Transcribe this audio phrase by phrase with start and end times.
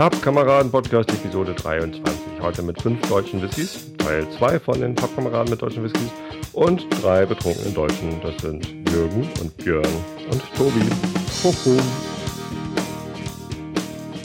[0.00, 2.40] Pappkameraden-Podcast, Episode 23.
[2.40, 6.10] Heute mit fünf deutschen Whiskys, Teil 2 von den Pappkameraden mit deutschen Whiskys
[6.54, 8.18] und drei betrunkenen Deutschen.
[8.22, 9.84] Das sind Jürgen und Björn
[10.32, 10.80] und Tobi.
[11.44, 11.78] Hoho.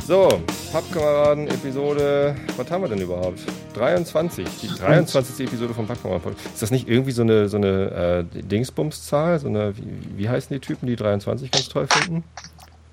[0.07, 0.39] So,
[0.71, 3.39] Pappkameraden, Episode, was haben wir denn überhaupt?
[3.73, 5.46] 23, die 23.
[5.46, 6.38] Episode von Pappkameraden.
[6.54, 9.39] Ist das nicht irgendwie so eine, so eine äh, Dingsbums-Zahl?
[9.39, 9.84] So eine, wie,
[10.16, 12.23] wie heißen die Typen, die 23 ganz toll finden?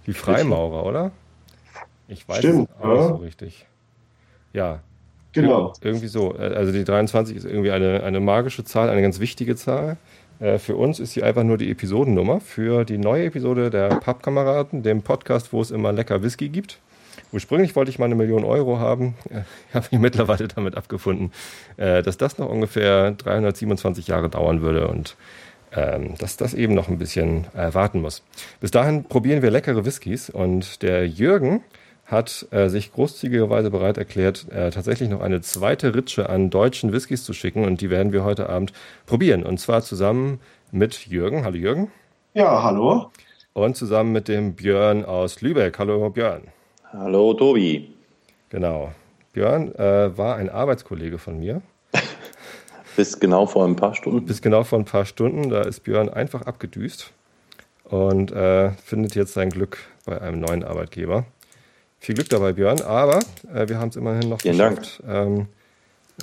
[0.09, 1.13] Die Freimaurer, oder?
[2.13, 3.09] Ich weiß Stimmt, es auch nicht ja.
[3.09, 3.67] so richtig.
[4.53, 4.81] Ja,
[5.33, 5.73] Genau.
[5.81, 6.37] irgendwie so.
[6.37, 9.97] Äh, Also die 23 ist irgendwie eine, eine magische Zahl, eine ganz wichtige Zahl.
[10.41, 14.83] Äh, Für uns ist sie einfach nur die Episodennummer für die neue Episode der Pappkameraden,
[14.83, 16.79] dem Podcast, wo es immer lecker Whisky gibt.
[17.33, 19.15] Ursprünglich wollte ich mal eine Million Euro haben.
[19.71, 21.33] Ich habe mich mittlerweile damit abgefunden,
[21.79, 25.17] äh, dass das noch ungefähr 327 Jahre dauern würde und
[25.75, 28.23] ähm, dass das eben noch ein bisschen warten muss.
[28.61, 31.63] Bis dahin probieren wir leckere Whiskys und der Jürgen
[32.13, 37.25] hat äh, sich großzügigerweise bereit erklärt, äh, tatsächlich noch eine zweite Ritsche an deutschen Whiskys
[37.25, 38.73] zu schicken und die werden wir heute Abend
[39.07, 39.43] probieren.
[39.43, 40.39] Und zwar zusammen
[40.71, 41.45] mit Jürgen.
[41.45, 41.91] Hallo Jürgen.
[42.35, 43.11] Ja, hallo.
[43.55, 45.79] Und zusammen mit dem Björn aus Lübeck.
[45.79, 46.43] Hallo Björn.
[46.93, 47.93] Hallo Tobi.
[48.51, 48.93] Genau.
[49.33, 51.63] Björn äh, war ein Arbeitskollege von mir.
[52.97, 54.27] Bis genau vor ein paar Stunden.
[54.27, 55.49] Bis genau vor ein paar Stunden.
[55.49, 57.13] Da ist Björn einfach abgedüst
[57.85, 61.25] und äh, findet jetzt sein Glück bei einem neuen Arbeitgeber.
[62.03, 62.81] Viel Glück dabei, Björn.
[62.83, 63.21] Aber
[63.55, 65.47] äh, wir haben es immerhin noch Vielen geschafft, ähm,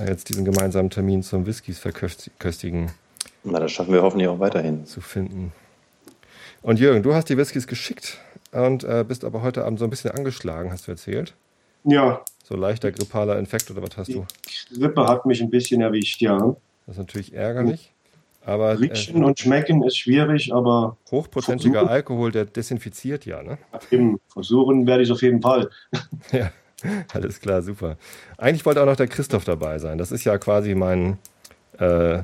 [0.05, 2.91] jetzt diesen gemeinsamen Termin zum Whiskys verköstigen
[3.45, 4.85] Na, das schaffen wir hoffentlich auch weiterhin.
[4.85, 5.53] zu finden.
[6.61, 8.17] Und Jürgen, du hast die Whiskys geschickt
[8.51, 11.33] und äh, bist aber heute Abend so ein bisschen angeschlagen, hast du erzählt.
[11.85, 14.25] Ja, So leichter grippaler Infekt oder was hast die du?
[14.77, 16.37] Grippe hat mich ein bisschen erwischt, ja.
[16.87, 17.93] Das ist natürlich ärgerlich.
[18.49, 21.93] Aber äh, Riechen und schmecken ist schwierig, aber hochprozentiger Versuchen.
[21.93, 23.57] Alkohol, der desinfiziert ja, ne?
[23.91, 25.69] eben versuchen werde ich auf jeden Fall.
[26.31, 26.51] Ja,
[27.13, 27.97] alles klar, super.
[28.37, 29.97] Eigentlich wollte auch noch der Christoph dabei sein.
[29.97, 31.17] Das ist ja quasi mein,
[31.77, 32.19] äh,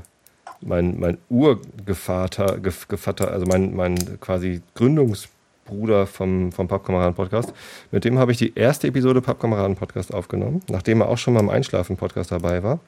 [0.62, 7.54] mein, mein Urgevater, Gef- Gevatter, also mein, mein quasi Gründungsbruder vom, vom Pappkameraden-Podcast.
[7.92, 11.50] Mit dem habe ich die erste Episode Pappkameraden-Podcast aufgenommen, nachdem er auch schon mal im
[11.50, 12.80] Einschlafen-Podcast dabei war,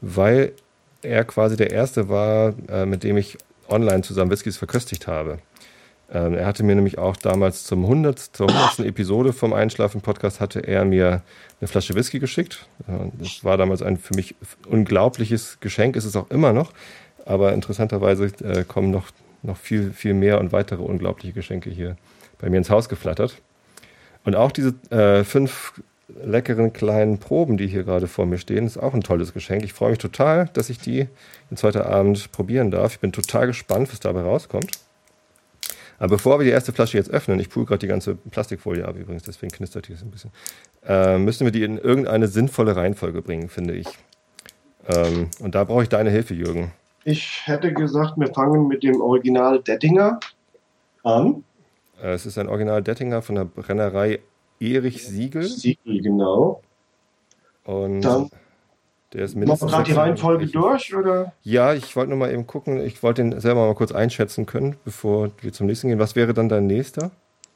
[0.00, 0.52] weil
[1.02, 3.38] er quasi der Erste war, äh, mit dem ich
[3.68, 5.38] online zusammen Whiskys verköstigt habe.
[6.10, 8.80] Ähm, er hatte mir nämlich auch damals zum 100, zur 100.
[8.86, 11.22] Episode vom Einschlafen-Podcast hatte er mir
[11.60, 12.66] eine Flasche Whisky geschickt.
[12.88, 14.34] Äh, Das war damals ein für mich
[14.66, 16.72] unglaubliches Geschenk, ist es auch immer noch.
[17.26, 19.08] Aber interessanterweise äh, kommen noch,
[19.42, 21.96] noch viel, viel mehr und weitere unglaubliche Geschenke hier
[22.38, 23.36] bei mir ins Haus geflattert.
[24.24, 25.74] Und auch diese äh, fünf
[26.08, 29.64] leckeren kleinen Proben, die hier gerade vor mir stehen, ist auch ein tolles Geschenk.
[29.64, 31.06] Ich freue mich total, dass ich die
[31.50, 32.94] jetzt heute Abend probieren darf.
[32.94, 34.78] Ich bin total gespannt, was dabei rauskommt.
[35.98, 38.96] Aber bevor wir die erste Flasche jetzt öffnen, ich pule gerade die ganze Plastikfolie ab
[38.96, 40.30] übrigens, deswegen knistert hier so ein bisschen,
[40.86, 43.88] äh, müssen wir die in irgendeine sinnvolle Reihenfolge bringen, finde ich.
[44.86, 46.72] Ähm, und da brauche ich deine Hilfe, Jürgen.
[47.04, 50.20] Ich hätte gesagt, wir fangen mit dem Original Dettinger
[51.02, 51.44] an.
[52.00, 54.20] Äh, es ist ein Original Dettinger von der Brennerei
[54.60, 55.44] Erich Siegel.
[55.44, 56.62] Siegel, genau.
[57.64, 58.30] Und Dann
[59.14, 59.70] der ist Machen wir mindestens.
[59.70, 61.32] gerade die 600 Reihenfolge durch, oder?
[61.42, 62.78] Ja, ich wollte nur mal eben gucken.
[62.84, 65.98] Ich wollte den selber mal kurz einschätzen können, bevor wir zum nächsten gehen.
[65.98, 67.10] Was wäre dann dein nächster?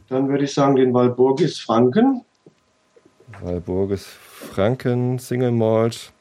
[0.08, 2.22] Dann würde ich sagen, den Walburgis Franken.
[3.42, 6.12] Walburgis Franken, Single Malt,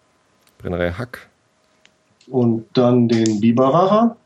[0.57, 1.29] Brennerei Hack.
[2.27, 4.17] Und dann den Biberacher.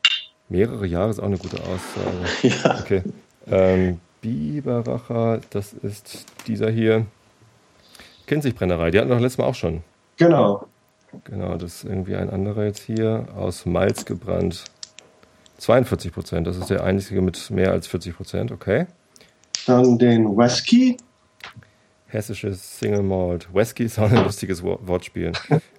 [0.50, 2.24] Mehrere Jahre ist auch eine gute Aussage.
[2.64, 2.80] Ja.
[2.80, 3.04] Okay.
[3.48, 7.06] Ähm, Biberacher, das ist dieser hier.
[8.26, 9.82] Kinzig-Brennerei, die hatten wir letztes Mal auch schon.
[10.18, 10.66] Genau.
[11.26, 13.28] Genau, das ist irgendwie ein anderer jetzt hier.
[13.38, 14.64] Aus Malz gebrannt.
[15.60, 18.88] 42 Prozent, das ist der einzige mit mehr als 40 Prozent, okay.
[19.68, 20.98] Dann den Whisky.
[22.08, 23.48] Hessisches Single Malt.
[23.54, 25.32] Whisky ist auch ein lustiges Wo- Wortspiel.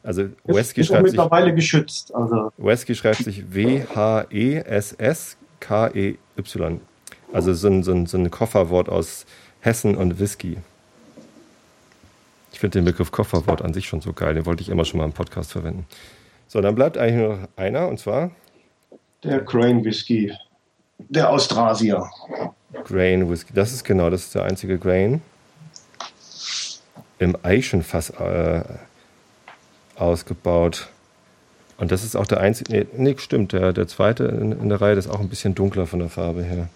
[0.03, 2.15] Also Whisky schreibt sich, mittlerweile geschützt.
[2.15, 3.45] Also Whisky schreibt sich E
[5.59, 6.81] W-H-E-S-S-K-E-Y.
[7.37, 9.27] Also so ein, so, ein, so ein Kofferwort aus
[9.61, 10.57] Hessen und Whisky.
[12.51, 14.33] Ich finde den Begriff Kofferwort an sich schon so geil.
[14.33, 15.85] Den wollte ich immer schon mal im Podcast verwenden.
[16.49, 18.31] So, dann bleibt eigentlich nur noch einer und zwar
[19.23, 20.33] der Crane Whisky.
[20.99, 22.09] Der Austrasier.
[22.85, 23.53] Grain Whisky.
[23.53, 25.21] Das ist genau, das ist der einzige Grain.
[27.19, 28.63] Im Eichenfass äh,
[29.95, 30.89] ausgebaut.
[31.77, 32.73] Und das ist auch der einzige.
[32.73, 33.53] Nee, nee stimmt.
[33.53, 36.09] Der, der zweite in, in der Reihe der ist auch ein bisschen dunkler von der
[36.09, 36.71] Farbe her.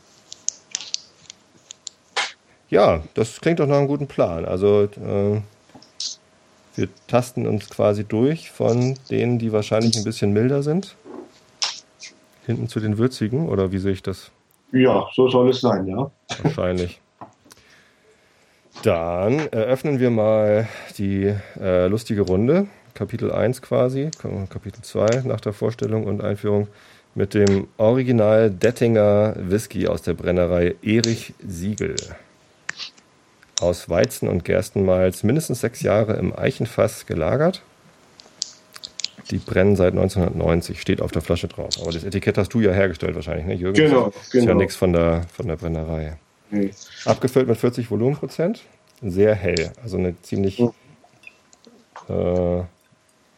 [2.71, 4.45] Ja, das klingt doch nach einem guten Plan.
[4.45, 5.41] Also, äh,
[6.77, 10.95] wir tasten uns quasi durch von denen, die wahrscheinlich ein bisschen milder sind.
[12.47, 14.31] Hinten zu den würzigen, oder wie sehe ich das?
[14.73, 16.11] Ja, so soll es sein, ja.
[16.43, 17.01] Wahrscheinlich.
[18.85, 22.69] Dann eröffnen wir mal die äh, lustige Runde.
[22.95, 24.11] Kapitel 1 quasi,
[24.49, 26.69] Kapitel 2 nach der Vorstellung und Einführung
[27.15, 31.97] mit dem Original Dettinger Whisky aus der Brennerei Erich Siegel.
[33.61, 37.63] Aus Weizen und Gerstenmalz mindestens sechs Jahre im Eichenfass gelagert.
[39.31, 41.71] Die brennen seit 1990, steht auf der Flasche drauf.
[41.81, 43.77] Aber das Etikett hast du ja hergestellt wahrscheinlich, ne, Jürgen?
[43.77, 44.55] Genau, das ist ja genau.
[44.55, 46.17] nichts von der, von der Brennerei.
[46.51, 46.71] Nee.
[47.05, 48.63] Abgefüllt mit 40 Volumenprozent.
[49.03, 49.73] Sehr hell.
[49.83, 50.73] Also eine ziemlich Mhm.
[52.09, 52.63] äh,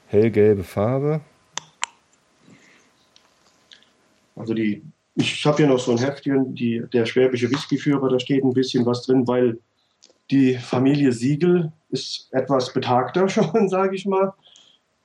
[0.06, 1.20] hellgelbe Farbe.
[4.34, 4.82] Also die,
[5.14, 8.86] ich habe hier noch so ein Heftchen, die, der schwäbische Whiskyführer, da steht ein bisschen
[8.86, 9.58] was drin, weil
[10.30, 14.32] die Familie Siegel ist etwas betagter schon, sage ich mal.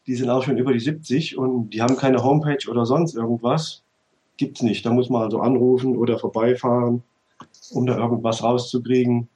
[0.06, 3.84] Die sind auch schon über die 70 und die haben keine Homepage oder sonst irgendwas.
[4.38, 4.86] Gibt's nicht.
[4.86, 7.04] Da muss man also anrufen oder vorbeifahren,
[7.72, 9.28] um da irgendwas rauszukriegen.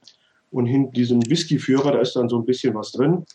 [0.50, 3.26] Und hinter diesem Whiskyführer, da ist dann so ein bisschen was drin.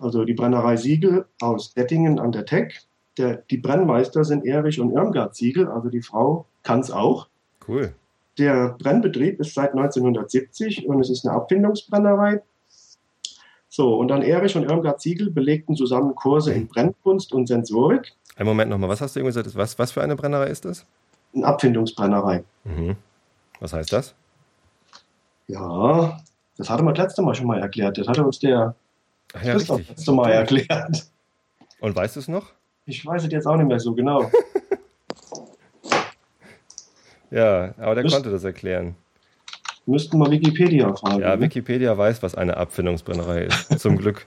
[0.00, 2.82] Also die Brennerei Siegel aus Dettingen an der Teck.
[3.18, 7.26] Der, die Brennmeister sind Erich und Irmgard Siegel, also die Frau kann's auch.
[7.66, 7.92] Cool.
[8.38, 12.42] Der Brennbetrieb ist seit 1970 und es ist eine Abfindungsbrennerei.
[13.68, 18.12] So, und dann Erich und Irmgard Siegel belegten zusammen Kurse in Brennkunst und Sensorik.
[18.36, 19.54] Einen Moment nochmal, was hast du eben gesagt?
[19.56, 20.86] Was, was für eine Brennerei ist das?
[21.34, 22.44] Eine Abfindungsbrennerei.
[22.64, 22.96] Mhm.
[23.60, 24.14] Was heißt das?
[25.48, 26.20] Ja,
[26.56, 27.98] das hatte man das letzte Mal schon mal erklärt.
[27.98, 28.74] Das hatte uns der
[29.34, 29.96] Ach ja, Christoph richtig.
[29.96, 31.10] das letzte Mal erklärt.
[31.80, 32.52] Und weißt du es noch?
[32.86, 34.30] Ich weiß es jetzt auch nicht mehr so genau.
[37.30, 38.94] Ja, aber der Müsst- konnte das erklären.
[39.86, 41.20] Müssten wir Wikipedia fragen.
[41.20, 41.42] Ja, ne?
[41.42, 43.78] Wikipedia weiß, was eine Abfindungsbrennerei ist.
[43.80, 44.26] Zum Glück.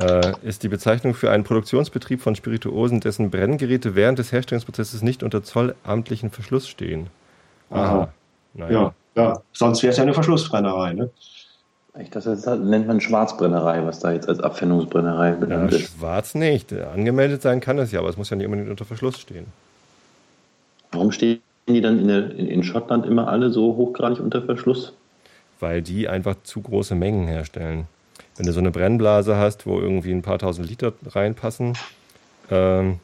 [0.00, 5.22] Äh, ist die Bezeichnung für einen Produktionsbetrieb von Spirituosen, dessen Brenngeräte während des Herstellungsprozesses nicht
[5.22, 7.06] unter zollamtlichen Verschluss stehen.
[7.70, 8.12] Aha.
[8.54, 8.92] Naja.
[9.14, 9.42] ja, ja.
[9.52, 10.94] Sonst wäre es ja eine Verschlussbrennerei.
[10.94, 11.10] Ne?
[12.00, 15.92] Ich das nennt man Schwarzbrennerei, was da jetzt als Abfindungsbrennerei Ja, benannt ist.
[15.96, 16.72] schwarz nicht.
[16.72, 19.46] Angemeldet sein kann es ja, aber es muss ja nicht unbedingt unter Verschluss stehen.
[20.90, 24.92] Warum stehen die dann in, der, in, in Schottland immer alle so hochgradig unter Verschluss?
[25.60, 27.86] Weil die einfach zu große Mengen herstellen.
[28.36, 31.74] Wenn du so eine Brennblase hast, wo irgendwie ein paar tausend Liter reinpassen,
[32.50, 32.98] ähm,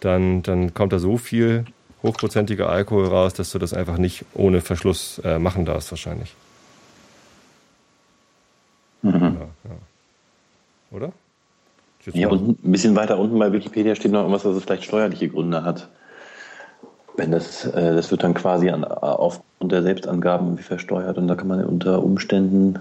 [0.00, 1.64] dann, dann kommt da so viel
[2.02, 6.34] hochprozentiger Alkohol raus, dass du das einfach nicht ohne Verschluss äh, machen darfst, wahrscheinlich.
[9.02, 9.12] Mhm.
[9.12, 9.76] Ja, ja.
[10.90, 11.12] Oder?
[12.14, 15.28] Ja, und ein bisschen weiter unten bei Wikipedia steht noch irgendwas, dass es vielleicht steuerliche
[15.28, 15.88] Gründe hat.
[17.18, 21.48] Wenn das, äh, das wird dann quasi an, aufgrund der Selbstangaben versteuert und da kann
[21.48, 22.78] man unter Umständen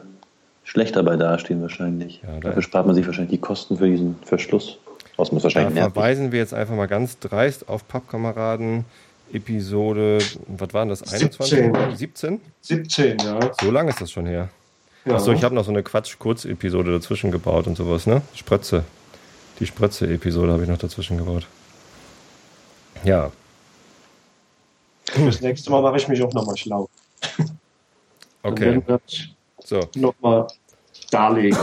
[0.63, 2.21] schlechter bei dastehen wahrscheinlich.
[2.23, 4.77] Ja, da- Dafür spart man sich wahrscheinlich die Kosten für diesen Verschluss.
[5.17, 5.93] Was muss Da wahrscheinlich nervig.
[5.93, 8.85] verweisen wir jetzt einfach mal ganz dreist auf Pappkameraden
[9.33, 11.01] Episode, was waren das?
[11.11, 11.59] 21?
[11.95, 11.95] 17.
[11.97, 12.41] 17?
[12.61, 13.39] 17, ja.
[13.59, 14.49] So lange ist das schon her.
[15.05, 15.15] ja.
[15.15, 18.21] Achso, ich habe noch so eine Quatsch-Kurz-Episode dazwischen gebaut und sowas, ne?
[18.35, 18.83] Sprötze.
[19.59, 21.47] Die Sprötze-Episode habe ich noch dazwischen gebaut.
[23.03, 23.31] Ja,
[25.15, 26.89] Das nächste Mal mache ich mich auch nochmal schlau.
[28.43, 28.81] Okay.
[29.63, 30.47] So, nochmal
[31.11, 31.57] darlegen.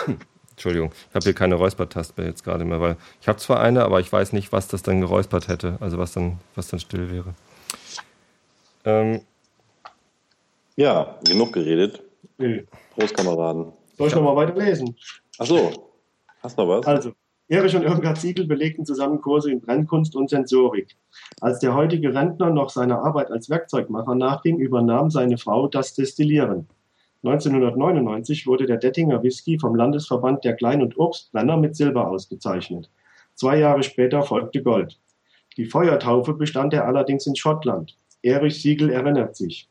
[0.52, 0.90] Entschuldigung.
[1.10, 4.10] Ich habe hier keine Räuspertaste jetzt gerade mehr, weil ich habe zwar eine, aber ich
[4.10, 5.76] weiß nicht, was das dann geräuspert hätte.
[5.80, 7.34] Also was dann, was dann still wäre.
[8.84, 9.20] Ähm,
[10.76, 12.02] Ja, genug geredet.
[12.38, 12.64] Nee.
[12.94, 13.72] Prost, Kameraden.
[13.98, 14.96] Soll ich nochmal weiterlesen?
[15.38, 15.90] Ach so,
[16.42, 16.86] hast noch was?
[16.86, 17.12] Also,
[17.50, 20.96] Erich und Irmgard Siegel belegten zusammen Kurse in Brennkunst und Sensorik.
[21.40, 26.68] Als der heutige Rentner noch seiner Arbeit als Werkzeugmacher nachging, übernahm seine Frau das Destillieren.
[27.24, 32.88] 1999 wurde der Dettinger Whisky vom Landesverband der Klein- und Obstbrenner mit Silber ausgezeichnet.
[33.34, 35.00] Zwei Jahre später folgte Gold.
[35.56, 37.96] Die Feuertaufe bestand er allerdings in Schottland.
[38.22, 39.68] Erich Siegel erinnert sich.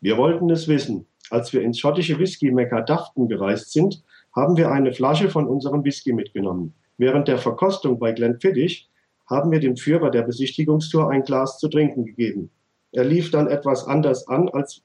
[0.00, 1.04] Wir wollten es wissen.
[1.28, 4.02] Als wir ins schottische Whisky-Mekka Dafton gereist sind,
[4.34, 6.72] haben wir eine Flasche von unserem Whisky mitgenommen.
[6.98, 8.90] Während der Verkostung bei Glenfiddich
[9.26, 12.50] haben wir dem Führer der Besichtigungstour ein Glas zu trinken gegeben.
[12.92, 14.82] Er lief dann etwas anders an, als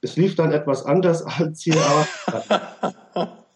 [0.00, 1.76] es lief dann etwas anders als hier.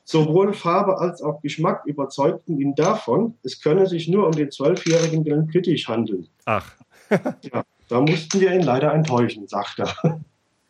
[0.04, 5.24] Sowohl Farbe als auch Geschmack überzeugten ihn davon, es könne sich nur um den zwölfjährigen
[5.24, 6.28] Glenfiddich handeln.
[6.46, 6.74] ach,
[7.10, 10.20] Ja, da mussten wir ihn leider enttäuschen, sagt er.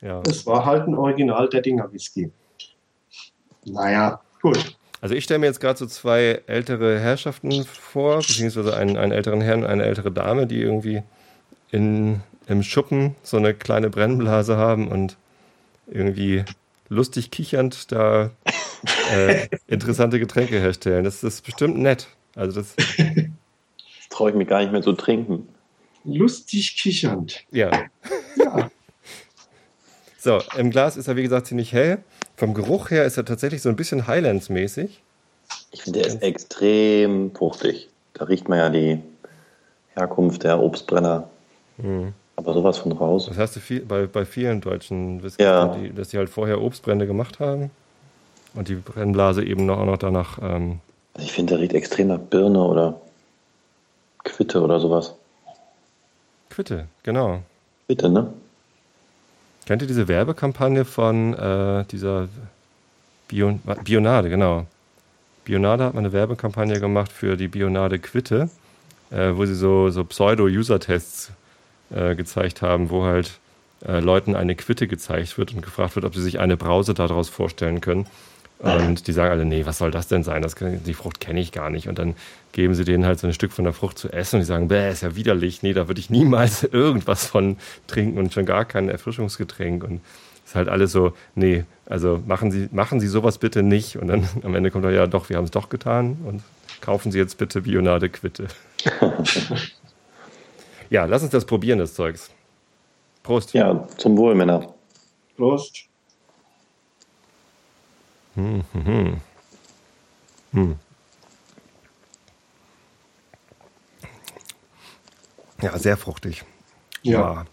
[0.01, 0.23] ja.
[0.29, 2.31] Es war halt ein Original der Dinger Whisky.
[3.65, 4.78] Naja, gut.
[5.01, 9.41] Also ich stelle mir jetzt gerade so zwei ältere Herrschaften vor, beziehungsweise einen, einen älteren
[9.41, 11.03] Herrn und eine ältere Dame, die irgendwie
[11.71, 15.17] in, im Schuppen so eine kleine Brennblase haben und
[15.87, 16.45] irgendwie
[16.89, 18.31] lustig kichernd da
[19.13, 21.05] äh, interessante Getränke herstellen.
[21.05, 22.09] Das ist bestimmt nett.
[22.35, 25.49] Also das, Das traue ich mir gar nicht mehr zu trinken.
[26.05, 27.45] Lustig kichernd.
[27.51, 27.71] ja.
[28.37, 28.71] Ja,
[30.21, 31.99] So, im Glas ist er wie gesagt ziemlich hell.
[32.37, 35.01] Vom Geruch her ist er tatsächlich so ein bisschen Highlands-mäßig.
[35.71, 37.89] Ich finde, der ist extrem fruchtig.
[38.15, 39.01] Da riecht man ja die
[39.95, 41.29] Herkunft der Obstbrenner.
[41.77, 42.13] Mhm.
[42.37, 43.27] Aber sowas von raus.
[43.27, 45.69] Das hast du viel, bei, bei vielen deutschen Whiskys, Ja.
[45.77, 47.71] die, dass die halt vorher Obstbrände gemacht haben
[48.55, 50.39] und die Brennblase eben noch, auch noch danach.
[50.43, 50.81] Ähm,
[51.15, 53.01] Also ich finde, der riecht extrem nach Birne oder
[54.25, 55.15] Quitte oder sowas.
[56.51, 57.41] Quitte, genau.
[57.87, 58.33] Bitte, ne?
[59.69, 62.31] Kennt ihr diese Werbekampagne von äh, dieser
[63.29, 64.67] Bio, Bionade, genau.
[65.45, 68.49] Bionade hat mal eine Werbekampagne gemacht für die Bionade Quitte,
[69.11, 71.33] äh, wo sie so, so Pseudo-User-Tests
[71.95, 73.41] äh, gezeigt haben, wo halt
[73.87, 77.29] äh, Leuten eine Quitte gezeigt wird und gefragt wird, ob sie sich eine Brause daraus
[77.29, 78.07] vorstellen können.
[78.59, 80.43] Und die sagen alle, nee, was soll das denn sein?
[80.43, 81.89] Das, die Frucht kenne ich gar nicht.
[81.89, 82.17] Und dann
[82.51, 84.67] geben sie denen halt so ein Stück von der Frucht zu essen und die sagen,
[84.67, 85.63] bäh, ist ja widerlich.
[85.63, 89.85] Nee, da würde ich niemals irgendwas von trinken und schon gar kein Erfrischungsgetränk.
[89.85, 90.01] Und
[90.45, 93.97] ist halt alles so, nee, also machen Sie, machen Sie sowas bitte nicht.
[93.97, 96.43] Und dann am Ende kommt er, ja doch, wir haben es doch getan und
[96.81, 98.49] kaufen Sie jetzt bitte Bionade Quitte.
[100.91, 102.31] ja, lass uns das probieren, das Zeugs.
[103.23, 103.53] Prost.
[103.53, 104.75] Ja, zum Wohl, Männer.
[105.37, 105.88] Prost.
[108.39, 109.21] Hm, hm, hm.
[110.53, 110.77] Hm.
[115.61, 116.45] Ja, sehr fruchtig.
[117.03, 117.47] Ja.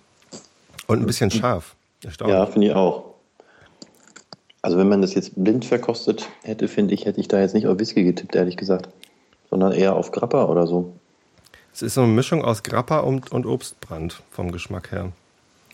[0.85, 1.75] Und ein bisschen scharf.
[2.27, 3.15] Ja, finde ich auch.
[4.61, 7.65] Also wenn man das jetzt blind verkostet hätte, finde ich, hätte ich da jetzt nicht
[7.65, 8.89] auf Whisky getippt, ehrlich gesagt.
[9.49, 10.93] Sondern eher auf Grappa oder so.
[11.73, 15.11] Es ist so eine Mischung aus Grappa und, und Obstbrand vom Geschmack her.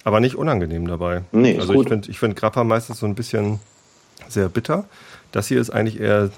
[0.06, 1.24] Aber nicht unangenehm dabei.
[1.34, 1.88] Nee, ist also gut.
[1.88, 3.60] ich finde ich find Grappa meistens so ein bisschen
[4.28, 4.86] sehr bitter.
[5.32, 6.30] Das hier ist eigentlich eher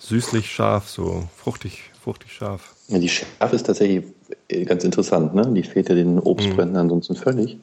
[0.00, 2.74] süßlich scharf, so fruchtig, fruchtig scharf.
[2.88, 4.04] Ja, die Schärfe ist tatsächlich
[4.48, 5.50] äh, ganz interessant, ne?
[5.54, 7.56] Die fehlt ja den Obstbränden ansonsten völlig.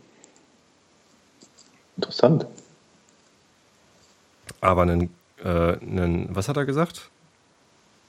[1.97, 2.47] Interessant.
[4.59, 5.09] Aber einen,
[5.43, 7.09] äh, einen, was hat er gesagt?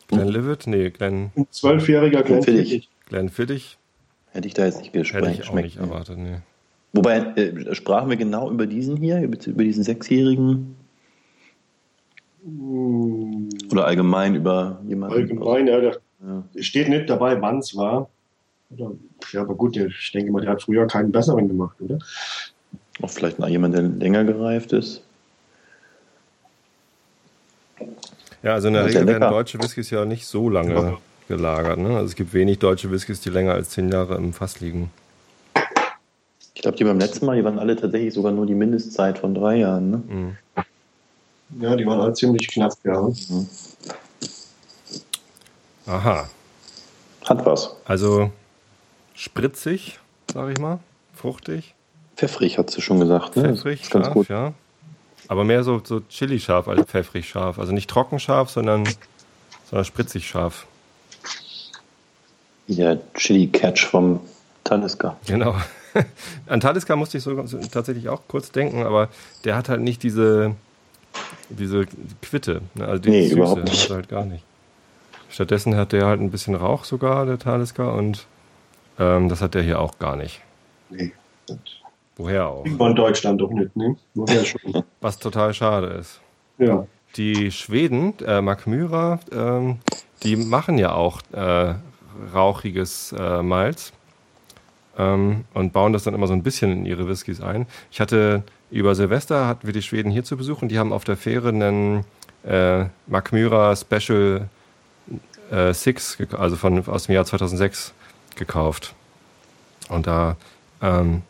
[0.08, 0.66] Glenlivet?
[0.66, 2.68] Nee, Glen, Ein zwölfjähriger Glenfiddich.
[2.68, 2.88] Glenfiddich.
[3.08, 3.78] Glenfiddich
[4.32, 5.30] Hätte ich da jetzt nicht hätte gesprochen.
[5.40, 6.18] ich auch nicht erwartet.
[6.18, 6.38] Nee.
[6.94, 10.76] Wobei, äh, sprachen wir genau über diesen hier, über, diesen Sechsjährigen Hm,
[13.70, 15.16] oder allgemein über jemanden?
[15.16, 15.90] Allgemein, ja, da
[16.26, 16.44] Ja.
[16.62, 18.08] steht nicht dabei, wann es war.
[18.70, 18.92] Oder,
[19.32, 21.98] ja, aber gut, der- ich denke mal, der hat früher keinen besseren gemacht, oder?
[23.02, 25.02] Auch vielleicht noch jemand, der länger gereift ist.
[28.42, 31.78] Ja, also in der Ja, Regel werden deutsche Whiskys ja nicht so lange gelagert.
[31.78, 31.88] Ne?
[31.90, 34.90] Also es gibt wenig deutsche Whiskys, die länger als zehn Jahre im Fass liegen.
[36.54, 39.34] Ich glaube, die beim letzten Mal, die waren alle tatsächlich sogar nur die Mindestzeit von
[39.34, 39.90] drei Jahren.
[39.90, 39.96] Ne?
[40.08, 40.36] Mhm.
[41.60, 43.08] Ja, die waren alle ziemlich knapp, ja.
[45.86, 46.28] Aha,
[47.24, 47.74] Hat was.
[47.84, 48.30] also
[49.14, 49.98] spritzig,
[50.32, 50.78] sag ich mal,
[51.14, 51.74] fruchtig,
[52.16, 53.36] Pfeffrig, hat sie schon gesagt.
[53.36, 53.42] Ne?
[53.42, 54.28] pfeffrig, ganz scharf, gut.
[54.28, 54.52] ja.
[55.28, 57.58] Aber mehr so, so chili-scharf als pfeffrig scharf.
[57.58, 58.86] Also nicht trocken scharf, sondern,
[59.68, 60.66] sondern spritzig scharf.
[62.68, 64.20] Der Chili Catch vom
[64.62, 65.16] Talisker.
[65.26, 65.56] Genau.
[66.46, 69.08] An Talisker musste ich so, so tatsächlich auch kurz denken, aber
[69.44, 70.54] der hat halt nicht diese,
[71.48, 71.86] diese
[72.22, 72.62] Quitte.
[72.74, 72.86] Ne?
[72.86, 73.82] Also die Nee, Süße, überhaupt nicht.
[73.84, 74.44] hat er halt gar nicht.
[75.28, 78.26] Stattdessen hat der halt ein bisschen Rauch sogar, der Talisker, und
[78.98, 80.40] ähm, das hat der hier auch gar nicht.
[80.90, 81.12] Nee.
[82.16, 82.66] Woher auch?
[82.76, 83.96] Von Deutschland doch nicht, ne?
[84.14, 84.60] Woher schon?
[85.00, 86.20] Was total schade ist.
[86.58, 86.86] ja.
[87.16, 89.80] Die Schweden, äh, Mark Myra, ähm,
[90.22, 91.74] die machen ja auch äh,
[92.34, 93.92] rauchiges äh, Malz
[94.96, 97.66] ähm, und bauen das dann immer so ein bisschen in ihre Whiskys ein.
[97.90, 101.04] Ich hatte über Silvester hatten wir die Schweden hier zu Besuch und die haben auf
[101.04, 102.04] der Fähre einen
[102.44, 104.48] äh, Mark Myra Special
[105.50, 107.92] äh, Six, also von, aus dem Jahr 2006
[108.34, 108.94] gekauft.
[109.90, 110.36] Und da
[110.80, 111.20] ähm,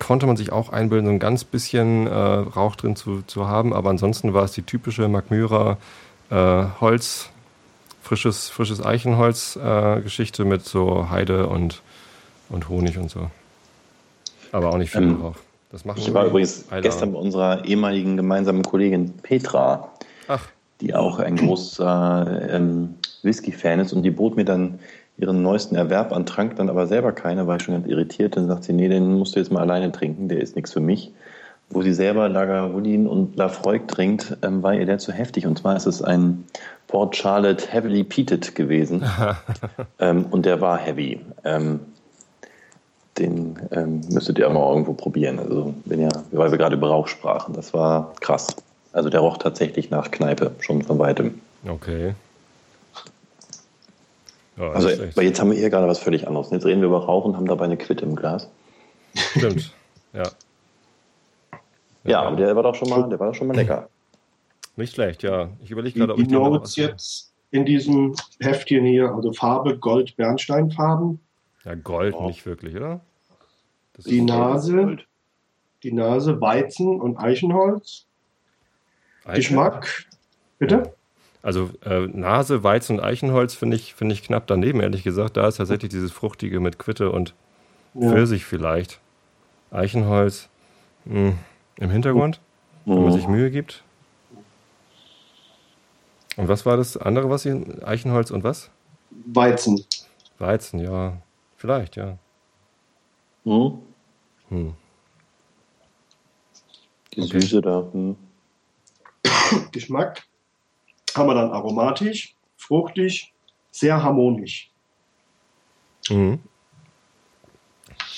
[0.00, 3.72] konnte man sich auch einbilden, so ein ganz bisschen äh, Rauch drin zu, zu haben,
[3.72, 5.78] aber ansonsten war es die typische Magmyra
[6.30, 7.30] äh, Holz,
[8.02, 11.80] frisches, frisches Eichenholz-Geschichte mit so Heide und,
[12.48, 13.30] und Honig und so.
[14.50, 15.36] Aber auch nicht viel Ähm, Rauch.
[15.72, 19.90] Das machen Ich war übrigens gestern bei unserer ehemaligen gemeinsamen Kollegin Petra,
[20.28, 20.46] Ach,
[20.82, 24.78] die auch ein großer ähm, Whisky-Fan ist und die bot mir dann
[25.16, 28.36] ihren neuesten Erwerb an, trank dann aber selber keine, war ich schon ganz irritiert.
[28.36, 30.80] Dann sagt sie, nee, den musst du jetzt mal alleine trinken, der ist nichts für
[30.80, 31.12] mich.
[31.70, 35.46] Wo sie selber Lagavulin und Lafroig trinkt, ähm, war ihr der zu heftig.
[35.46, 36.44] Und zwar ist es ein
[36.86, 39.04] Port Charlotte Heavily Peated gewesen.
[39.98, 41.20] ähm, und der war heavy.
[41.44, 41.80] Ähm,
[43.18, 45.38] den ähm, müsstet ihr auch mal irgendwo probieren.
[45.38, 48.48] Also, wenn ihr, weil wir gerade über Rauch sprachen, das war krass.
[48.92, 51.40] Also der roch tatsächlich nach Kneipe, schon von weitem.
[51.68, 52.14] okay.
[54.58, 56.50] Ja, Also, aber jetzt haben wir hier gerade was völlig anderes.
[56.50, 58.48] Jetzt reden wir über Rauch und haben dabei eine Quitte im Glas.
[59.14, 59.72] Stimmt.
[60.14, 60.24] Ja.
[62.04, 63.88] Ja, aber der war doch schon mal, der war doch schon mal lecker.
[64.76, 65.48] Nicht schlecht, ja.
[65.62, 69.10] Ich überlege Die, gerade, ob die ich den noch Notes jetzt in diesem Heftchen hier,
[69.10, 71.18] also Farbe Gold Bernsteinfarben,
[71.64, 72.26] Ja, Gold Oh.
[72.26, 73.00] nicht wirklich, oder?
[73.94, 74.76] Das Die Nase.
[74.76, 75.06] Gold.
[75.82, 78.06] die Nase Weizen und Eichenholz.
[79.24, 80.06] Eichen- Geschmack,
[80.58, 80.94] bitte?
[81.42, 85.36] Also äh, Nase, Weizen und Eichenholz finde ich, finde ich knapp daneben, ehrlich gesagt.
[85.36, 87.34] Da ist tatsächlich dieses Fruchtige mit Quitte und
[87.94, 88.10] Ja.
[88.10, 89.00] Pfirsich vielleicht.
[89.72, 90.48] Eichenholz
[91.04, 91.32] mh,
[91.76, 92.40] im Hintergrund,
[92.84, 93.34] wenn man sich Mhm.
[93.34, 93.82] Mühe gibt.
[96.36, 97.64] Und was war das andere, was Sie.
[97.84, 98.70] Eichenholz und was?
[99.26, 99.84] Weizen.
[100.38, 101.18] Weizen, ja.
[101.62, 102.18] Vielleicht, ja.
[103.44, 103.82] Mhm.
[104.48, 104.74] Hm.
[107.14, 107.40] Die Okay.
[107.40, 107.88] Süße da.
[107.92, 108.16] Mhm.
[109.70, 110.24] Geschmack
[111.14, 113.32] haben wir dann aromatisch, fruchtig,
[113.70, 114.72] sehr harmonisch.
[116.10, 116.40] Mhm.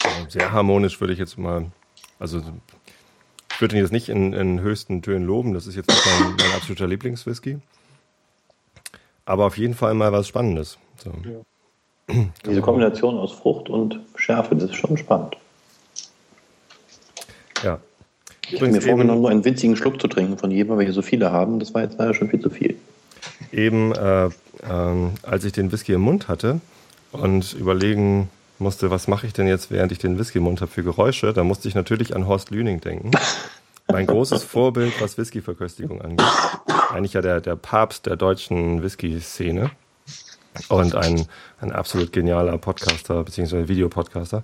[0.03, 1.71] Ja, Sehr harmonisch würde ich jetzt mal,
[2.19, 2.43] also
[3.51, 6.35] ich würde ihn jetzt nicht in, in höchsten Tönen loben, das ist jetzt nicht mein,
[6.37, 7.59] mein absoluter Lieblingswhisky.
[9.27, 10.79] Aber auf jeden Fall mal was Spannendes.
[10.97, 11.45] So.
[12.45, 15.37] Diese Kombination aus Frucht und Schärfe, das ist schon spannend.
[17.63, 17.79] Ja.
[18.49, 21.01] Ich habe mir vorgenommen, nur einen winzigen Schluck zu trinken von jedem, weil wir so
[21.01, 21.59] viele haben.
[21.61, 22.77] Das war jetzt leider schon viel zu viel.
[23.53, 24.29] eben, äh,
[24.69, 26.61] ähm, als ich den Whisky im Mund hatte
[27.13, 30.71] und überlegen musste, was mache ich denn jetzt, während ich den Whisky im Mund habe
[30.71, 33.11] für Geräusche, da musste ich natürlich an Horst Lüning denken.
[33.89, 36.27] Mein großes Vorbild, was Whisky-Verköstigung angeht.
[36.91, 39.71] Eigentlich ja der, der Papst der deutschen Whisky-Szene
[40.69, 41.27] und ein,
[41.61, 44.43] ein absolut genialer Podcaster, beziehungsweise Videopodcaster.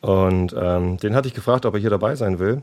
[0.00, 2.62] Und ähm, den hatte ich gefragt, ob er hier dabei sein will.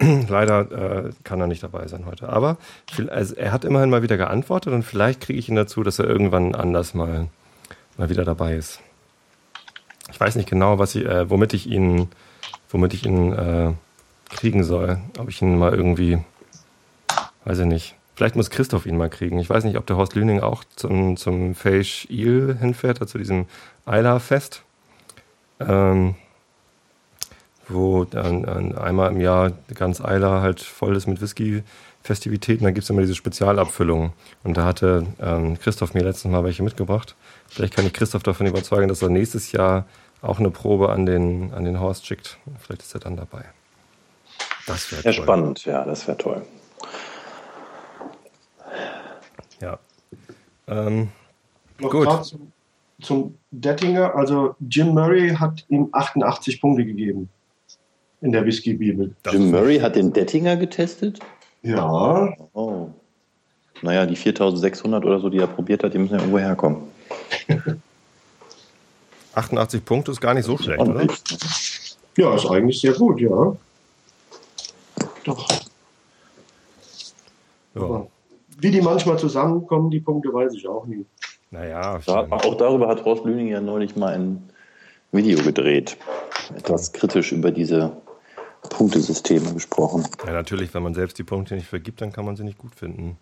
[0.28, 2.28] Leider äh, kann er nicht dabei sein heute.
[2.28, 2.56] Aber
[3.10, 6.06] also er hat immerhin mal wieder geantwortet und vielleicht kriege ich ihn dazu, dass er
[6.06, 7.28] irgendwann anders mal,
[7.98, 8.80] mal wieder dabei ist.
[10.10, 12.08] Ich weiß nicht genau, was ich, äh, womit ich ihn,
[12.70, 13.72] womit ich ihn äh,
[14.30, 14.98] kriegen soll.
[15.18, 16.18] Ob ich ihn mal irgendwie,
[17.44, 17.96] weiß ich nicht.
[18.20, 19.38] Vielleicht muss Christoph ihn mal kriegen.
[19.38, 23.46] Ich weiß nicht, ob der Horst Lüning auch zum, zum Feisch Il hinfährt, zu diesem
[23.86, 24.60] Eila-Fest.
[25.58, 26.16] Ähm,
[27.66, 32.64] wo dann dann einmal im Jahr ganz Eiler halt voll ist mit Whisky-Festivitäten.
[32.64, 34.12] Da gibt es immer diese Spezialabfüllungen.
[34.44, 37.16] Und da hatte ähm, Christoph mir letztens mal welche mitgebracht.
[37.48, 39.86] Vielleicht kann ich Christoph davon überzeugen, dass er nächstes Jahr
[40.20, 42.36] auch eine Probe an den, an den Horst schickt.
[42.58, 43.46] Vielleicht ist er dann dabei.
[44.66, 45.64] Das wäre Ja, spannend.
[45.64, 46.42] Ja, das wäre toll.
[50.68, 51.08] Ähm,
[51.78, 52.24] Noch Gut.
[52.24, 52.52] zum,
[53.02, 54.14] zum Dettinger.
[54.14, 57.28] Also Jim Murray hat ihm 88 Punkte gegeben
[58.20, 59.14] in der Whisky-Bibel.
[59.30, 61.18] Jim Murray hat den Dettinger getestet.
[61.62, 62.90] Ja, Oh.
[63.82, 66.82] Naja, die 4600 oder so, die er probiert hat, die müssen ja irgendwo herkommen.
[69.34, 70.90] 88 Punkte ist gar nicht so schlecht, oder?
[70.90, 71.96] Ordentlich.
[72.16, 73.56] ja, ist eigentlich sehr gut, ja.
[75.24, 75.48] Doch.
[77.74, 78.06] Ja.
[78.60, 81.04] Wie die manchmal zusammenkommen, die Punkte weiß ich auch nie.
[81.50, 84.50] Naja, Da, auch darüber hat Horst Lüning ja neulich mal ein
[85.12, 85.96] Video gedreht.
[86.56, 87.92] Etwas kritisch über diese
[88.68, 90.06] Punktesysteme gesprochen.
[90.26, 92.74] Ja, natürlich, wenn man selbst die Punkte nicht vergibt, dann kann man sie nicht gut
[92.74, 93.16] finden.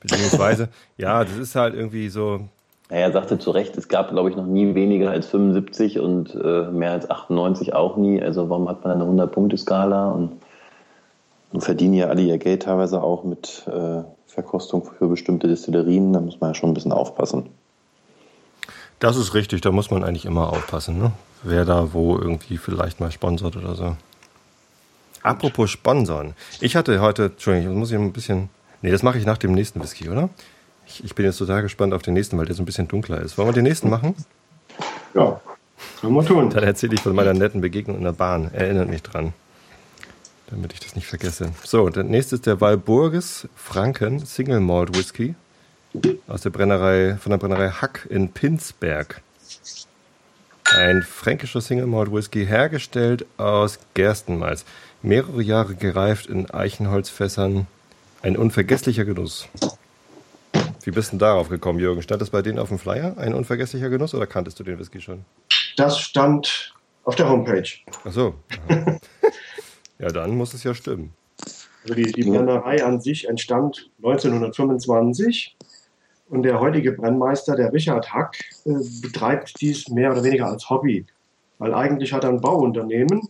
[0.00, 2.40] Beziehungsweise, ja, das ist halt irgendwie so,
[2.90, 6.34] Naja, er sagte zu Recht, es gab, glaube ich, noch nie weniger als 75 und
[6.34, 8.22] äh, mehr als 98 auch nie.
[8.22, 10.10] Also warum hat man eine 100-Punkte-Skala?
[10.10, 10.32] Und,
[11.52, 14.02] und verdienen ja alle ihr Geld teilweise auch mit äh,
[14.32, 16.12] Verkostung für bestimmte Destillerien.
[16.12, 17.50] Da muss man ja schon ein bisschen aufpassen.
[18.98, 21.12] das ist richtig, da muss man eigentlich immer aufpassen, ne?
[21.42, 23.96] wer da wo irgendwie vielleicht mal sponsert oder so.
[25.22, 26.34] Apropos Sponsoren.
[26.60, 28.48] Ich hatte heute, Entschuldigung, das muss ich ein bisschen,
[28.80, 30.30] nee, das mache ich nach dem nächsten Whisky, oder?
[30.86, 33.20] Ich, ich bin jetzt total gespannt auf den nächsten, weil der so ein bisschen dunkler
[33.20, 33.38] ist.
[33.38, 34.14] Wollen wir den nächsten machen?
[35.14, 35.40] Ja,
[36.00, 36.50] können wir tun.
[36.50, 38.50] Dann erzähle ich von meiner netten Begegnung in der Bahn.
[38.52, 39.32] Erinnert mich dran.
[40.52, 41.50] Damit ich das nicht vergesse.
[41.64, 45.34] So, der nächste ist der Walburgis Franken Single Malt Whisky
[46.26, 49.22] aus der Brennerei, von der Brennerei Hack in Pinsberg.
[50.76, 54.66] Ein fränkischer Single Malt Whisky, hergestellt aus Gerstenmalz.
[55.00, 57.66] Mehrere Jahre gereift in Eichenholzfässern.
[58.20, 59.48] Ein unvergesslicher Genuss.
[60.82, 62.02] Wie bist du denn darauf gekommen, Jürgen?
[62.02, 63.16] Stand das bei denen auf dem Flyer?
[63.16, 65.24] Ein unvergesslicher Genuss oder kanntest du den Whisky schon?
[65.78, 67.70] Das stand auf der Homepage.
[68.04, 68.34] Ach so.
[70.02, 71.14] Ja, dann muss es ja stimmen.
[71.84, 75.56] Also die, die Brennerei an sich entstand 1925
[76.28, 81.06] und der heutige Brennmeister, der Richard Hack, äh, betreibt dies mehr oder weniger als Hobby.
[81.58, 83.28] Weil eigentlich hat er ein Bauunternehmen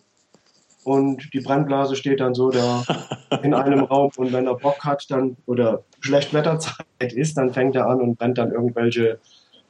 [0.85, 2.83] und die Brennblase steht dann so da
[3.43, 7.87] in einem Raum und wenn er Bock hat dann oder Schlechtwetterzeit ist, dann fängt er
[7.87, 9.19] an und brennt dann irgendwelche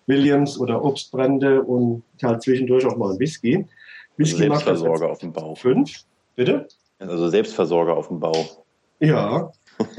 [0.07, 3.67] Williams oder Obstbrände und halt zwischendurch auch mal ein Whisky.
[4.17, 5.57] Whisky macht das auf dem Bau.
[5.57, 6.05] fünf,
[6.37, 6.69] bitte?
[7.09, 8.47] Also Selbstversorger auf dem Bau.
[9.01, 9.51] Ja.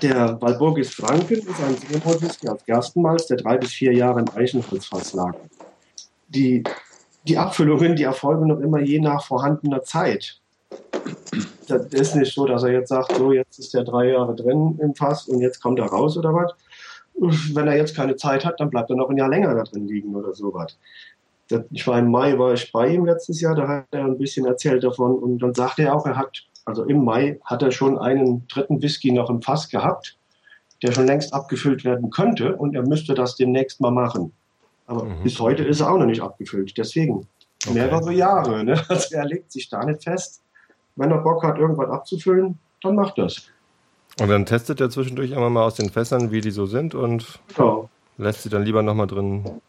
[0.00, 5.12] Der Walburgis Franken ist ein Singapur-Whisky aus Gerstenmalz, der drei bis vier Jahre im Eichenholzfass
[5.12, 5.34] lag.
[6.28, 6.62] Die,
[7.26, 10.40] die Abfüllungen, die erfolgen noch immer je nach vorhandener Zeit.
[11.66, 14.78] Das ist nicht so, dass er jetzt sagt, so jetzt ist der drei Jahre drin
[14.80, 16.52] im Fass und jetzt kommt er raus oder was.
[17.14, 19.86] Wenn er jetzt keine Zeit hat, dann bleibt er noch ein Jahr länger da drin
[19.86, 20.78] liegen oder sowas.
[21.70, 24.46] Ich war im Mai, war ich bei ihm letztes Jahr, da hat er ein bisschen
[24.46, 27.98] erzählt davon und dann sagte er auch, er hat also im Mai hat er schon
[27.98, 30.16] einen dritten Whisky noch im Fass gehabt,
[30.82, 34.32] der schon längst abgefüllt werden könnte und er müsste das demnächst mal machen.
[34.86, 35.22] Aber mhm.
[35.22, 36.76] bis heute ist er auch noch nicht abgefüllt.
[36.76, 37.26] Deswegen
[37.64, 37.74] okay.
[37.74, 38.64] mehrere Jahre.
[38.64, 38.80] Ne?
[38.88, 40.42] Also er legt sich da nicht fest.
[40.96, 43.48] Wenn er Bock hat, irgendwas abzufüllen, dann macht das.
[44.20, 47.40] Und dann testet er zwischendurch immer mal aus den Fässern, wie die so sind und
[47.56, 47.88] ja.
[48.18, 49.62] lässt sie dann lieber nochmal drin.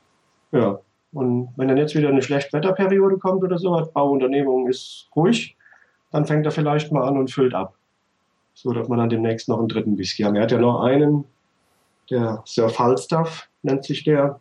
[0.51, 0.79] Ja,
[1.13, 5.55] und wenn dann jetzt wieder eine Schlechtwetterperiode kommt oder so, Bauunternehmung ist ruhig,
[6.11, 7.75] dann fängt er vielleicht mal an und füllt ab.
[8.55, 10.35] So dass man dann demnächst noch einen dritten Whisky haben.
[10.35, 11.25] Er hat ja noch einen,
[12.09, 14.39] der Sir Falstaff nennt sich der.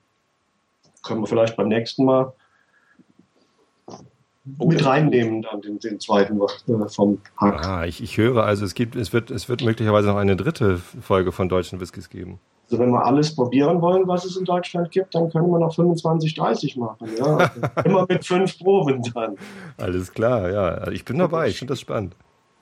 [1.02, 2.32] Können wir vielleicht beim nächsten Mal
[4.44, 7.66] mit reinnehmen, dann den, den zweiten äh, vom Hack.
[7.66, 10.78] Ah, ich, ich höre also, es, gibt, es, wird, es wird möglicherweise noch eine dritte
[10.78, 12.40] Folge von deutschen Whiskys geben.
[12.64, 15.74] Also wenn wir alles probieren wollen, was es in Deutschland gibt, dann können wir noch
[15.74, 17.08] 25, 30 machen.
[17.18, 17.50] Ja.
[17.84, 19.36] Immer mit fünf Proben dann.
[19.76, 20.68] Alles klar, ja.
[20.68, 22.16] Also ich bin dabei, ich finde das spannend.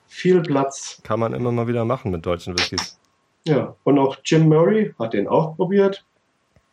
[0.07, 0.99] Viel Platz.
[1.03, 2.99] Kann man immer mal wieder machen mit deutschen Whiskys.
[3.45, 6.05] Ja, und auch Jim Murray hat den auch probiert,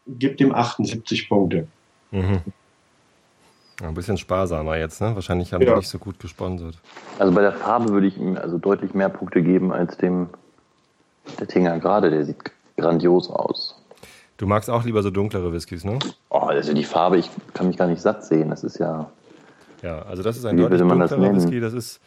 [0.07, 1.66] gibt ihm 78 Punkte.
[2.11, 2.40] Mhm.
[3.83, 5.14] Ein bisschen sparsamer jetzt, ne?
[5.14, 5.73] Wahrscheinlich haben ja.
[5.73, 6.79] die nicht so gut gesponsert.
[7.19, 10.29] Also bei der Farbe würde ich ihm also deutlich mehr Punkte geben als dem
[11.38, 12.11] der Tinger gerade.
[12.11, 12.38] Der sieht
[12.77, 13.81] grandios aus.
[14.37, 15.99] Du magst auch lieber so dunklere Whiskys, ne?
[16.31, 18.51] Oh, also die Farbe, ich kann mich gar nicht satt sehen.
[18.51, 19.11] Das ist ja.
[19.83, 21.61] Ja, also das ist ein deutlich dunklerer Whisky.
[21.61, 22.01] Das ist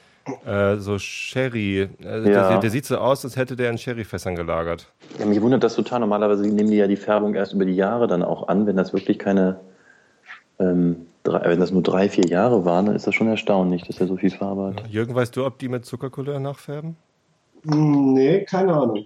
[0.45, 1.89] äh, so Sherry.
[2.03, 2.49] Also ja.
[2.49, 4.87] der, der, sieht so aus, als hätte der in Sherryfässern gelagert.
[5.19, 6.01] Ja, mich wundert das total.
[6.01, 8.91] Normalerweise nehmen die ja die Färbung erst über die Jahre dann auch an, wenn das
[8.93, 9.59] wirklich keine
[10.59, 13.99] ähm, drei, wenn das nur drei, vier Jahre waren, dann ist das schon erstaunlich, dass
[13.99, 14.87] er so viel Farbe hat.
[14.87, 16.95] Jürgen, weißt du, ob die mit Zuckercouleur nachfärben?
[17.63, 19.05] Hm, nee, keine Ahnung.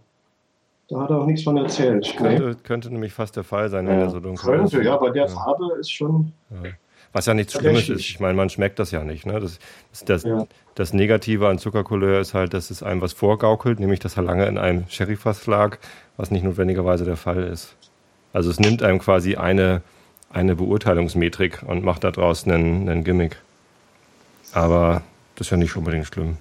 [0.88, 2.15] Da hat er auch nichts von erzählt.
[2.15, 2.56] Könnte, nee.
[2.63, 4.06] könnte nämlich fast der Fall sein, wenn ja.
[4.06, 4.71] er so dunkel könnte, ist.
[4.71, 5.28] Könnte, ja, bei der ja.
[5.28, 6.32] Farbe ist schon.
[6.51, 6.69] Ja.
[7.12, 8.01] Was ja nichts Schlimmes ist.
[8.01, 9.25] Ich meine, man schmeckt das ja nicht.
[9.25, 9.39] Ne?
[9.39, 9.58] Das,
[10.06, 14.17] das, das, das, Negative an Zuckercouleur ist halt, dass es einem was vorgaukelt, nämlich dass
[14.17, 15.78] er lange in einem Sherryfass lag,
[16.17, 17.78] was nicht notwendigerweise der Fall ist.
[18.34, 19.82] Also es nimmt einem quasi eine
[20.36, 23.38] eine Beurteilungsmetrik und macht daraus einen, einen Gimmick.
[24.52, 25.02] Aber
[25.36, 26.38] das ist ja nicht unbedingt schlimm.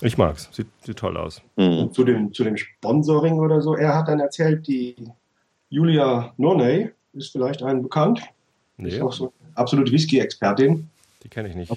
[0.00, 1.42] Ich mag's, sieht, sieht toll aus.
[1.56, 1.92] Mhm.
[1.92, 4.96] Zu, dem, zu dem Sponsoring oder so, er hat dann erzählt, die
[5.68, 8.22] Julia Noney ist vielleicht einen bekannt.
[8.78, 8.90] Nee.
[8.90, 10.88] Ist auch so eine absolute Whisky-Expertin.
[11.22, 11.72] Die kenne ich nicht.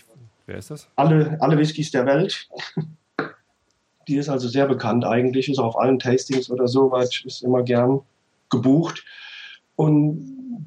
[0.46, 0.88] Wer ist das?
[0.96, 2.50] Alle, alle Whiskys der Welt.
[4.08, 7.62] Die ist also sehr bekannt eigentlich, ist auf allen Tastings oder so weit, ist immer
[7.62, 8.02] gern
[8.50, 9.06] gebucht.
[9.80, 10.20] Und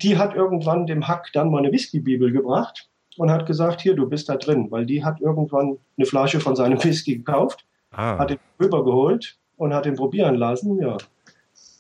[0.02, 4.08] die hat irgendwann dem Hack dann mal eine Whisky-Bibel gebracht und hat gesagt, hier, du
[4.08, 8.16] bist da drin, weil die hat irgendwann eine Flasche von seinem Whisky gekauft, ah.
[8.16, 10.96] hat ihn rübergeholt und hat ihn probieren lassen, ja.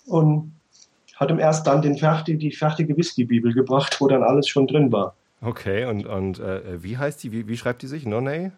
[0.04, 0.52] Und
[1.16, 4.92] hat ihm erst dann den fertig, die fertige Whisky-Bibel gebracht, wo dann alles schon drin
[4.92, 5.14] war.
[5.40, 8.04] Okay, und, und äh, wie heißt die, wie, wie schreibt die sich?
[8.04, 8.52] Nonay?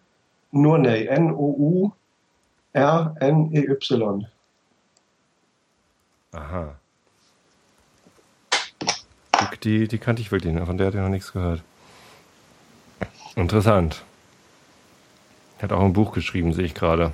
[0.50, 1.94] Nonay, N-O-U-R-N-E-Y.
[6.32, 6.74] Aha.
[9.62, 11.62] Die, die kannte ich wirklich noch, von der hatte ich noch nichts gehört.
[13.36, 14.02] Interessant.
[15.60, 17.12] Hat auch ein Buch geschrieben, sehe ich gerade.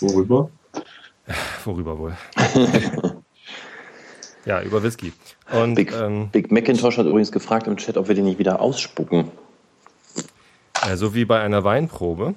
[0.00, 0.50] Worüber?
[1.64, 2.16] Worüber wohl?
[4.44, 5.12] ja, über Whisky.
[5.52, 8.60] Und, Big, ähm, Big Macintosh hat übrigens gefragt im Chat, ob wir den nicht wieder
[8.60, 9.30] ausspucken.
[10.82, 12.34] Äh, so wie bei einer Weinprobe.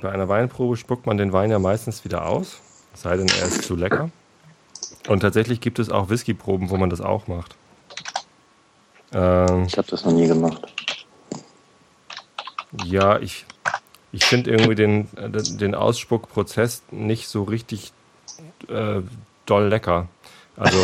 [0.00, 2.60] Bei einer Weinprobe spuckt man den Wein ja meistens wieder aus,
[2.94, 4.10] es sei denn, er ist zu lecker.
[5.08, 7.56] Und tatsächlich gibt es auch Whisky-Proben, wo man das auch macht.
[9.12, 10.62] Ähm, ich habe das noch nie gemacht.
[12.84, 13.46] Ja, ich,
[14.12, 17.92] ich finde irgendwie den, den Ausspuckprozess nicht so richtig
[18.68, 19.00] äh,
[19.46, 20.08] doll lecker.
[20.56, 20.78] Also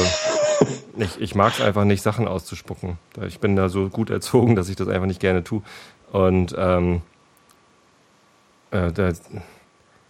[0.97, 2.99] ich, ich mag es einfach nicht, Sachen auszuspucken.
[3.27, 5.63] Ich bin da so gut erzogen, dass ich das einfach nicht gerne tue.
[6.11, 7.03] Und ähm,
[8.71, 9.13] äh, da,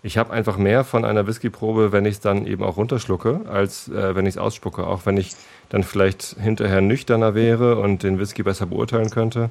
[0.06, 3.88] ich habe einfach mehr von einer Whiskyprobe, wenn ich es dann eben auch runterschlucke, als
[3.88, 4.86] äh, wenn ich es ausspucke.
[4.86, 5.32] Auch wenn ich
[5.68, 9.50] dann vielleicht hinterher nüchterner wäre und den Whisky besser beurteilen könnte.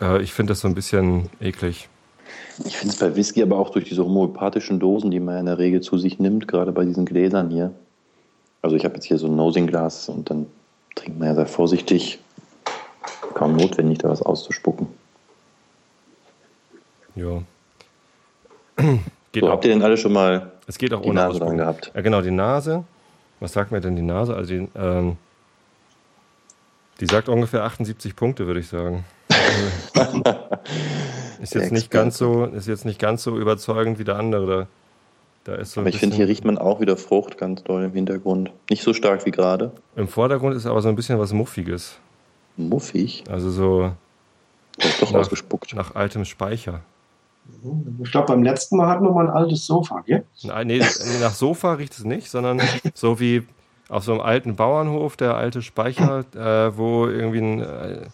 [0.00, 1.88] Äh, ich finde das so ein bisschen eklig.
[2.64, 5.58] Ich finde es bei Whisky aber auch durch diese homöopathischen Dosen, die man in der
[5.58, 7.72] Regel zu sich nimmt, gerade bei diesen Gläsern hier.
[8.62, 10.46] Also ich habe jetzt hier so ein Nosing-Glas und dann
[10.96, 12.18] trinkt man ja sehr vorsichtig.
[13.34, 14.88] Kaum notwendig, da was auszuspucken.
[17.14, 17.42] Ja.
[19.40, 21.56] So, auch, habt ihr denn alle schon mal es geht auch die ohne Nase dran
[21.56, 21.92] gehabt?
[21.94, 22.84] Ja, genau, die Nase.
[23.40, 24.34] Was sagt mir denn die Nase?
[24.34, 25.16] Also die, ähm,
[27.00, 29.04] die sagt ungefähr 78 Punkte, würde ich sagen.
[31.42, 34.68] ist jetzt nicht ganz so, ist jetzt nicht ganz so überzeugend wie der andere.
[35.44, 37.84] Da, da ist so aber ich finde, hier riecht man auch wieder Frucht ganz doll
[37.84, 38.50] im Hintergrund.
[38.70, 39.72] Nicht so stark wie gerade.
[39.96, 41.98] Im Vordergrund ist aber so ein bisschen was Muffiges.
[42.56, 43.24] Muffig?
[43.28, 43.92] Also so.
[45.00, 45.74] Doch nach, ausgespuckt.
[45.74, 46.80] Nach altem Speicher.
[48.02, 50.24] Ich glaube, beim letzten Mal hatten wir mal ein altes Sofa, gell?
[50.42, 50.82] Nein, nee,
[51.20, 52.60] nach Sofa riecht es nicht, sondern
[52.94, 53.46] so wie
[53.88, 58.06] auf so einem alten Bauernhof, der alte Speicher, äh, wo irgendwie ein, äh,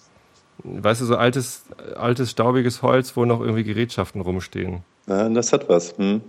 [0.64, 1.64] weißt du, so altes,
[1.96, 4.82] altes, staubiges Holz, wo noch irgendwie Gerätschaften rumstehen.
[5.06, 5.96] Ja, das hat was.
[5.96, 6.20] Hm.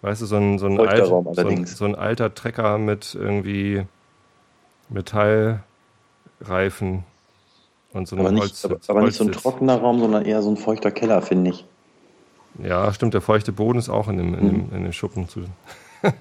[0.00, 3.84] Weißt du, so ein, so ein, alt, so ein, so ein alter Trecker mit irgendwie
[4.88, 5.62] Metallreifen
[7.92, 8.64] und so einem aber Holz.
[8.64, 11.50] Nicht, aber, aber nicht so ein trockener Raum, sondern eher so ein feuchter Keller, finde
[11.50, 11.64] ich.
[12.58, 15.44] Ja, stimmt, der feuchte Boden ist auch in dem, in dem, in dem Schuppen zu.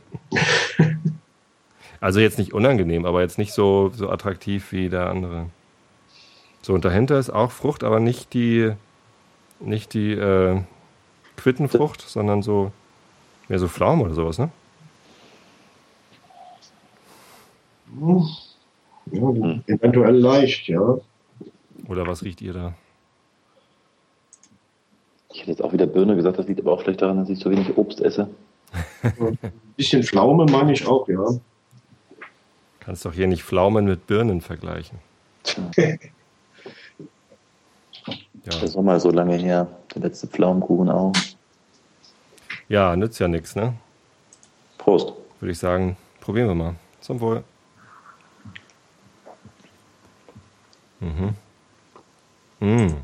[2.00, 5.48] also jetzt nicht unangenehm, aber jetzt nicht so, so attraktiv wie der andere.
[6.62, 8.72] So, und dahinter ist auch Frucht, aber nicht die,
[9.60, 10.62] nicht die äh,
[11.36, 12.72] Quittenfrucht, sondern so
[13.48, 14.50] mehr so Pflaumen oder sowas, ne?
[19.12, 20.98] Ja, eventuell leicht, ja.
[21.88, 22.74] Oder was riecht ihr da?
[25.34, 27.39] Ich hätte jetzt auch wieder Birne gesagt, das liegt aber auch vielleicht daran, dass ich
[27.39, 28.30] so wenig Obst esse.
[29.04, 29.38] Ein
[29.78, 31.26] bisschen Pflaume meine ich auch, ja.
[32.80, 35.00] Kannst doch hier nicht Pflaumen mit Birnen vergleichen.
[35.76, 35.98] ja.
[38.44, 41.13] Der Sommer ist so lange her, der letzte Pflaumenkuchen auch.
[42.67, 43.74] Ja, nützt ja nichts, ne?
[44.78, 45.13] Prost.
[45.39, 46.76] Würde ich sagen, probieren wir mal.
[47.02, 47.44] Zum Wohl.
[51.00, 51.36] Mhm.
[52.60, 52.96] Mhm.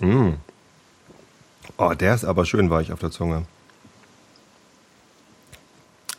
[0.00, 0.34] Mm.
[1.78, 3.44] Oh, der ist aber schön weich auf der Zunge.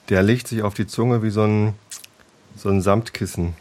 [0.10, 1.74] Der legt sich auf die Zunge wie so ein,
[2.56, 3.56] so ein Samtkissen.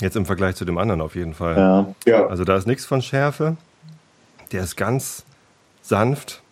[0.00, 1.56] Jetzt im Vergleich zu dem anderen auf jeden Fall.
[1.56, 1.94] Ja.
[2.06, 2.26] ja.
[2.26, 3.56] Also da ist nichts von Schärfe.
[4.52, 5.24] Der ist ganz
[5.82, 6.42] sanft.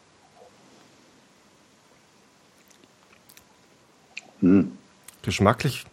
[4.41, 4.77] Hm.
[5.23, 5.85] Geschmacklich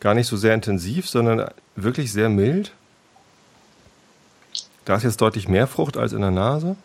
[0.00, 2.72] gar nicht so sehr intensiv, sondern wirklich sehr mild.
[4.86, 6.76] Da ist jetzt deutlich mehr Frucht als in der Nase.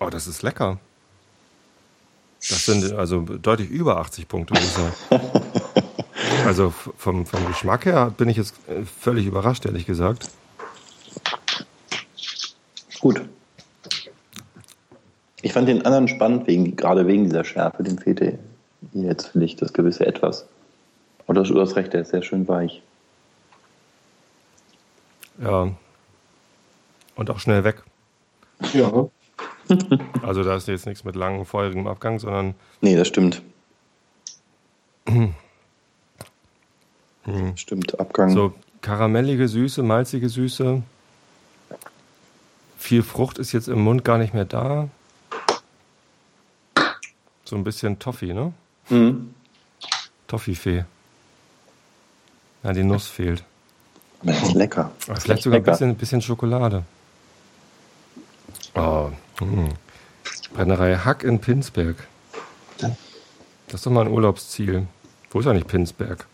[0.00, 0.78] Oh, das ist lecker.
[2.40, 4.54] Das sind also deutlich über 80 Punkte.
[6.46, 10.28] Also vom, vom Geschmack her bin ich jetzt äh, völlig überrascht, ehrlich gesagt.
[13.00, 13.22] Gut.
[15.40, 17.82] Ich fand den anderen spannend, wegen, gerade wegen dieser Schärfe.
[17.82, 18.38] Dem fehlte
[18.92, 20.46] jetzt, finde ich, das gewisse Etwas.
[21.26, 22.82] Aber du hast recht, der ist sehr schön weich.
[25.38, 25.72] Ja.
[27.16, 27.82] Und auch schnell weg.
[28.72, 29.06] Ja.
[30.22, 32.54] Also da ist jetzt nichts mit langem, feurigem Abgang, sondern.
[32.82, 33.40] Nee, das stimmt.
[37.56, 38.30] Stimmt, Abgang.
[38.30, 40.82] So karamellige Süße, malzige Süße.
[42.76, 44.88] Viel Frucht ist jetzt im Mund gar nicht mehr da.
[47.44, 48.52] So ein bisschen Toffee, ne?
[48.90, 49.34] Mhm.
[50.26, 50.84] Toffifee.
[52.62, 53.44] Ja, die Nuss fehlt.
[54.24, 54.90] Das ist lecker.
[55.06, 56.82] Das Vielleicht sogar ein bisschen, bisschen Schokolade.
[58.74, 59.10] Oh.
[59.38, 59.68] Hm.
[60.54, 61.96] Brennerei Hack in Pinsberg.
[62.78, 64.86] Das ist doch mal ein Urlaubsziel.
[65.30, 66.26] Wo ist eigentlich Pinsberg?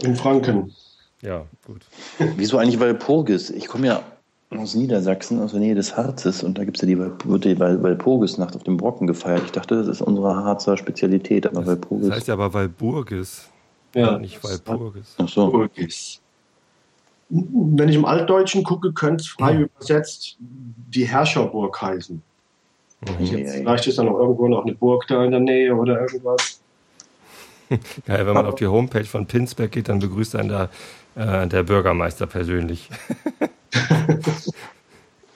[0.00, 0.74] In Franken.
[1.20, 1.86] Ja, gut.
[2.36, 3.50] Wieso eigentlich Walpurgis?
[3.50, 4.02] Ich komme ja
[4.50, 7.58] aus Niedersachsen, aus der Nähe des Harzes, und da gibt es ja die, wird die
[7.58, 9.42] Walpurgisnacht auf dem Brocken gefeiert.
[9.44, 12.08] Ich dachte, das ist unsere Harzer Spezialität, aber das, Walpurgis.
[12.08, 13.48] Das heißt ja aber Walburgis.
[13.94, 14.18] Ja.
[14.18, 15.14] Nicht Walpurgis.
[15.18, 15.52] Ach so.
[15.52, 16.21] Walpurgis
[17.32, 19.62] wenn ich im Altdeutschen gucke, könnte es frei mhm.
[19.64, 22.22] übersetzt die Herrscherburg heißen.
[23.00, 23.24] Mhm.
[23.24, 26.58] Jetzt, vielleicht ist da noch irgendwo noch eine Burg da in der Nähe oder irgendwas.
[28.06, 30.68] Ja, wenn man auf die Homepage von Pinsberg geht, dann begrüßt einen da
[31.14, 32.90] äh, der Bürgermeister persönlich.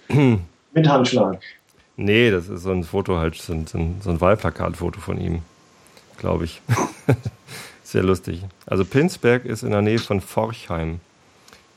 [0.74, 1.40] Mit Handschlag.
[1.96, 5.40] Nee, das ist so ein Foto halt, so ein, so ein Wahlplakatfoto von ihm,
[6.18, 6.60] glaube ich.
[7.84, 8.44] Sehr lustig.
[8.66, 11.00] Also Pinsberg ist in der Nähe von Forchheim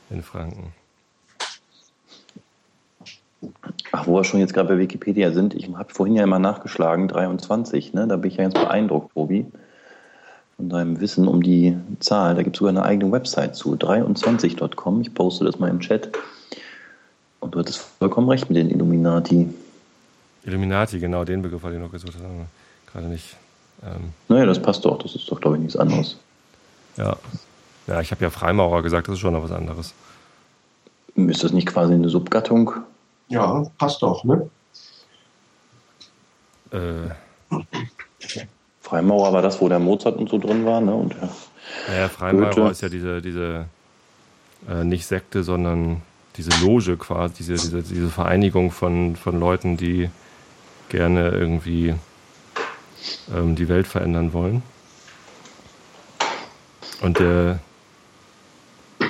[0.09, 0.73] in Franken.
[3.91, 7.07] Ach, wo wir schon jetzt gerade bei Wikipedia sind, ich habe vorhin ja immer nachgeschlagen,
[7.07, 8.07] 23, ne?
[8.07, 9.45] da bin ich ja ganz beeindruckt, Tobi,
[10.57, 12.35] von deinem Wissen um die Zahl.
[12.35, 15.01] Da gibt es sogar eine eigene Website zu, 23.com.
[15.01, 16.09] Ich poste das mal im Chat.
[17.39, 19.47] Und du hattest vollkommen recht mit den Illuminati.
[20.43, 22.15] Illuminati, genau, den Begriff hatte ich noch gesucht,
[22.91, 23.37] gerade nicht.
[23.83, 26.17] Ähm, naja, das passt doch, das ist doch, glaube ich, nichts anderes.
[26.97, 27.15] Ja,
[27.89, 29.93] ja, ich habe ja Freimaurer gesagt, das ist schon noch was anderes.
[31.15, 32.71] Ist das nicht quasi eine Subgattung?
[33.27, 34.49] Ja, passt doch, ne?
[36.71, 37.09] Äh,
[38.81, 40.93] Freimaurer war das, wo der Mozart und so drin war, ne?
[40.93, 41.29] Und der
[41.87, 42.71] naja, Freimaurer Goethe.
[42.71, 43.65] ist ja diese, diese
[44.69, 46.01] äh, nicht Sekte, sondern
[46.37, 50.09] diese Loge quasi, diese, diese, diese Vereinigung von, von Leuten, die
[50.89, 51.95] gerne irgendwie
[53.35, 54.61] ähm, die Welt verändern wollen.
[57.01, 57.59] Und der,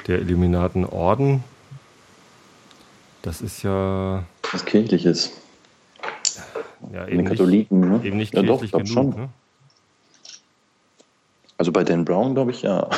[0.10, 1.44] der Illuminatenorden,
[3.22, 5.32] das ist ja, was Kirchliches.
[6.92, 8.02] ja Den eben, nicht, Katholiken, ne?
[8.04, 8.88] eben nicht ja, doch, genug.
[8.88, 9.10] schon.
[9.12, 9.30] Ne?
[11.58, 12.90] Also bei Dan Brown, glaube ich, ja.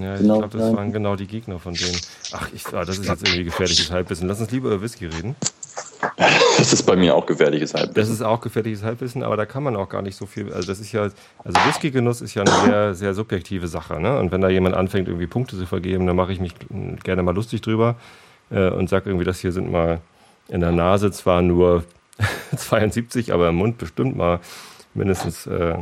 [0.01, 0.75] Ja, ich Genau, glaube, das nein.
[0.77, 1.97] waren genau die Gegner von denen.
[2.33, 4.27] Ach, ich, ah, das ist jetzt irgendwie gefährliches Halbwissen.
[4.27, 5.35] Lass uns lieber über Whisky reden.
[6.57, 7.93] Das ist bei mir auch gefährliches Halbwissen.
[7.95, 10.51] Das ist auch gefährliches Halbwissen, aber da kann man auch gar nicht so viel.
[10.53, 13.99] Also, das ist ja, also Whisky-Genuss ist ja eine sehr, sehr subjektive Sache.
[13.99, 14.17] Ne?
[14.19, 16.53] Und wenn da jemand anfängt, irgendwie Punkte zu vergeben, dann mache ich mich
[17.03, 17.95] gerne mal lustig drüber
[18.51, 20.01] äh, und sage irgendwie, das hier sind mal
[20.47, 21.83] in der Nase zwar nur
[22.55, 24.39] 72, aber im Mund bestimmt mal
[24.93, 25.75] mindestens äh,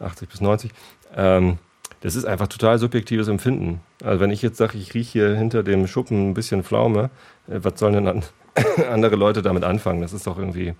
[0.00, 0.70] 80 bis 90.
[1.16, 1.58] Ähm,
[2.00, 3.80] das ist einfach total subjektives Empfinden.
[4.02, 7.10] Also wenn ich jetzt sage, ich rieche hier hinter dem Schuppen ein bisschen Pflaume,
[7.48, 8.22] äh, was sollen denn an,
[8.90, 10.00] andere Leute damit anfangen?
[10.00, 10.74] Das ist doch irgendwie,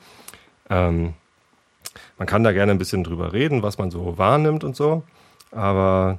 [0.71, 1.15] ähm,
[2.19, 5.03] man kann da gerne ein bisschen drüber reden, was man so wahrnimmt und so,
[5.51, 6.19] aber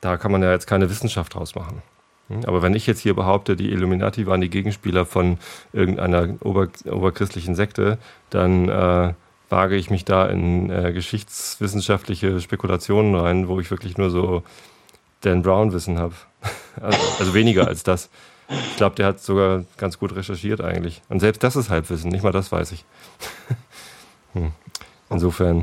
[0.00, 1.82] da kann man ja jetzt keine Wissenschaft draus machen.
[2.28, 2.44] Hm?
[2.46, 5.38] Aber wenn ich jetzt hier behaupte, die Illuminati waren die Gegenspieler von
[5.72, 7.98] irgendeiner ober, oberchristlichen Sekte,
[8.30, 9.14] dann äh,
[9.48, 14.42] wage ich mich da in äh, geschichtswissenschaftliche Spekulationen rein, wo ich wirklich nur so
[15.20, 16.14] Dan Brown-Wissen habe.
[16.80, 18.10] Also, also weniger als das.
[18.48, 21.02] Ich glaube, der hat sogar ganz gut recherchiert eigentlich.
[21.08, 22.84] Und selbst das ist Halbwissen, nicht mal das weiß ich.
[24.32, 24.50] hm.
[25.10, 25.62] Insofern,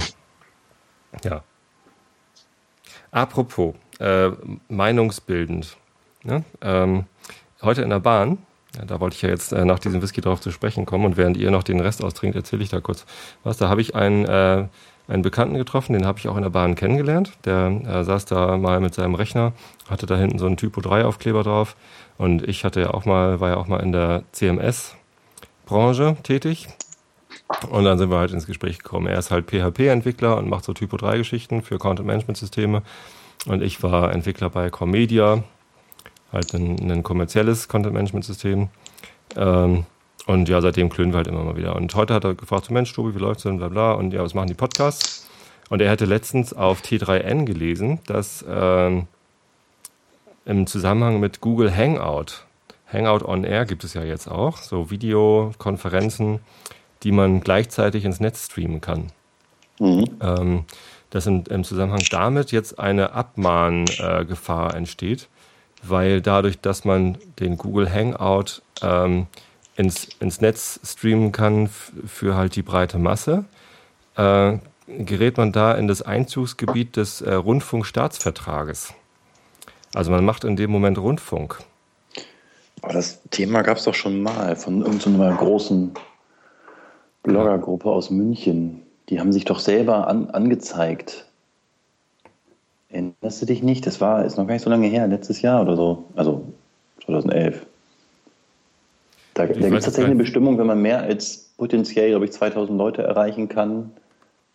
[1.25, 1.43] ja.
[3.11, 4.31] Apropos, äh,
[4.69, 5.75] meinungsbildend.
[6.23, 6.45] Ne?
[6.61, 7.05] Ähm,
[7.61, 8.37] heute in der Bahn,
[8.77, 11.17] ja, da wollte ich ja jetzt äh, nach diesem Whisky drauf zu sprechen kommen und
[11.17, 13.05] während ihr noch den Rest austrinkt, erzähle ich da kurz
[13.43, 13.57] was.
[13.57, 14.67] Da habe ich einen, äh,
[15.07, 17.34] einen Bekannten getroffen, den habe ich auch in der Bahn kennengelernt.
[17.45, 19.53] Der äh, saß da mal mit seinem Rechner,
[19.89, 21.75] hatte da hinten so einen Typo 3 Aufkleber drauf
[22.17, 26.69] und ich hatte ja auch mal, war ja auch mal in der CMS-Branche tätig.
[27.69, 29.07] Und dann sind wir halt ins Gespräch gekommen.
[29.07, 32.81] Er ist halt PHP-Entwickler und macht so Typo 3-Geschichten für Content-Management-Systeme.
[33.47, 35.43] Und ich war Entwickler bei Comedia,
[36.31, 38.69] halt ein, ein kommerzielles Content-Management-System.
[39.35, 39.85] Ähm,
[40.27, 41.75] und ja, seitdem klönen wir halt immer mal wieder.
[41.75, 43.93] Und heute hat er gefragt, so Mensch, Tobi, wie läuft's denn, bla bla.
[43.93, 45.27] Und ja, was machen die Podcasts?
[45.69, 49.07] Und er hätte letztens auf T3N gelesen, dass ähm,
[50.45, 52.45] im Zusammenhang mit Google Hangout,
[52.91, 56.39] Hangout on Air gibt es ja jetzt auch, so Videokonferenzen,
[57.03, 59.11] die man gleichzeitig ins Netz streamen kann.
[59.79, 60.05] Mhm.
[60.21, 60.65] Ähm,
[61.09, 65.27] dass im, im Zusammenhang damit jetzt eine Abmahngefahr äh, entsteht,
[65.81, 69.27] weil dadurch, dass man den Google Hangout ähm,
[69.75, 71.69] ins, ins Netz streamen kann
[72.05, 73.45] für halt die breite Masse,
[74.15, 78.93] äh, gerät man da in das Einzugsgebiet des äh, Rundfunkstaatsvertrages.
[79.93, 81.59] Also man macht in dem Moment Rundfunk.
[82.81, 85.93] Aber das Thema gab es doch schon mal von irgendeiner großen
[87.23, 88.81] Bloggergruppe aus München.
[89.09, 91.25] Die haben sich doch selber an, angezeigt.
[92.91, 93.88] Erinnerst du dich nicht?
[93.88, 96.04] Das war, ist noch gar nicht so lange her, letztes Jahr oder so.
[96.15, 96.45] Also
[97.06, 97.65] 2011.
[99.34, 100.15] Da, da gibt es tatsächlich eine.
[100.15, 103.91] Bestimmung, wenn man mehr als potenziell, glaube ich, 2000 Leute erreichen kann,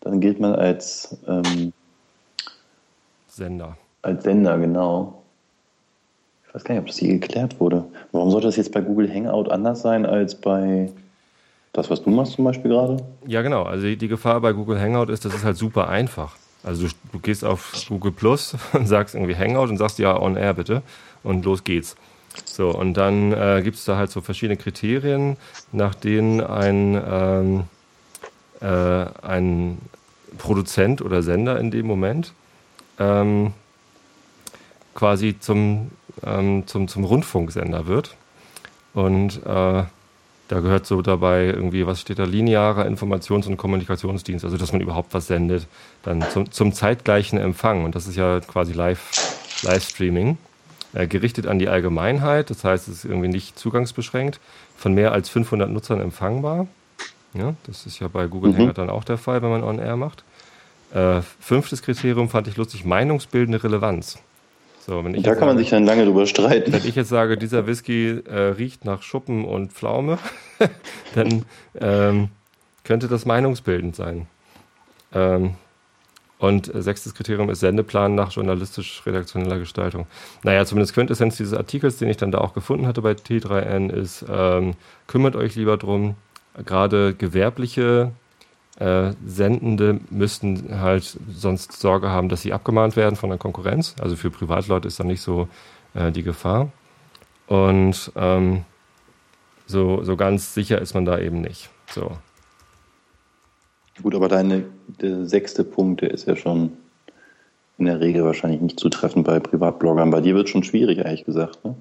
[0.01, 1.73] dann gilt man als, ähm,
[3.29, 3.77] Sender.
[4.03, 5.23] als Sender, genau.
[6.47, 7.85] Ich weiß gar nicht, ob das hier geklärt wurde.
[8.13, 10.91] Warum sollte das jetzt bei Google Hangout anders sein als bei
[11.73, 12.97] das, was du machst zum Beispiel gerade?
[13.27, 13.65] Ja, genau.
[13.65, 16.37] Also die, die Gefahr bei Google Hangout ist, das ist halt super einfach.
[16.67, 20.37] Also du, du gehst auf Google Plus und sagst irgendwie Hangout und sagst ja on
[20.37, 20.83] air bitte
[21.23, 21.97] und los geht's.
[22.45, 25.39] So, und dann äh, gibt es da halt so verschiedene Kriterien,
[25.73, 27.65] nach denen ein, ähm,
[28.61, 29.79] äh, ein
[30.37, 32.35] Produzent oder Sender in dem Moment
[32.99, 33.55] ähm,
[34.95, 35.93] quasi zum,
[36.25, 38.17] ähm, zum, zum Rundfunksender wird.
[38.93, 39.85] Und äh,
[40.49, 44.81] da gehört so dabei irgendwie, was steht da, linearer Informations- und Kommunikationsdienst, also dass man
[44.81, 45.67] überhaupt was sendet,
[46.03, 47.85] dann zum, zum zeitgleichen Empfang.
[47.85, 49.11] Und das ist ja quasi Live,
[49.63, 50.39] Livestreaming,
[50.93, 54.41] äh, gerichtet an die Allgemeinheit, das heißt, es ist irgendwie nicht zugangsbeschränkt,
[54.77, 56.69] von mehr als 500 Nutzern empfangbar.
[57.35, 58.59] Ja, das ist ja bei Google Mhm.
[58.59, 60.25] Hangout dann auch der Fall, wenn man On-Air macht.
[60.95, 64.19] Äh, fünftes Kriterium fand ich lustig, meinungsbildende Relevanz.
[64.87, 66.73] So, wenn ich Da kann man sage- sich dann lange drüber streiten.
[66.73, 70.19] wenn ich jetzt sage, dieser Whisky äh, riecht nach Schuppen und Pflaume,
[71.17, 71.45] dann
[71.81, 72.29] ähm,
[72.85, 74.27] könnte das meinungsbildend sein.
[75.13, 75.55] Ähm,
[76.39, 80.07] und sechstes Kriterium ist Sendeplan nach journalistisch-redaktioneller Gestaltung.
[80.45, 84.25] Naja, zumindest Quintessenz dieses Artikels, den ich dann da auch gefunden hatte bei T3N, ist,
[84.31, 84.75] ähm,
[85.09, 86.15] kümmert euch lieber drum,
[86.65, 88.13] gerade gewerbliche
[88.79, 93.95] äh, Sendende müssten halt sonst Sorge haben, dass sie abgemahnt werden von der Konkurrenz.
[94.01, 95.49] Also für Privatleute ist da nicht so
[95.95, 96.71] äh, die Gefahr.
[97.47, 98.65] Und ähm,
[99.67, 101.71] so, so ganz sicher ist man da eben nicht.
[101.91, 102.13] So.
[104.03, 104.65] Gut, aber deine
[105.23, 106.73] sechste Punkt, der ist ja schon
[107.79, 110.11] in der Regel wahrscheinlich nicht zutreffend bei Privatbloggern.
[110.11, 111.65] Bei dir wird es schon schwierig, ehrlich gesagt.
[111.65, 111.75] Ne?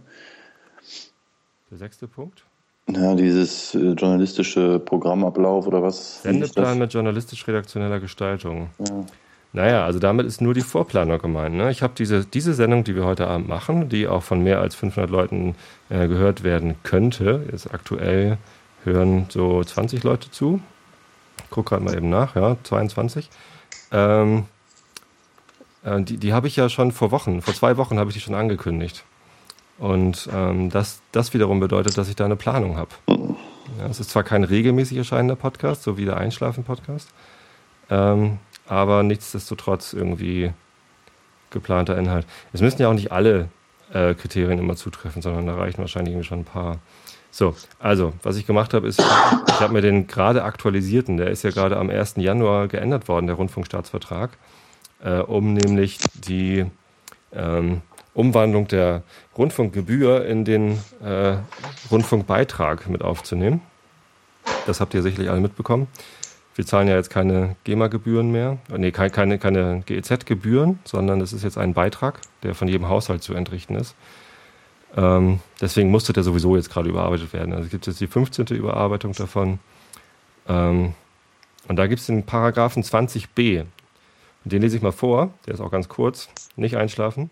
[1.71, 2.45] Der sechste Punkt?
[2.87, 6.21] Ja, dieses äh, journalistische Programmablauf oder was?
[6.21, 8.69] Sendeplan mit journalistisch-redaktioneller Gestaltung.
[8.79, 9.05] Ja.
[9.53, 11.55] Naja, also damit ist nur die Vorplanung gemeint.
[11.55, 11.71] Ne?
[11.71, 14.75] Ich habe diese, diese Sendung, die wir heute Abend machen, die auch von mehr als
[14.75, 15.55] 500 Leuten
[15.89, 18.37] äh, gehört werden könnte, ist aktuell
[18.83, 20.61] hören so 20 Leute zu.
[21.43, 23.29] Ich gucke gerade mal eben nach, ja, 22.
[23.91, 24.45] Ähm,
[25.83, 28.21] äh, die die habe ich ja schon vor Wochen, vor zwei Wochen habe ich die
[28.21, 29.05] schon angekündigt.
[29.77, 32.91] Und ähm, das, das wiederum bedeutet, dass ich da eine Planung habe.
[33.07, 37.09] Ja, es ist zwar kein regelmäßig erscheinender Podcast, so wie der Einschlafen-Podcast,
[37.89, 40.51] ähm, aber nichtsdestotrotz irgendwie
[41.49, 42.25] geplanter Inhalt.
[42.53, 43.49] Es müssen ja auch nicht alle
[43.91, 46.79] äh, Kriterien immer zutreffen, sondern da reichen wahrscheinlich schon ein paar.
[47.31, 51.43] So, also, was ich gemacht habe, ist, ich habe mir den gerade aktualisierten, der ist
[51.43, 52.15] ja gerade am 1.
[52.17, 54.37] Januar geändert worden, der Rundfunkstaatsvertrag,
[55.03, 56.65] äh, um nämlich die
[57.33, 57.81] ähm,
[58.15, 59.03] Umwandlung der
[59.37, 61.35] Rundfunkgebühr in den äh,
[61.91, 63.61] Rundfunkbeitrag mit aufzunehmen.
[64.65, 65.87] Das habt ihr sicherlich alle mitbekommen.
[66.55, 71.43] Wir zahlen ja jetzt keine GEMA-Gebühren mehr, äh, nee, keine, keine, GEZ-Gebühren, sondern es ist
[71.43, 73.95] jetzt ein Beitrag, der von jedem Haushalt zu entrichten ist.
[74.95, 77.53] Ähm, deswegen musste der sowieso jetzt gerade überarbeitet werden.
[77.53, 78.47] Also es gibt jetzt die 15.
[78.47, 79.59] Überarbeitung davon.
[80.47, 80.93] Ähm,
[81.67, 83.65] und da gibt es den Paragraphen 20b.
[84.45, 86.29] Den lese ich mal vor, der ist auch ganz kurz.
[86.55, 87.29] Nicht einschlafen.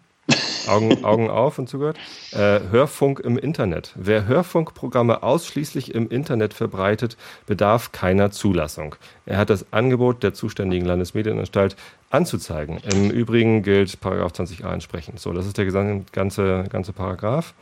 [0.68, 1.97] Augen, Augen auf und zugehört.
[2.32, 3.93] Äh, Hörfunk im Internet.
[3.95, 8.95] Wer Hörfunkprogramme ausschließlich im Internet verbreitet, bedarf keiner Zulassung.
[9.26, 11.76] Er hat das Angebot der zuständigen Landesmedienanstalt
[12.09, 12.80] anzuzeigen.
[12.91, 15.20] Im Übrigen gilt Paragraph 20a entsprechend.
[15.20, 15.66] So, das ist der
[16.11, 17.53] ganze, ganze Paragraph.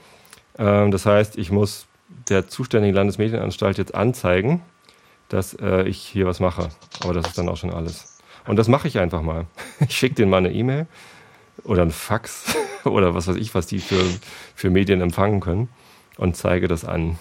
[0.57, 1.87] Ähm, das heißt, ich muss
[2.29, 4.61] der zuständigen Landesmedienanstalt jetzt anzeigen,
[5.29, 6.69] dass äh, ich hier was mache.
[7.03, 8.19] Aber das ist dann auch schon alles.
[8.47, 9.45] Und das mache ich einfach mal.
[9.79, 10.87] Ich schicke denen mal eine E-Mail
[11.63, 12.55] oder ein Fax
[12.85, 14.03] oder was weiß ich, was die für,
[14.55, 15.69] für Medien empfangen können
[16.17, 17.17] und zeige das an.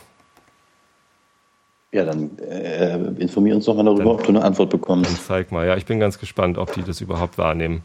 [1.92, 5.10] Ja, dann äh, informier uns doch mal darüber, dann, ob du eine Antwort bekommst.
[5.10, 5.66] Dann zeig mal.
[5.66, 7.82] Ja, ich bin ganz gespannt, ob die das überhaupt wahrnehmen.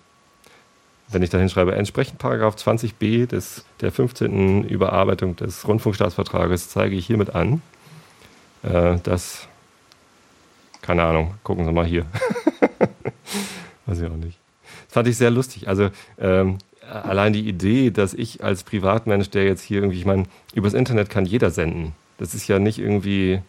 [1.10, 4.64] Wenn ich da hinschreibe, entsprechend Paragraph 20b des, der 15.
[4.64, 7.62] Überarbeitung des Rundfunkstaatsvertrages zeige ich hiermit an,
[8.64, 9.48] äh, dass,
[10.82, 12.06] keine Ahnung, gucken Sie mal hier.
[13.86, 14.45] Weiß ich auch nicht
[14.96, 15.68] fand ich sehr lustig.
[15.68, 16.58] Also ähm,
[16.90, 20.24] allein die Idee, dass ich als Privatmensch, der jetzt hier irgendwie, ich meine,
[20.54, 21.92] übers Internet kann jeder senden.
[22.18, 23.42] Das ist ja nicht irgendwie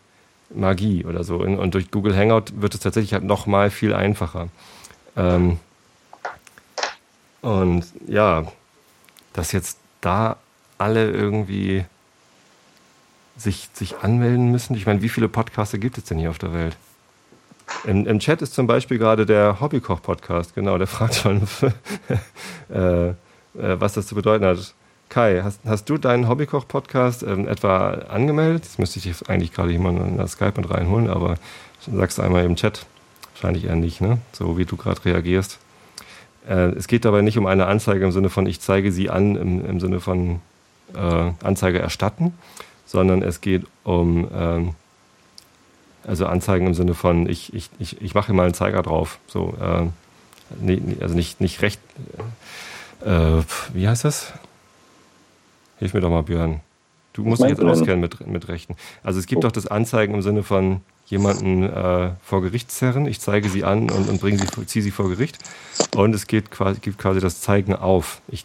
[0.52, 1.36] Magie oder so.
[1.36, 4.48] Und durch Google Hangout wird es tatsächlich halt noch mal viel einfacher.
[5.16, 5.60] Ähm,
[7.42, 8.50] und ja,
[9.32, 10.38] dass jetzt da
[10.78, 11.84] alle irgendwie
[13.36, 14.74] sich, sich anmelden müssen.
[14.74, 16.76] Ich meine, wie viele Podcaster gibt es denn hier auf der Welt?
[17.84, 21.42] Im, Im, Chat ist zum Beispiel gerade der Hobbykoch-Podcast, genau, der fragt schon,
[22.70, 23.14] äh, äh,
[23.54, 24.74] was das zu bedeuten hat.
[25.08, 28.64] Kai, hast, hast du deinen Hobbykoch-Podcast ähm, etwa angemeldet?
[28.64, 31.36] Das müsste ich jetzt eigentlich gerade jemanden in der Skype mit reinholen, aber
[31.80, 32.86] sagst du einmal im Chat.
[33.34, 34.18] Wahrscheinlich eher nicht, ne?
[34.32, 35.58] So wie du gerade reagierst.
[36.48, 39.36] Äh, es geht dabei nicht um eine Anzeige im Sinne von, ich zeige sie an,
[39.36, 40.40] im, im Sinne von
[40.94, 42.34] äh, Anzeige erstatten,
[42.84, 44.74] sondern es geht um ähm,
[46.06, 49.18] also Anzeigen im Sinne von, ich, ich, ich, ich mache mal einen Zeiger drauf.
[49.26, 49.86] So, äh,
[50.60, 51.80] nee, also nicht, nicht recht.
[53.04, 53.42] Äh,
[53.72, 54.32] wie heißt das?
[55.78, 56.60] Hilf mir doch mal, Björn.
[57.12, 58.76] Du musst dich jetzt auskennen mit, mit Rechten.
[59.02, 59.48] Also es gibt oh.
[59.48, 63.06] doch das Anzeigen im Sinne von jemanden äh, vor Gericht zerren.
[63.06, 65.38] Ich zeige sie an und, und bringe sie, ziehe sie vor Gericht.
[65.94, 68.20] Und es geht quasi, gibt quasi das Zeigen auf.
[68.28, 68.44] Ich,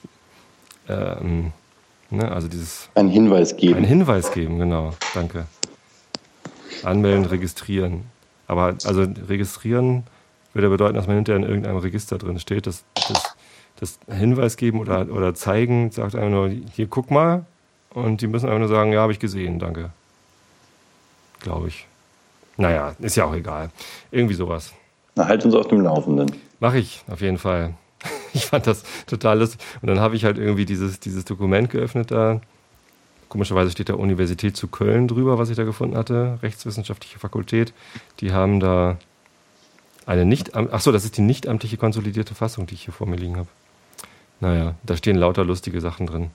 [0.88, 1.52] ähm,
[2.10, 2.90] ne, also dieses.
[2.96, 3.76] Ein Hinweis geben.
[3.76, 4.94] Ein Hinweis geben, genau.
[5.14, 5.48] Danke.
[6.84, 8.04] Anmelden, registrieren.
[8.48, 10.04] Aber also registrieren
[10.54, 12.68] würde bedeuten, dass man hinterher in irgendeinem Register drin steht.
[12.68, 13.36] Das, das,
[13.80, 17.46] das Hinweis geben oder, oder zeigen, sagt einfach nur, hier guck mal.
[17.94, 19.92] Und die müssen einfach nur sagen, ja, habe ich gesehen, danke.
[21.40, 21.88] Glaube ich.
[22.58, 23.70] Naja, ist ja auch egal.
[24.12, 24.74] Irgendwie sowas.
[25.16, 26.32] Na, halt uns auf dem Laufenden.
[26.60, 27.74] Mache ich, auf jeden Fall.
[28.34, 29.60] Ich fand das total lustig.
[29.82, 32.40] Und dann habe ich halt irgendwie dieses, dieses Dokument geöffnet da
[33.32, 37.74] Komischerweise steht da Universität zu Köln drüber, was ich da gefunden hatte, Rechtswissenschaftliche Fakultät.
[38.20, 38.98] Die haben da
[40.06, 43.16] eine nicht, achso, das ist die nicht amtliche konsolidierte Fassung, die ich hier vor mir
[43.16, 43.48] liegen habe.
[44.42, 46.32] Naja, da stehen lauter lustige Sachen drin.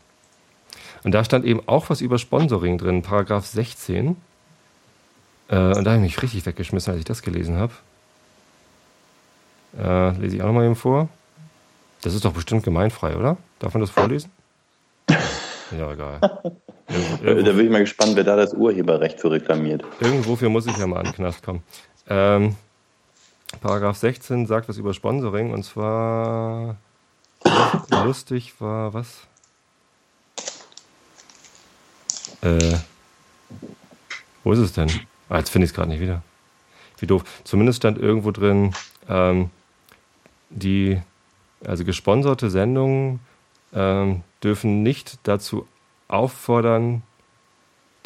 [1.04, 4.16] Und da stand eben auch was über Sponsoring drin, Paragraph 16.
[5.48, 7.74] Äh, und da habe ich mich richtig weggeschmissen, als ich das gelesen habe.
[9.78, 11.10] Äh, lese ich auch nochmal eben vor.
[12.00, 13.36] Das ist doch bestimmt gemeinfrei, oder?
[13.58, 14.30] Darf man das vorlesen?
[15.76, 16.20] Ja, egal.
[16.88, 19.84] Irgendwo, da bin ich mal gespannt, wer da das Urheberrecht für reklamiert.
[20.00, 21.62] Irgendwofür muss ich ja mal an den Knast kommen.
[22.08, 22.56] Ähm,
[23.60, 26.76] Paragraph 16 sagt was über Sponsoring und zwar
[28.04, 29.26] lustig war was?
[32.42, 32.76] Äh,
[34.44, 34.90] wo ist es denn?
[35.28, 36.22] Ah, jetzt finde ich es gerade nicht wieder.
[36.98, 37.24] Wie doof.
[37.44, 38.72] Zumindest stand irgendwo drin,
[39.08, 39.50] ähm,
[40.50, 41.00] die,
[41.64, 43.20] also gesponserte Sendungen
[43.74, 45.66] ähm, dürfen nicht dazu
[46.08, 47.02] auffordern,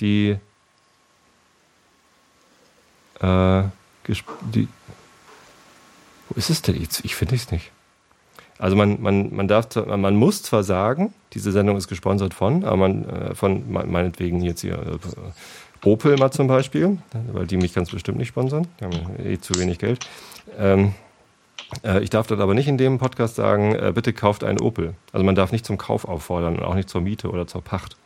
[0.00, 0.36] die,
[3.20, 3.62] äh,
[4.52, 4.68] die
[6.28, 7.04] wo ist es denn jetzt?
[7.04, 7.70] Ich finde es nicht.
[8.58, 12.76] Also man, man, man darf, man muss zwar sagen, diese Sendung ist gesponsert von, aber
[12.76, 16.98] man, äh, von meinetwegen jetzt hier äh, Opel mal zum Beispiel,
[17.32, 20.06] weil die mich ganz bestimmt nicht sponsern, die haben eh zu wenig Geld.
[20.58, 20.94] Ähm,
[21.84, 24.94] äh, ich darf dort aber nicht in dem Podcast sagen, äh, bitte kauft einen Opel.
[25.12, 27.96] Also man darf nicht zum Kauf auffordern und auch nicht zur Miete oder zur Pacht.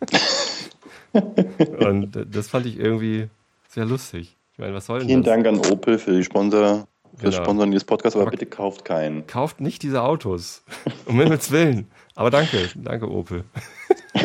[1.12, 3.28] und das fand ich irgendwie
[3.68, 4.36] sehr lustig.
[4.52, 5.34] Ich meine, was soll denn Vielen das?
[5.34, 6.86] Dank an Opel für die Sponsor, genau.
[7.22, 9.26] das Sponsoren dieses Podcasts, aber, aber, bitte kauft keinen.
[9.26, 10.62] Kauft nicht diese Autos.
[11.06, 11.88] Um Himmels Willen.
[12.14, 13.44] Aber danke, danke Opel.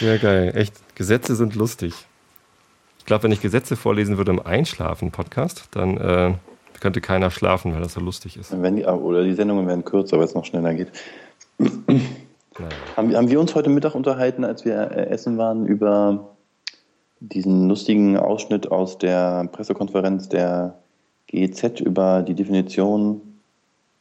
[0.00, 0.52] Sehr geil.
[0.54, 1.94] Echt, Gesetze sind lustig.
[2.98, 6.34] Ich glaube, wenn ich Gesetze vorlesen würde im Einschlafen-Podcast, dann äh,
[6.80, 8.60] könnte keiner schlafen, weil das so lustig ist.
[8.60, 10.88] Wenn die, oder die Sendungen werden kürzer, weil es noch schneller geht.
[11.58, 12.70] Naja.
[12.96, 16.30] Haben, haben, wir uns heute Mittag unterhalten, als wir äh, essen waren, über
[17.20, 20.78] diesen lustigen Ausschnitt aus der Pressekonferenz der
[21.28, 23.20] GEZ über die Definition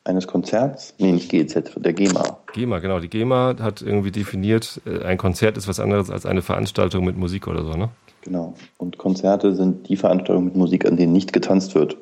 [0.03, 0.95] eines Konzerts?
[0.97, 2.39] Nee, nicht GEZ, der GEMA.
[2.53, 2.99] GEMA, genau.
[2.99, 7.17] Die GEMA hat irgendwie definiert, äh, ein Konzert ist was anderes als eine Veranstaltung mit
[7.17, 7.89] Musik oder so, ne?
[8.21, 8.53] Genau.
[8.77, 11.97] Und Konzerte sind die Veranstaltungen mit Musik, an denen nicht getanzt wird.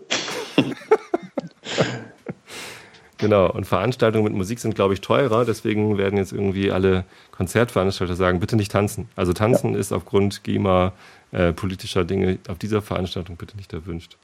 [3.18, 3.52] Genau.
[3.52, 5.46] Und Veranstaltungen mit Musik sind, glaube ich, teurer.
[5.46, 9.10] Deswegen werden jetzt irgendwie alle Konzertveranstalter sagen, bitte nicht tanzen.
[9.16, 9.80] Also tanzen ja.
[9.80, 10.94] ist aufgrund GEMA
[11.32, 14.18] äh, politischer Dinge auf dieser Veranstaltung bitte nicht erwünscht.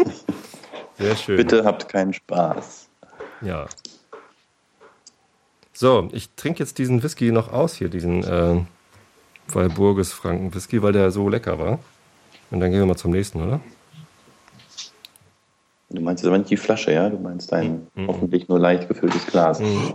[0.98, 1.36] Sehr schön.
[1.36, 2.88] Bitte habt keinen Spaß.
[3.40, 3.66] Ja.
[5.72, 8.60] So, ich trinke jetzt diesen Whisky noch aus hier, diesen äh,
[9.48, 11.78] Walburges Franken Whisky, weil der so lecker war.
[12.50, 13.60] Und dann gehen wir mal zum nächsten, oder?
[15.90, 17.08] Du meinst aber nicht die Flasche, ja?
[17.08, 18.06] Du meinst dein mhm.
[18.06, 19.58] hoffentlich nur leicht gefülltes Glas.
[19.58, 19.94] Mhm.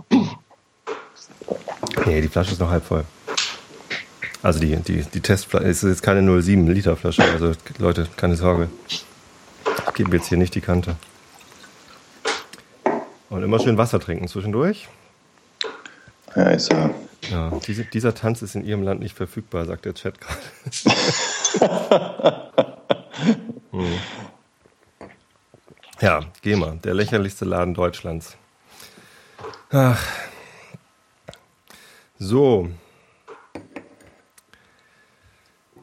[2.04, 3.04] Nee, die Flasche ist noch halb voll.
[4.42, 7.22] Also die, die, die Testflasche ist jetzt keine 0,7 Liter Flasche.
[7.24, 8.68] Also Leute, keine Sorge.
[8.88, 9.04] Ich
[9.94, 10.96] gebe jetzt hier nicht die Kante.
[13.30, 14.88] Und immer schön Wasser trinken zwischendurch.
[16.36, 16.90] Ja, ist ja.
[17.30, 20.40] ja diese, dieser Tanz ist in Ihrem Land nicht verfügbar, sagt der Chat gerade.
[23.72, 23.86] hm.
[26.00, 28.36] Ja, GEMA, der lächerlichste Laden Deutschlands.
[29.70, 30.06] Ach.
[32.18, 32.68] So.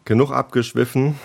[0.05, 1.19] Genug abgeschwiffen.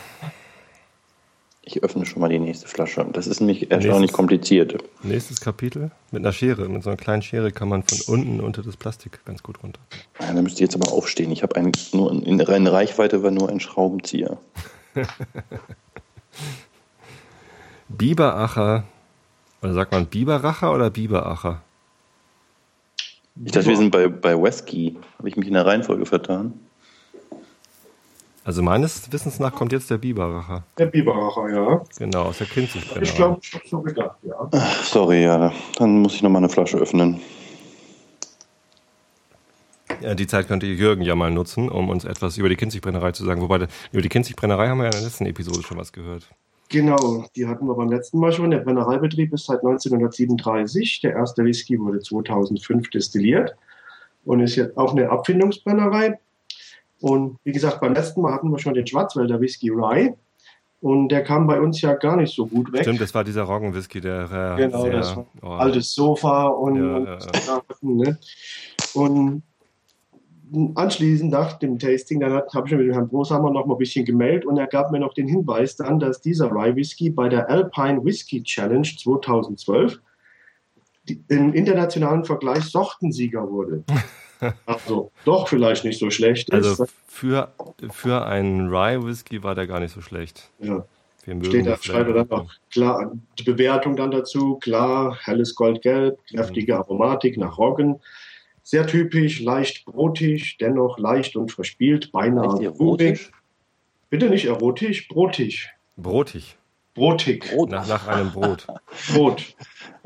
[1.62, 3.06] Ich öffne schon mal die nächste Flasche.
[3.12, 4.82] Das ist nämlich erstaunlich nächstes, kompliziert.
[5.02, 5.90] Nächstes Kapitel.
[6.10, 6.66] Mit einer Schere.
[6.70, 9.80] Mit so einer kleinen Schere kann man von unten unter das Plastik ganz gut runter.
[10.18, 11.30] Ja, da müsst ihr jetzt aber aufstehen.
[11.30, 11.60] Ich habe
[11.92, 14.38] nur in, in Reichweite war nur ein Schraubenzieher.
[17.88, 18.84] Biberacher.
[19.62, 21.62] Oder sagt man Biberacher oder Biberacher?
[23.44, 24.96] Ich dachte, wir sind bei, bei Wesky.
[25.18, 26.52] Habe ich mich in der Reihenfolge vertan?
[28.44, 30.64] Also meines Wissens nach kommt jetzt der Biberacher.
[30.78, 31.84] Der Biberacher, ja.
[31.98, 33.02] Genau, aus der Kinzigbrennnerei.
[33.02, 34.48] Ich glaube, ich habe so gedacht, ja.
[34.52, 35.52] Ach, sorry, ja.
[35.76, 37.20] Dann muss ich nochmal eine Flasche öffnen.
[40.00, 43.24] Ja, die Zeit könnte Jürgen ja mal nutzen, um uns etwas über die Kinzigbrennerei zu
[43.24, 43.42] sagen.
[43.42, 46.26] Wobei, über die Kinzigbrennerei haben wir ja in der letzten Episode schon was gehört.
[46.68, 48.50] Genau, die hatten wir beim letzten Mal schon.
[48.50, 51.00] Der Brennereibetrieb ist seit 1937.
[51.00, 53.56] Der erste Whisky wurde 2005 destilliert
[54.24, 56.18] und ist jetzt auch eine Abfindungsbrennerei.
[57.00, 60.14] Und wie gesagt, beim letzten Mal hatten wir schon den Schwarzwälder Whisky Rye.
[60.80, 62.82] Und der kam bei uns ja gar nicht so gut weg.
[62.82, 65.46] Stimmt, das war dieser Roggenwhisky, der äh, genau, sehr, das oh.
[65.46, 67.62] altes Sofa und, ja, und, ja, ja.
[67.80, 68.18] Ne?
[68.94, 69.42] und
[70.74, 74.46] anschließend nach dem Tasting, dann habe ich mit Herrn Brosammer noch mal ein bisschen gemeldet
[74.46, 78.04] und er gab mir noch den Hinweis dann, dass dieser Rye Whisky bei der Alpine
[78.04, 80.00] Whisky Challenge 2012
[81.28, 83.84] im internationalen Vergleich Sortensieger wurde.
[84.66, 87.52] Also doch vielleicht nicht so schlecht Also für,
[87.90, 90.52] für einen Rye Whisky war der gar nicht so schlecht.
[90.60, 90.84] Ja.
[91.42, 96.74] Steht da, schreibt er dann noch klar, die Bewertung dann dazu, klar, helles Goldgelb, kräftige
[96.74, 96.78] mhm.
[96.78, 98.00] Aromatik nach Roggen,
[98.68, 103.30] sehr typisch, leicht brotig, dennoch leicht und verspielt, beinahe erotisch.
[104.10, 105.70] Bitte nicht erotisch, brotig.
[105.96, 106.58] Brotig.
[106.92, 107.50] Brotig.
[107.50, 107.70] Brot.
[107.70, 108.66] Nach, nach einem Brot.
[109.14, 109.54] Brot.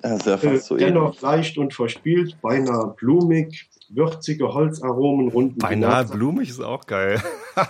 [0.04, 1.20] Ja, äh, so dennoch ähnlich.
[1.22, 5.58] leicht und verspielt, beinahe blumig, würzige Holzaromen runden.
[5.58, 7.20] Beinahe blumig ist auch geil.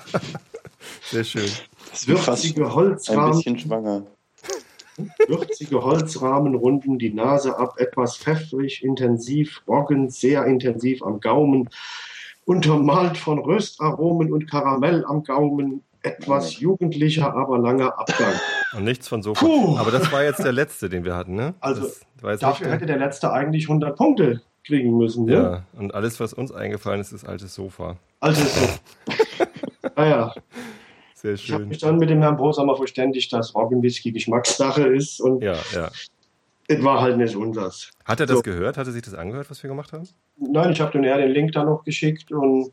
[1.04, 1.48] Sehr schön.
[1.90, 3.24] Das würzige Holzrahmen.
[3.24, 4.02] Ein bisschen schwanger.
[5.26, 11.70] Würzige Holzrahmen runden die Nase ab, etwas pfeffrig, intensiv, roggen, sehr intensiv am Gaumen,
[12.44, 18.34] untermalt von Röstaromen und Karamell am Gaumen, etwas jugendlicher, aber langer Abgang.
[18.74, 19.34] Und nichts von so.
[19.34, 19.76] Puh.
[19.78, 21.54] Aber das war jetzt der letzte, den wir hatten, ne?
[21.60, 21.88] Also
[22.20, 25.26] dafür hätte der letzte eigentlich 100 Punkte kriegen müssen.
[25.26, 25.32] Ne?
[25.32, 27.96] Ja, und alles, was uns eingefallen ist, ist altes Sofa.
[28.20, 28.78] Altes Sofa.
[29.96, 30.34] naja.
[31.22, 31.46] Sehr schön.
[31.46, 35.54] Ich habe mich dann mit dem Herrn Brosamer verständigt, dass Roggenwhisky Geschmackssache ist und ja,
[35.72, 35.88] ja.
[36.66, 37.92] es war halt nicht unseres.
[38.04, 38.42] Hat er das so.
[38.42, 38.76] gehört?
[38.76, 40.08] Hat er sich das angehört, was wir gemacht haben?
[40.36, 42.72] Nein, ich habe dann eher den Link da noch geschickt und.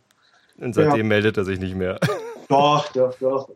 [0.57, 1.03] Und seitdem ja.
[1.03, 1.99] meldet er sich nicht mehr.
[2.49, 3.47] Doch, doch, doch.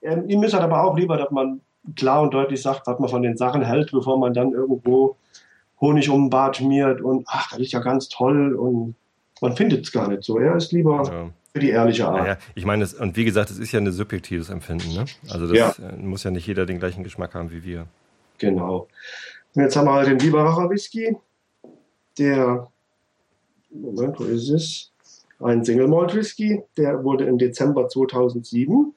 [0.00, 1.60] Ähm, ihm ist halt aber auch lieber, dass man
[1.96, 5.16] klar und deutlich sagt, was man von den Sachen hält, bevor man dann irgendwo
[5.82, 8.94] Honig um den Bart schmiert und ach, das ist ja ganz toll und
[9.42, 10.38] man findet es gar nicht so.
[10.38, 11.30] Er ist lieber ja.
[11.52, 12.22] Für die ehrliche Art.
[12.22, 14.94] Naja, ich meine, das, und wie gesagt, es ist ja ein subjektives Empfinden.
[14.94, 15.04] Ne?
[15.30, 15.88] Also das ja.
[15.88, 17.86] Äh, muss ja nicht jeder den gleichen Geschmack haben wie wir.
[18.38, 18.88] Genau.
[19.54, 21.16] Und jetzt haben wir halt den Liberacher Whisky,
[22.18, 22.68] der,
[23.70, 24.92] Moment, wo ist es?
[25.40, 28.94] Ein Single Malt Whisky, der wurde im Dezember 2007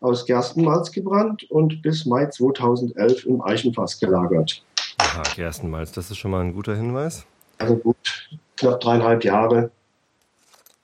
[0.00, 4.64] aus Gerstenmalz gebrannt und bis Mai 2011 im Eichenfass gelagert.
[4.98, 7.26] Aha, Gerstenmalz, das ist schon mal ein guter Hinweis.
[7.58, 9.70] Also gut, knapp dreieinhalb Jahre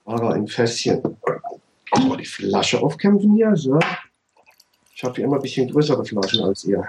[0.09, 1.03] war er im Fässchen.
[1.93, 3.55] Oh, die Flasche aufkämpfen hier.
[3.57, 3.79] So.
[4.95, 6.83] Ich habe hier immer ein bisschen größere Flaschen als ihr.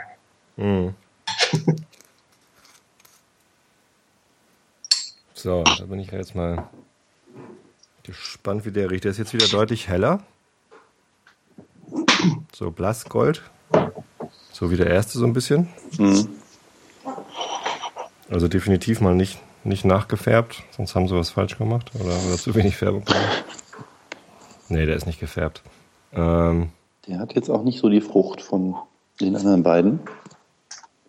[0.56, 0.90] Mm.
[5.34, 6.70] so, da bin ich jetzt mal
[8.04, 9.04] gespannt, wie der riecht.
[9.04, 10.24] Der ist jetzt wieder deutlich heller.
[12.54, 13.44] So blassgold.
[14.52, 15.68] So wie der erste so ein bisschen.
[15.98, 16.30] Mhm.
[18.30, 22.56] Also definitiv mal nicht, nicht nachgefärbt, sonst haben sie was falsch gemacht oder, oder zu
[22.56, 23.46] wenig Färbung gemacht.
[24.70, 25.64] Nee, der ist nicht gefärbt.
[26.14, 26.70] Ähm,
[27.08, 28.76] der hat jetzt auch nicht so die Frucht von
[29.20, 30.00] den anderen beiden,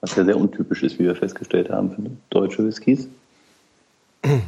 [0.00, 3.08] was ja sehr untypisch ist, wie wir festgestellt haben für deutsche Whiskys.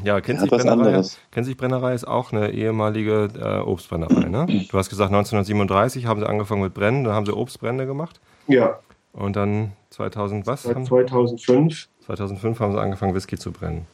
[0.04, 4.46] Ja, kennt sich, Brennerei, kennt sich Brennerei ist auch eine ehemalige äh, Obstbrennerei, ne?
[4.70, 8.20] Du hast gesagt, 1937 haben sie angefangen mit Brennen, dann haben sie Obstbrände gemacht.
[8.48, 8.80] Ja.
[9.14, 10.64] Und dann 2000 was?
[10.64, 11.88] Seit 2005.
[12.06, 13.86] 2005 haben sie angefangen, Whisky zu brennen.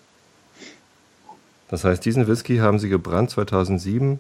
[1.68, 4.18] Das heißt, diesen Whisky haben sie gebrannt 2007,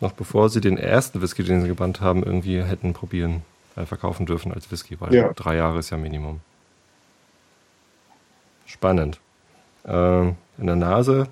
[0.00, 3.42] noch bevor sie den ersten Whisky, den sie gebrannt haben, irgendwie hätten probieren,
[3.76, 5.32] äh, verkaufen dürfen als Whisky, weil ja.
[5.34, 6.40] drei Jahre ist ja Minimum.
[8.66, 9.20] Spannend.
[9.84, 11.28] Ähm, in der Nase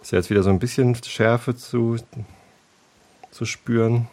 [0.00, 1.96] ist jetzt wieder so ein bisschen Schärfe zu,
[3.32, 4.06] zu spüren.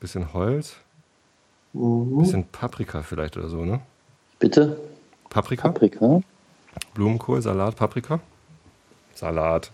[0.00, 0.76] Bisschen Holz.
[1.72, 2.18] Mhm.
[2.18, 3.80] Bisschen Paprika vielleicht oder so, ne?
[4.38, 4.78] Bitte?
[5.30, 5.68] Paprika?
[5.68, 6.20] Paprika.
[6.94, 8.20] Blumenkohl, Salat, Paprika?
[9.14, 9.70] Salat.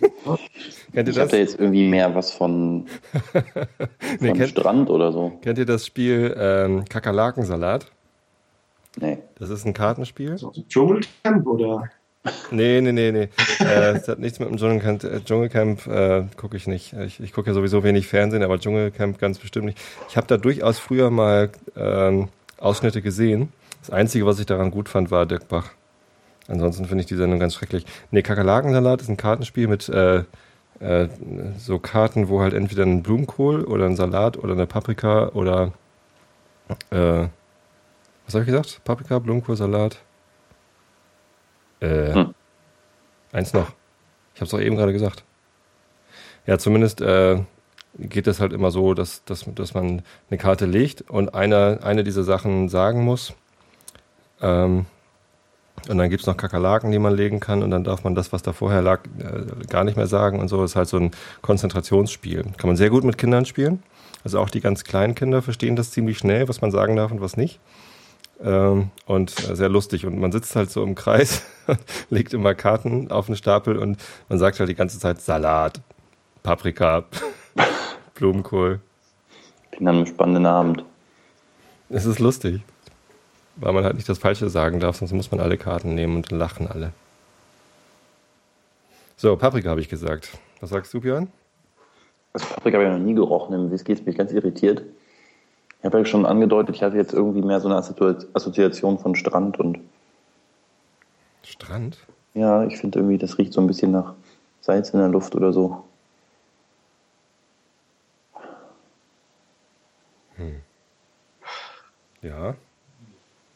[0.92, 2.86] kennt ihr ich habe da jetzt irgendwie mehr was von,
[3.32, 3.42] von
[4.20, 5.38] nee, kennt, Strand oder so.
[5.42, 7.86] Kennt ihr das Spiel ähm, Kakerlakensalat?
[9.00, 9.18] Nee.
[9.38, 10.36] Das ist ein Kartenspiel.
[10.38, 11.90] So, Dschungelcamp oder?
[12.52, 13.28] Nee, nee, nee, nee.
[13.58, 15.02] äh, das hat nichts mit dem Dschungelcamp.
[15.04, 16.92] Äh, Dschungelcamp äh, gucke ich nicht.
[16.92, 19.78] Ich, ich gucke ja sowieso wenig Fernsehen, aber Dschungelcamp ganz bestimmt nicht.
[20.08, 23.52] Ich habe da durchaus früher mal ähm, Ausschnitte gesehen.
[23.80, 25.70] Das Einzige, was ich daran gut fand, war Dirk Bach.
[26.46, 27.84] Ansonsten finde ich die Sendung ganz schrecklich.
[28.10, 30.22] Nee, Kakerlakensalat ist ein Kartenspiel mit äh,
[30.80, 31.08] äh,
[31.58, 35.72] so Karten, wo halt entweder ein Blumenkohl oder ein Salat oder eine Paprika oder
[36.90, 37.26] äh,
[38.26, 38.80] was habe ich gesagt?
[38.84, 39.98] Paprika, Blumenkohl, Salat.
[41.82, 42.34] Äh, hm.
[43.32, 43.72] Eins noch.
[44.34, 45.24] Ich habe es doch eben gerade gesagt.
[46.46, 47.40] Ja, zumindest äh,
[47.98, 52.04] geht es halt immer so, dass, dass, dass man eine Karte legt und einer eine
[52.04, 53.34] dieser Sachen sagen muss.
[54.40, 54.86] Ähm,
[55.88, 58.32] und dann gibt es noch Kakerlaken, die man legen kann und dann darf man das,
[58.32, 60.60] was da vorher lag, äh, gar nicht mehr sagen und so.
[60.62, 61.10] Das ist halt so ein
[61.40, 62.44] Konzentrationsspiel.
[62.56, 63.82] Kann man sehr gut mit Kindern spielen.
[64.22, 67.20] Also auch die ganz kleinen Kinder verstehen das ziemlich schnell, was man sagen darf und
[67.20, 67.58] was nicht.
[68.42, 70.04] Ähm, und sehr lustig.
[70.04, 71.42] Und man sitzt halt so im Kreis,
[72.10, 75.80] legt immer Karten auf den Stapel und man sagt halt die ganze Zeit Salat,
[76.42, 77.04] Paprika,
[78.14, 78.80] Blumenkohl.
[79.70, 80.84] Klingt nach einem spannenden Abend.
[81.88, 82.62] Es ist lustig.
[83.56, 86.32] weil man halt nicht das Falsche sagen darf, sonst muss man alle Karten nehmen und
[86.32, 86.92] dann lachen alle.
[89.16, 90.30] So, Paprika habe ich gesagt.
[90.60, 91.28] Was sagst du, Björn?
[92.32, 93.54] Das Paprika habe ich noch nie gerochen.
[93.54, 94.82] Im Whisky ist mich ganz irritiert.
[95.82, 99.58] Ich habe ja schon angedeutet, ich hatte jetzt irgendwie mehr so eine Assoziation von Strand
[99.58, 99.80] und.
[101.42, 101.98] Strand?
[102.34, 104.14] Ja, ich finde irgendwie, das riecht so ein bisschen nach
[104.60, 105.82] Salz in der Luft oder so.
[110.36, 110.60] Hm.
[112.22, 112.54] Ja.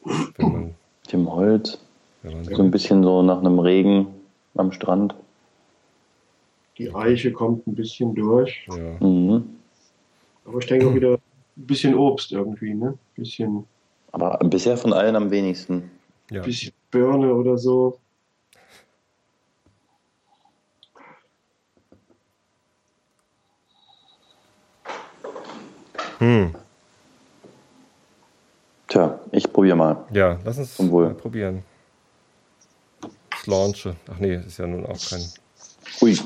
[0.04, 0.74] Wenn man,
[1.12, 1.78] Dem Holz.
[2.24, 4.08] So ein bisschen so nach einem Regen
[4.56, 5.14] am Strand.
[6.76, 8.66] Die Eiche kommt ein bisschen durch.
[8.68, 9.06] ja.
[9.06, 9.44] Mhm.
[10.44, 11.18] Aber ich denke auch wieder
[11.56, 12.88] ein bisschen Obst irgendwie, ne?
[12.88, 13.66] Ein bisschen,
[14.12, 15.90] Aber bisher von allen am wenigsten.
[16.30, 16.42] Ja.
[16.42, 17.98] bisschen Birne oder so.
[26.18, 26.54] Hm.
[28.88, 30.04] Tja, ich probiere mal.
[30.12, 31.62] ja, lass uns mal probieren.
[33.30, 33.96] Das Launche.
[34.10, 35.22] Ach nee, ist ja nun auch kein.
[36.00, 36.16] Ui.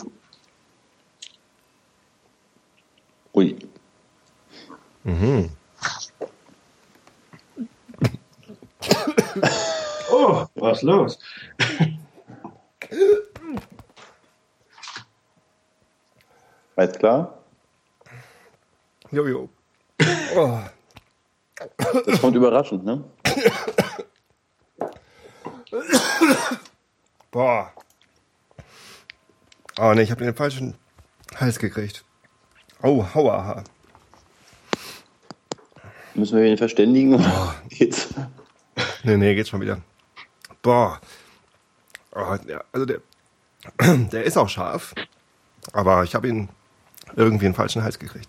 [5.04, 5.50] Mhm.
[10.10, 11.18] Oh, was ist los?
[16.76, 17.38] Jetzt klar?
[19.10, 19.48] Jojo.
[20.34, 20.60] Oh.
[22.06, 23.04] Das kommt überraschend, ne?
[27.30, 27.72] Boah.
[29.78, 30.76] Oh ne, ich habe den falschen
[31.36, 32.04] Hals gekriegt.
[32.82, 33.64] Oh, hauaha.
[36.14, 37.24] Müssen wir ihn verständigen?
[37.70, 38.14] Jetzt.
[39.02, 39.80] Nee, nee, geht schon wieder.
[40.62, 41.00] Boah.
[42.12, 43.00] Oh, ja, also der,
[44.12, 44.94] der ist auch scharf,
[45.72, 46.48] aber ich habe ihn
[47.16, 48.28] irgendwie einen falschen Hals gekriegt.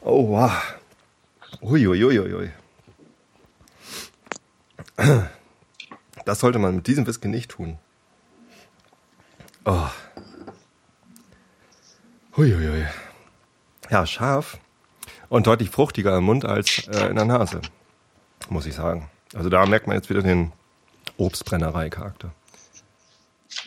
[0.00, 0.74] Oh, wow.
[1.62, 2.50] Uiuiuiui.
[6.24, 7.78] Das sollte man mit diesem Whisky nicht tun.
[9.64, 9.88] Oh.
[12.36, 12.86] Uiuiui.
[13.88, 14.58] Ja, scharf
[15.28, 17.60] und deutlich fruchtiger im Mund als äh, in der Nase,
[18.48, 19.08] muss ich sagen.
[19.34, 20.52] Also da merkt man jetzt wieder den
[21.16, 22.32] Obstbrennerei-Charakter.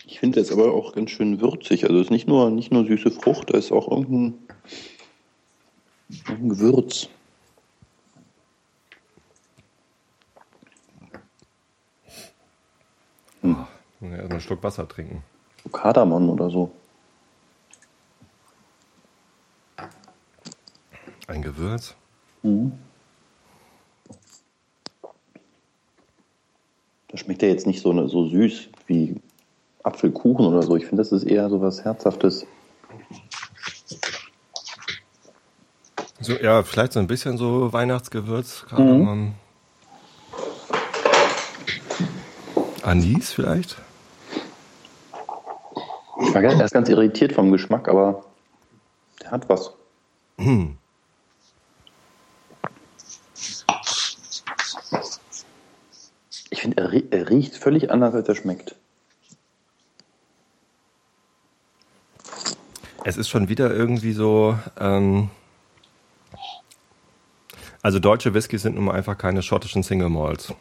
[0.05, 1.83] Ich finde es aber auch ganz schön würzig.
[1.85, 4.33] Also es ist nicht nur, nicht nur süße Frucht, da ist auch irgendein,
[6.27, 7.09] irgendein Gewürz.
[13.43, 13.67] Ja,
[14.01, 15.23] Erstmal einen Schluck Wasser trinken.
[15.71, 16.71] Kardamom oder so.
[21.31, 21.95] Ein Gewürz.
[27.07, 29.15] Das schmeckt ja jetzt nicht so, ne, so süß wie
[29.81, 30.75] Apfelkuchen oder so.
[30.75, 32.45] Ich finde, das ist eher so was Herzhaftes.
[36.19, 38.65] So, ja, vielleicht so ein bisschen so Weihnachtsgewürz.
[38.67, 39.35] Kardamom.
[42.83, 43.77] Anis vielleicht?
[46.21, 48.25] Ich war erst ganz irritiert vom Geschmack, aber
[49.21, 49.71] der hat was.
[50.37, 50.77] Hm.
[56.61, 58.75] Ich finde, er, er riecht völlig anders, als er schmeckt.
[63.03, 64.59] Es ist schon wieder irgendwie so.
[64.79, 65.31] Ähm,
[67.81, 70.53] also deutsche Whiskys sind nun mal einfach keine schottischen Single Malts.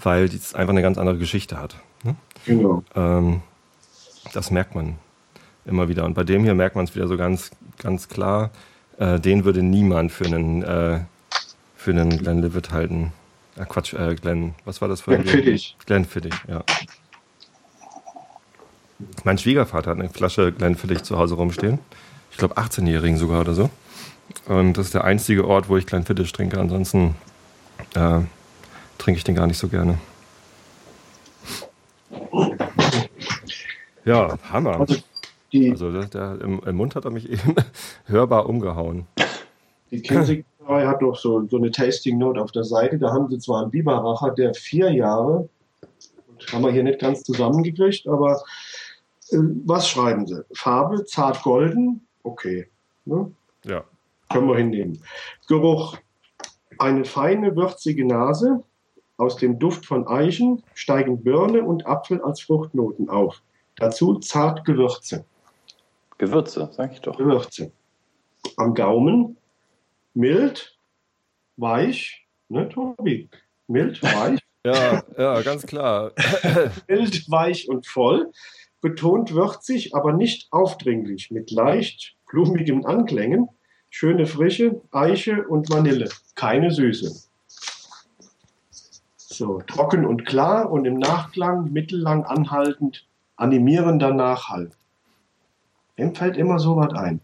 [0.00, 1.74] Weil es einfach eine ganz andere Geschichte hat.
[2.04, 2.14] Ne?
[2.44, 2.84] Genau.
[2.94, 3.42] Ähm,
[4.32, 4.98] das merkt man
[5.64, 6.04] immer wieder.
[6.04, 8.52] Und bei dem hier merkt man es wieder so ganz, ganz klar.
[8.98, 11.00] Äh, den würde niemand für einen, äh,
[11.74, 13.12] für einen Glenlivet halten.
[13.58, 15.76] Ah, Quatsch, äh, Glenn, was war das für ein Glenfiddich.
[15.84, 16.64] Glenfiddich, ja.
[19.24, 21.78] Mein Schwiegervater hat eine Flasche Glenfiddich zu Hause rumstehen.
[22.30, 23.70] Ich glaube 18-Jährigen sogar oder so.
[24.46, 26.58] Und das ist der einzige Ort, wo ich Glenfiddich trinke.
[26.58, 27.14] Ansonsten
[27.94, 28.20] äh,
[28.98, 29.98] trinke ich den gar nicht so gerne.
[34.04, 34.80] Ja, Hammer.
[34.80, 34.96] Also
[35.70, 37.54] Also der, der, im, im Mund hat er mich eben
[38.06, 39.06] hörbar umgehauen.
[39.90, 42.98] die Kinzig-Brauerei hat doch so, so eine Tasting Note auf der Seite.
[42.98, 45.48] Da haben sie zwar einen Biberacher, der vier Jahre,
[46.52, 48.42] haben wir hier nicht ganz zusammengekriegt, aber
[49.30, 50.44] äh, was schreiben sie?
[50.52, 52.68] Farbe, zart golden, okay.
[53.04, 53.30] Ne?
[53.64, 53.84] Ja.
[54.30, 55.02] Können wir hinnehmen.
[55.46, 55.96] Geruch.
[56.78, 58.62] Eine feine, würzige Nase.
[59.18, 63.42] Aus dem Duft von Eichen steigen Birne und Apfel als Fruchtnoten auf.
[63.76, 65.24] Dazu zart Gewürze.
[66.18, 67.18] Gewürze, sag ich doch.
[67.18, 67.70] Gewürze.
[68.56, 69.36] Am Gaumen
[70.14, 70.76] mild,
[71.56, 73.28] weich, ne, Tobi?
[73.66, 76.12] Mild, weich, Ja, ja, ganz klar.
[76.88, 78.30] mild, weich und voll.
[78.80, 83.48] Betont würzig, aber nicht aufdringlich, mit leicht blumigen Anklängen.
[83.90, 86.08] Schöne Frische, Eiche und Vanille.
[86.34, 87.28] Keine Süße.
[89.16, 93.06] So, trocken und klar und im Nachklang mittellang anhaltend,
[93.36, 94.70] animierender Nachhall.
[95.98, 97.20] Dem fällt immer so was ein.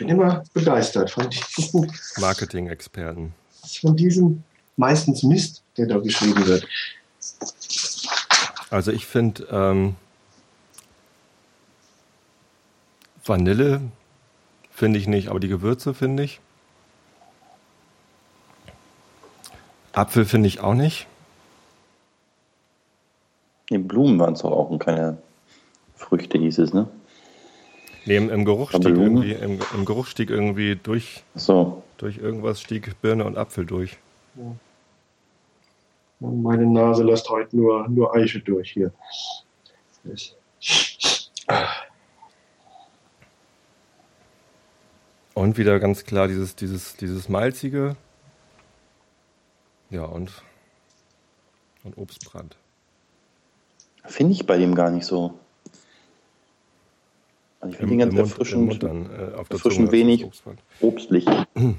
[0.00, 3.34] Ich bin immer begeistert von diesen, Marketing-Experten.
[3.82, 4.42] von diesem
[4.78, 6.66] meistens Mist, der da geschrieben wird.
[8.70, 9.96] Also ich finde ähm,
[13.26, 13.82] Vanille
[14.70, 16.40] finde ich nicht, aber die Gewürze finde ich.
[19.92, 21.08] Apfel finde ich auch nicht.
[23.68, 25.18] Die Blumen waren es doch auch und keine
[25.94, 26.88] Früchte, hieß es, ne?
[28.06, 29.22] Nee, im, im Geruch stieg Blumen?
[29.22, 33.98] irgendwie, im, im Geruch stieg irgendwie durch, So, durch irgendwas stieg Birne und Apfel durch.
[36.20, 38.92] Meine Nase lässt heute nur, nur Eiche durch hier.
[40.04, 40.34] Ich-
[45.34, 47.96] Und wieder ganz klar dieses, dieses, dieses malzige.
[49.88, 50.30] Ja, und,
[51.84, 52.56] und Obstbrand.
[54.04, 55.38] finde ich bei dem gar nicht so.
[57.60, 60.24] Also ich finde den ganz Mund, erfrischend, Mund dann, äh, erfrischend Zunge wenig.
[60.24, 60.60] Obstbrand.
[60.80, 61.26] obstlich.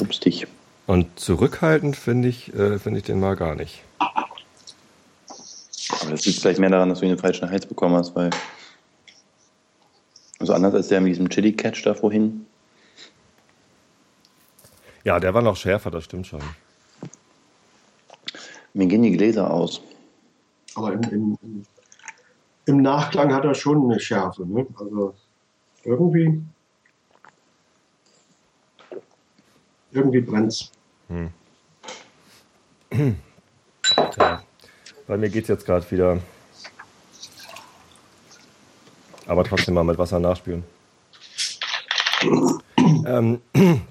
[0.00, 0.46] Obstig.
[0.86, 3.82] Und zurückhaltend finde ich, äh, finde ich den mal gar nicht.
[3.98, 4.28] Aber
[6.10, 8.30] das liegt vielleicht mehr daran, dass du ihn den falschen Hals bekommen hast, weil.
[10.38, 12.46] Also anders als der mit diesem Chili-Catch da vorhin.
[15.04, 16.42] Ja, der war noch schärfer, das stimmt schon.
[18.72, 19.80] Mir gehen die Gläser aus.
[20.74, 21.64] Aber im, im,
[22.68, 24.46] im, Nachklang hat er schon eine Schärfe.
[24.46, 24.66] Ne?
[24.78, 25.14] Also
[25.84, 26.42] irgendwie.
[29.90, 30.70] Irgendwie brennt's.
[32.90, 34.42] Tja,
[35.06, 36.18] bei mir geht es jetzt gerade wieder.
[39.26, 40.64] Aber trotzdem mal mit Wasser nachspülen.
[43.06, 43.40] ähm,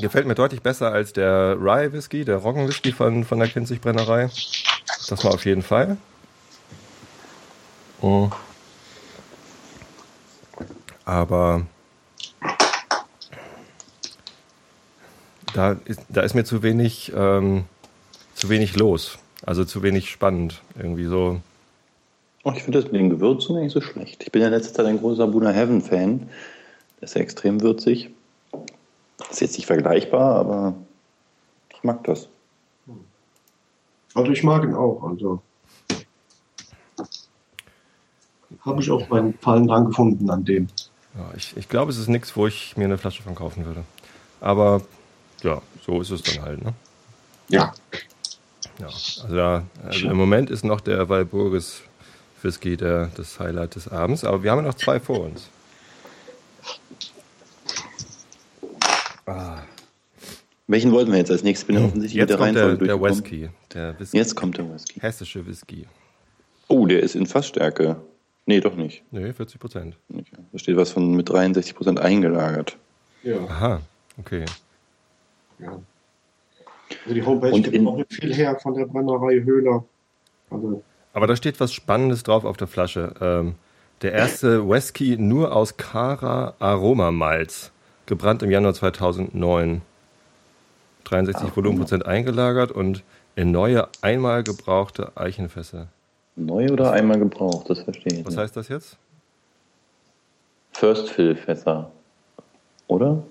[0.00, 3.80] gefällt mir deutlich besser als der Rye Whisky, der Roggen Whisky von, von der Kinzig
[3.80, 4.30] Brennerei.
[5.08, 5.96] Das war auf jeden Fall.
[8.02, 8.30] Oh.
[11.04, 11.66] Aber
[15.54, 17.64] da ist, da ist mir zu wenig, ähm,
[18.34, 19.18] zu wenig los.
[19.44, 20.62] Also zu wenig spannend.
[20.76, 21.40] Irgendwie so.
[22.44, 24.22] Oh, ich finde das mit den Gewürzen nicht so schlecht.
[24.22, 26.30] Ich bin ja letzte Zeit ein großer Buna Heaven Fan.
[27.00, 28.10] Der ist ja extrem würzig.
[29.30, 30.74] Ist jetzt nicht vergleichbar, aber
[31.74, 32.28] ich mag das.
[34.14, 35.02] Also ich mag ihn auch.
[35.04, 35.42] Also
[38.64, 40.68] habe ich auch meinen Fallen dran gefunden an dem.
[41.14, 43.84] Ja, ich, ich glaube, es ist nichts, wo ich mir eine Flasche von kaufen würde.
[44.40, 44.82] Aber
[45.42, 46.64] ja, so ist es dann halt.
[46.64, 46.72] Ne?
[47.48, 47.72] Ja.
[48.78, 51.82] Ja, also, da, also im Moment ist noch der Walburgis
[52.42, 55.48] Whisky der, das Highlight des Abends, aber wir haben ja noch zwei vor uns.
[59.26, 59.58] Ah,
[60.66, 61.66] Welchen wollten wir jetzt als nächstes?
[61.66, 63.00] Bin ja offensichtlich jetzt mit der kommt der, Reihenfolge der.
[63.02, 65.00] Whisky, der Whisky, Jetzt kommt der Whisky.
[65.00, 65.86] hessische Whisky.
[66.68, 67.96] Oh, der ist in Fassstärke.
[68.46, 69.02] Nee, doch nicht.
[69.10, 69.96] Nö, 40 Prozent.
[70.08, 72.76] Da steht was von mit 63 Prozent eingelagert.
[73.22, 73.38] ja.
[73.44, 73.80] Aha,
[74.18, 74.44] okay.
[75.58, 75.78] ja.
[77.04, 79.84] Also die Homepage Und gibt auch nicht viel her von der Brennerei Höhler.
[80.50, 80.82] Also
[81.12, 83.14] Aber da steht was Spannendes drauf auf der Flasche.
[83.20, 83.54] Ähm,
[84.02, 87.70] der erste Whisky nur aus Cara Aromamalz,
[88.06, 89.82] gebrannt im Januar 2009.
[91.04, 93.02] 63 Volumenprozent eingelagert und
[93.36, 95.88] in neue, einmal gebrauchte Eichenfässer.
[96.40, 98.24] Neu oder einmal gebraucht, das verstehe ich.
[98.24, 98.42] Was nicht.
[98.42, 98.96] heißt das jetzt?
[100.72, 101.90] First Fill Fässer.
[102.88, 103.22] Oder?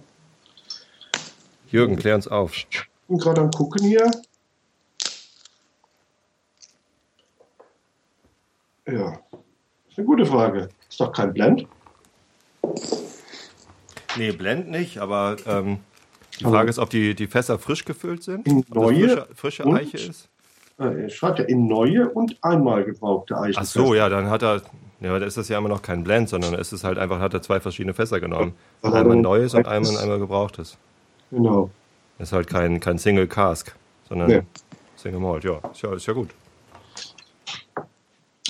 [1.69, 2.55] Jürgen, klär uns auf.
[2.55, 2.67] ich
[3.07, 4.09] bin gerade am gucken hier.
[8.87, 9.19] Ja.
[9.89, 10.69] Ist eine gute Frage.
[10.89, 11.67] Ist doch kein Blend.
[14.17, 15.79] Nee, Blend nicht, aber ähm,
[16.39, 18.47] die Frage ist, ob die, die Fässer frisch gefüllt sind.
[18.47, 20.28] In ob das neue frische, frische und- Eiche ist.
[20.79, 23.59] Äh, Er schreibt ja in neue und einmal gebrauchte Eichen.
[23.59, 24.61] Ach so, ja, dann hat er.
[25.01, 27.33] Ja, da ist das ja immer noch kein Blend, sondern es ist halt einfach, hat
[27.33, 28.53] er zwei verschiedene Fässer genommen.
[28.81, 30.77] Aber Einmal neues und einmal einmal gebrauchtes.
[31.31, 31.69] Genau.
[32.17, 33.73] Ist halt kein, kein Single Cask,
[34.09, 34.41] sondern Nee.
[34.97, 35.45] Single Malt.
[35.45, 36.29] Ja, ist ja, ist ja gut.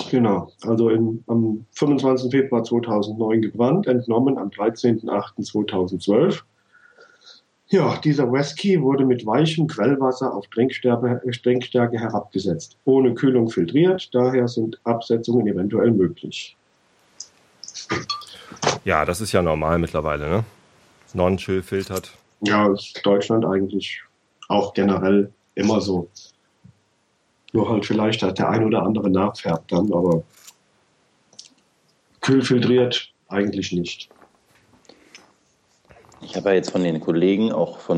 [0.09, 0.51] Genau.
[0.63, 2.31] Also im, am 25.
[2.31, 6.41] Februar 2009 gebrannt, entnommen am 13.08.2012.
[7.71, 14.79] Ja, dieser Whisky wurde mit weichem Quellwasser auf Trinkstärke, herabgesetzt, ohne Kühlung filtriert, daher sind
[14.85, 16.57] Absetzungen eventuell möglich.
[18.85, 20.43] Ja, das ist ja normal mittlerweile, ne?
[21.13, 22.11] Non-chill filtert.
[22.41, 24.01] Ja, ist Deutschland eigentlich
[24.47, 26.09] auch generell immer so.
[27.53, 30.23] Nur halt vielleicht hat der ein oder andere nachfärbt dann, aber
[32.21, 34.09] kühl filtriert eigentlich nicht.
[36.21, 37.97] Ich habe ja jetzt von den Kollegen, auch von,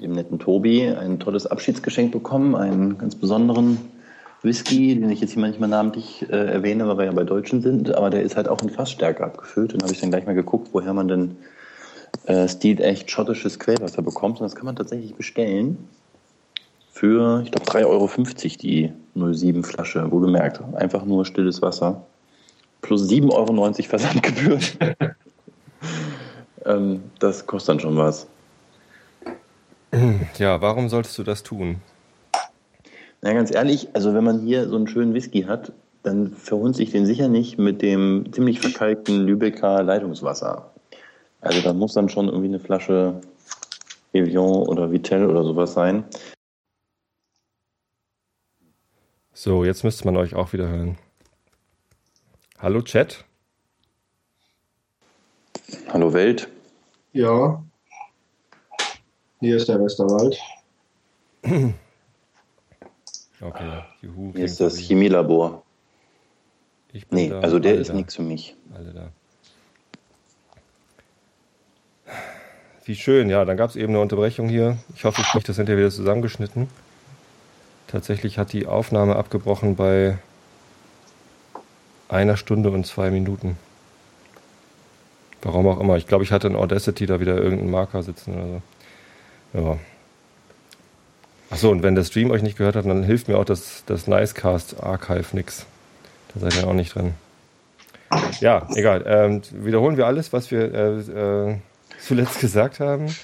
[0.00, 3.78] dem netten Tobi ein tolles Abschiedsgeschenk bekommen, einen ganz besonderen
[4.42, 7.94] Whisky, den ich jetzt hier manchmal namentlich äh, erwähne, weil wir ja bei Deutschen sind,
[7.94, 9.72] aber der ist halt auch in Fassstärke abgefüllt.
[9.72, 11.36] Und habe ich dann gleich mal geguckt, woher man denn
[12.26, 14.40] äh, Stil echt schottisches Quellwasser bekommt.
[14.40, 15.88] Und das kann man tatsächlich bestellen
[16.92, 18.10] für, ich glaube, 3,50 Euro
[18.62, 20.60] die 07 Flasche, wohlgemerkt.
[20.74, 22.06] Einfach nur stilles Wasser.
[22.82, 24.60] Plus 7,90 Euro Versandgebühren.
[26.66, 28.26] ähm, das kostet dann schon was.
[30.38, 31.80] Ja, warum solltest du das tun?
[33.22, 36.90] Na, ganz ehrlich, also wenn man hier so einen schönen Whisky hat, dann verhunzt sich
[36.90, 40.70] den sicher nicht mit dem ziemlich verkalkten Lübecker Leitungswasser.
[41.40, 43.20] Also da muss dann schon irgendwie eine Flasche
[44.12, 46.04] Evian oder Vitell oder sowas sein.
[49.32, 50.98] So, jetzt müsste man euch auch wieder hören.
[52.58, 53.24] Hallo Chat.
[55.88, 56.48] Hallo Welt.
[57.16, 57.64] Ja.
[59.40, 60.38] Hier ist der Westerwald.
[63.40, 64.32] Okay, juhu.
[64.34, 65.62] Hier ist das Chemielabor.
[66.92, 68.54] Ich bin Nee, da, also der alle ist nichts für mich.
[68.74, 69.08] Alle da.
[72.84, 74.76] Wie schön, ja, dann gab es eben eine Unterbrechung hier.
[74.94, 76.68] Ich hoffe, ich kriege das hinterher wieder zusammengeschnitten.
[77.86, 80.18] Tatsächlich hat die Aufnahme abgebrochen bei
[82.10, 83.56] einer Stunde und zwei Minuten.
[85.46, 85.96] Warum auch immer.
[85.96, 88.62] Ich glaube, ich hatte in Audacity da wieder irgendeinen Marker sitzen oder
[89.54, 89.60] so.
[89.60, 89.78] Ja.
[91.50, 94.08] Achso, und wenn der Stream euch nicht gehört hat, dann hilft mir auch das, das
[94.08, 95.64] Nicecast Archive nix.
[96.34, 97.14] Da seid ihr auch nicht drin.
[98.40, 99.04] Ja, egal.
[99.06, 101.56] Ähm, wiederholen wir alles, was wir äh, äh,
[102.00, 103.14] zuletzt gesagt haben.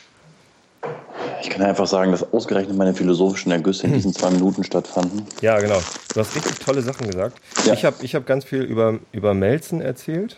[1.43, 5.27] Ich kann einfach sagen, dass ausgerechnet meine philosophischen Ergüsse in diesen zwei Minuten stattfanden.
[5.41, 5.81] Ja, genau.
[6.14, 7.37] Du hast richtig tolle Sachen gesagt.
[7.64, 7.73] Ja.
[7.73, 10.37] Ich habe ich hab ganz viel über, über Melzen erzählt.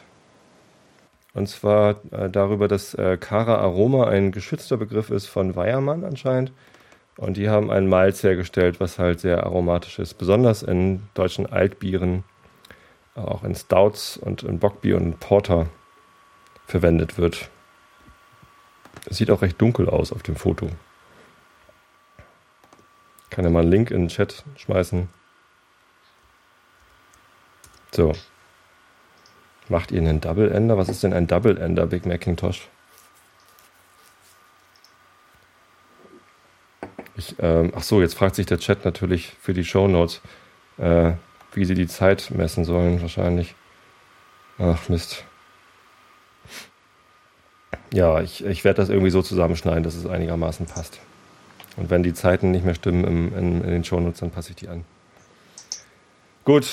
[1.34, 6.52] Und zwar äh, darüber, dass äh, Cara Aroma ein geschützter Begriff ist von Weiermann anscheinend.
[7.16, 10.14] Und die haben ein Malz hergestellt, was halt sehr aromatisch ist.
[10.14, 12.24] Besonders in deutschen Altbieren,
[13.14, 15.66] auch in Stouts und in Bockbier und Porter
[16.66, 17.50] verwendet wird.
[19.06, 20.68] Es sieht auch recht dunkel aus auf dem Foto.
[23.30, 25.08] Kann ja mal einen Link in den Chat schmeißen.
[27.92, 28.12] So.
[29.68, 30.76] Macht ihr einen Double Ender?
[30.76, 32.68] Was ist denn ein Double Ender, Big Macintosh?
[37.16, 40.20] Ich, ähm, ach so, jetzt fragt sich der Chat natürlich für die Shownotes,
[40.78, 41.12] äh,
[41.52, 43.54] wie sie die Zeit messen sollen, wahrscheinlich.
[44.58, 45.24] Ach, Mist.
[47.92, 51.00] Ja, ich, ich werde das irgendwie so zusammenschneiden, dass es einigermaßen passt.
[51.76, 54.56] Und wenn die Zeiten nicht mehr stimmen im, in, in den Shownotes, dann passe ich
[54.56, 54.84] die an.
[56.44, 56.66] Gut,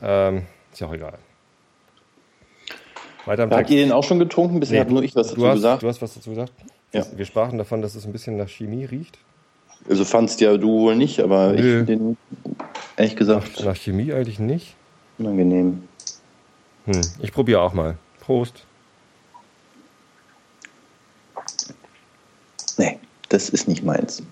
[0.00, 1.18] ähm, ist ja auch egal.
[3.26, 3.72] Weiter Habt Text.
[3.72, 4.60] ihr den auch schon getrunken?
[4.60, 5.82] Bisher Nee, habe nur ich was dazu du hast, gesagt.
[5.82, 6.52] Du hast was dazu gesagt?
[6.92, 7.04] Ja.
[7.16, 9.18] Wir sprachen davon, dass es ein bisschen nach Chemie riecht.
[9.88, 11.54] Also fandst ja du wohl nicht, aber Nö.
[11.56, 12.16] ich finde den
[12.96, 14.74] ehrlich gesagt Nach Chemie eigentlich nicht.
[15.18, 15.88] unangenehm.
[16.86, 17.96] Hm, ich probiere auch mal.
[18.20, 18.64] Prost.
[22.78, 22.98] Nee,
[23.28, 24.22] das ist nicht meins.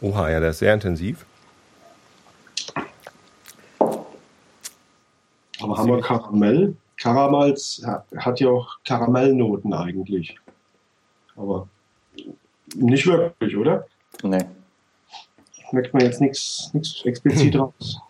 [0.00, 1.24] Oha, ja, der ist sehr intensiv.
[5.60, 6.76] Aber haben wir Karamell?
[6.96, 7.84] Karamals
[8.16, 10.38] hat ja auch Karamellnoten eigentlich.
[11.36, 11.68] Aber
[12.74, 13.86] nicht wirklich, oder?
[14.22, 14.44] Nee.
[15.68, 16.70] Schmeckt man jetzt nichts
[17.04, 18.00] explizit raus.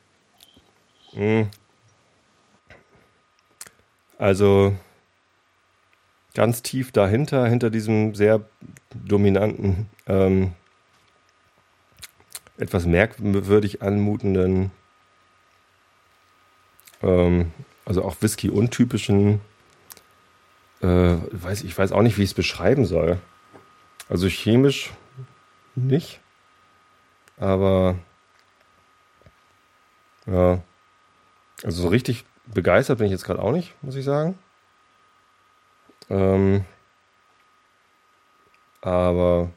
[1.13, 1.49] Hm.
[4.19, 4.75] Also
[6.35, 8.43] ganz tief dahinter, hinter diesem sehr
[8.93, 10.53] dominanten, ähm,
[12.59, 14.71] etwas merkwürdig anmutenden,
[17.03, 17.53] ähm,
[17.85, 19.41] also auch Whisky untypischen,
[20.81, 23.19] äh, weiß, ich weiß auch nicht, wie ich es beschreiben soll.
[24.09, 24.93] Also chemisch
[25.75, 26.21] nicht,
[27.39, 27.97] aber
[30.27, 30.63] ja,
[31.63, 34.39] also so richtig begeistert bin ich jetzt gerade auch nicht, muss ich sagen.
[36.11, 36.65] Ähm,
[38.83, 39.51] aber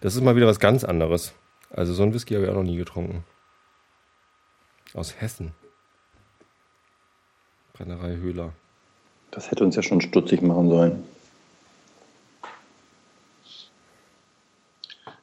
[0.00, 1.34] das ist mal wieder was ganz anderes.
[1.70, 3.24] Also so ein Whisky habe ich auch noch nie getrunken.
[4.94, 5.52] Aus Hessen.
[7.76, 8.52] Brennerei Höhler.
[9.30, 11.04] Das hätte uns ja schon stutzig machen sollen.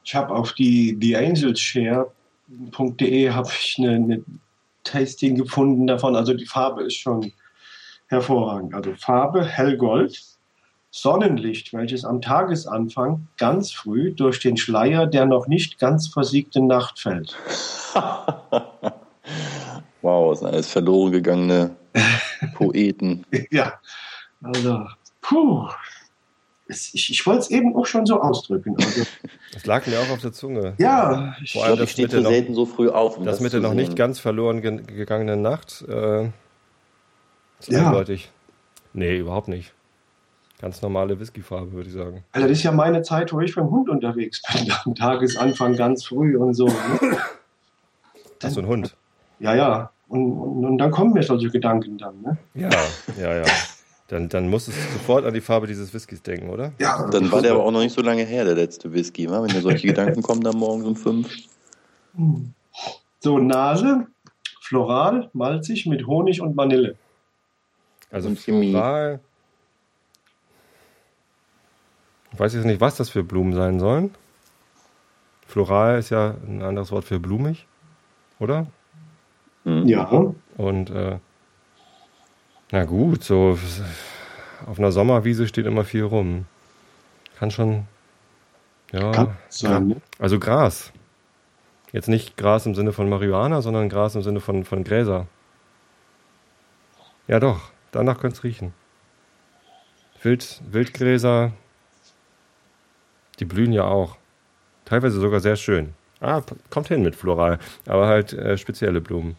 [0.04, 4.22] Ich habe auf die theangelshare.de habe ich eine, eine
[4.84, 6.14] Tasting gefunden davon.
[6.14, 7.32] Also die Farbe ist schon
[8.06, 8.74] hervorragend.
[8.74, 10.22] Also Farbe hellgold,
[10.90, 17.00] Sonnenlicht, welches am Tagesanfang ganz früh durch den Schleier der noch nicht ganz versiegte Nacht
[17.00, 17.36] fällt.
[20.02, 21.70] wow, das sind alles verloren gegangene
[22.52, 23.24] Poeten.
[23.50, 23.74] ja,
[24.42, 24.86] also,
[25.20, 25.68] puh,
[26.66, 28.74] ich, ich wollte es eben auch schon so ausdrücken.
[28.78, 29.02] Also,
[29.52, 30.74] Das lag mir auch auf der Zunge.
[30.78, 33.18] ja, ich, Vor allem glaube, das ich stehe mit, selten noch, so früh auf.
[33.18, 35.84] Um das mit zu der noch nicht ganz verloren ge gegangenen Nacht.
[35.88, 36.24] Äh,
[37.60, 37.86] ist Ja.
[37.88, 38.30] eindeutig.
[38.92, 39.72] Nee, überhaupt nicht.
[40.60, 42.24] Ganz normale Whiskyfarbe, würde ich sagen.
[42.32, 44.72] also das ist ja meine Zeit, wo ich beim Hund unterwegs bin.
[44.84, 46.66] Am Tagesanfang ganz früh und so.
[46.66, 47.18] Ne?
[48.42, 48.96] Hast du einen Hund?
[49.40, 49.90] Ja, ja.
[50.08, 52.20] Und, und, und dann kommen mir solche Gedanken dann.
[52.20, 52.36] Ne?
[52.54, 52.70] Ja,
[53.18, 53.44] ja, ja.
[54.08, 56.72] Dann, dann musstest du sofort an die Farbe dieses Whiskys denken, oder?
[56.78, 59.42] Ja, Dann war der aber auch noch nicht so lange her, der letzte Whisky, wa?
[59.42, 61.34] wenn dir solche Gedanken kommen dann morgens um fünf.
[63.20, 64.06] So, Nase,
[64.60, 66.96] floral, malzig mit Honig und Vanille.
[68.10, 69.20] Also Und floral.
[72.32, 74.14] Ich weiß jetzt nicht, was das für Blumen sein sollen.
[75.46, 77.66] Floral ist ja ein anderes Wort für blumig,
[78.38, 78.66] oder?
[79.64, 79.86] Hm.
[79.86, 81.18] Ja, Und äh,
[82.70, 83.58] na gut, so
[84.66, 86.46] auf einer Sommerwiese steht immer viel rum.
[87.38, 87.86] Kann schon.
[88.92, 89.10] Ja.
[89.12, 89.88] kann sein.
[89.88, 89.96] Ne?
[90.18, 90.92] Also Gras.
[91.92, 95.26] Jetzt nicht Gras im Sinne von Marihuana, sondern Gras im Sinne von, von Gräser.
[97.28, 98.74] Ja doch, danach könnte es riechen.
[100.22, 101.52] Wild, Wildgräser,
[103.38, 104.16] die blühen ja auch.
[104.84, 105.94] Teilweise sogar sehr schön.
[106.20, 109.36] Ah, kommt hin mit Floral, aber halt äh, spezielle Blumen.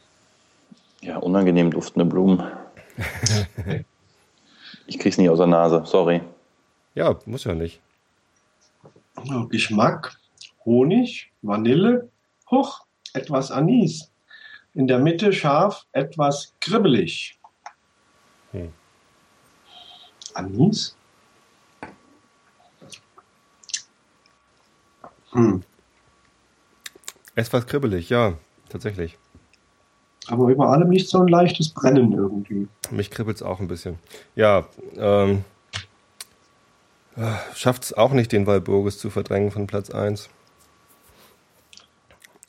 [1.05, 2.41] Ja, unangenehm duftende Blumen.
[4.87, 6.21] ich krieg's nicht aus der Nase, sorry.
[6.95, 7.79] Ja, muss ja nicht.
[9.49, 10.17] Geschmack,
[10.65, 12.09] Honig, Vanille,
[12.49, 14.09] hoch, etwas Anis.
[14.73, 17.37] In der Mitte scharf, etwas kribbelig.
[18.51, 18.73] Hm.
[20.33, 20.97] Anis?
[25.33, 25.63] Hm.
[27.35, 28.39] Etwas kribbelig, ja,
[28.69, 29.19] tatsächlich.
[30.27, 32.67] Aber über allem nicht so ein leichtes Brennen irgendwie.
[32.91, 33.99] Mich kribbelt es auch ein bisschen.
[34.35, 34.65] Ja,
[34.97, 35.43] ähm,
[37.53, 40.29] schafft es auch nicht, den Walburgis zu verdrängen von Platz 1.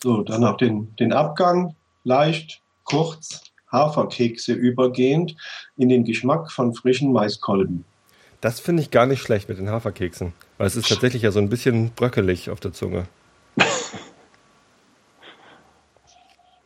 [0.03, 1.75] So, dann noch den, den Abgang,
[2.05, 5.37] leicht, kurz, Haferkekse übergehend
[5.77, 7.85] in den Geschmack von frischen Maiskolben.
[8.41, 11.41] Das finde ich gar nicht schlecht mit den Haferkeksen, weil es ist tatsächlich ja so
[11.41, 13.07] ein bisschen bröckelig auf der Zunge.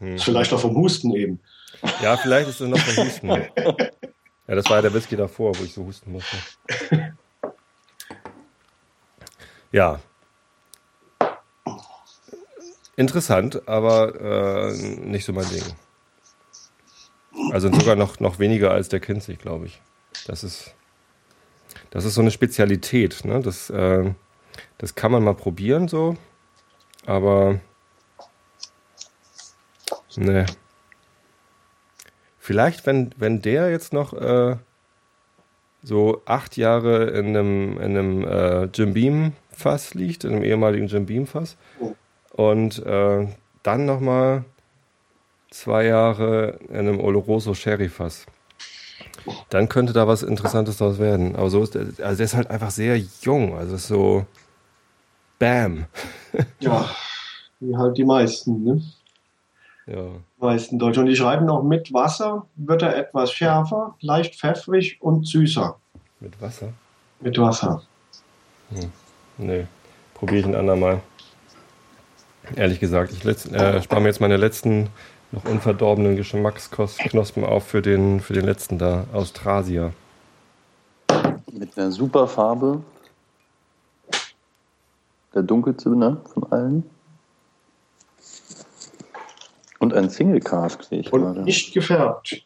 [0.00, 0.18] Hm.
[0.18, 1.40] Vielleicht auch vom Husten eben.
[2.02, 3.30] Ja, vielleicht ist es noch vom Husten.
[4.48, 6.36] Ja, das war ja der Whisky davor, wo ich so husten musste.
[9.70, 10.00] Ja.
[12.96, 15.62] Interessant, aber äh, nicht so mein Ding.
[17.52, 19.80] Also sogar noch, noch weniger als der Kinzig, glaube ich.
[20.26, 20.74] Das ist,
[21.90, 23.24] das ist so eine Spezialität.
[23.24, 23.40] Ne?
[23.40, 24.12] Das, äh,
[24.78, 26.16] das kann man mal probieren so,
[27.06, 27.60] aber
[30.20, 30.46] ne.
[32.38, 34.56] Vielleicht, wenn, wenn der jetzt noch äh,
[35.82, 40.86] so acht Jahre in einem, in einem äh, Jim Beam Fass liegt, in einem ehemaligen
[40.86, 41.94] Jim Beam Fass, Oh.
[42.32, 43.26] und äh,
[43.62, 44.44] dann nochmal
[45.50, 48.24] zwei Jahre in einem Oloroso Sherry Fass.
[49.50, 51.36] Dann könnte da was Interessantes draus werden.
[51.36, 53.54] Aber so ist der, also der ist halt einfach sehr jung.
[53.56, 54.24] Also ist so
[55.38, 55.86] Bam.
[56.60, 56.88] Ja,
[57.58, 58.82] wie halt die meisten, ne?
[59.86, 60.04] Ja.
[60.38, 61.00] Meisten Deutsche.
[61.00, 65.76] Und die schreiben noch mit Wasser wird er etwas schärfer, leicht pfeffrig und süßer.
[66.20, 66.72] Mit Wasser?
[67.20, 67.82] Mit Wasser.
[69.38, 69.66] Nee.
[70.14, 71.00] Probiere ich ein andermal.
[72.56, 74.88] Ehrlich gesagt, ich äh, spare mir jetzt meine letzten
[75.32, 79.92] noch unverdorbenen Geschmacksknospen auf für den, für den letzten da, Austrasia.
[81.52, 82.82] Mit einer super Farbe.
[85.34, 86.90] Der dunkelste ne, von allen.
[89.80, 91.40] Und ein Single Cask sehe ich Und gerade.
[91.42, 92.44] nicht gefärbt.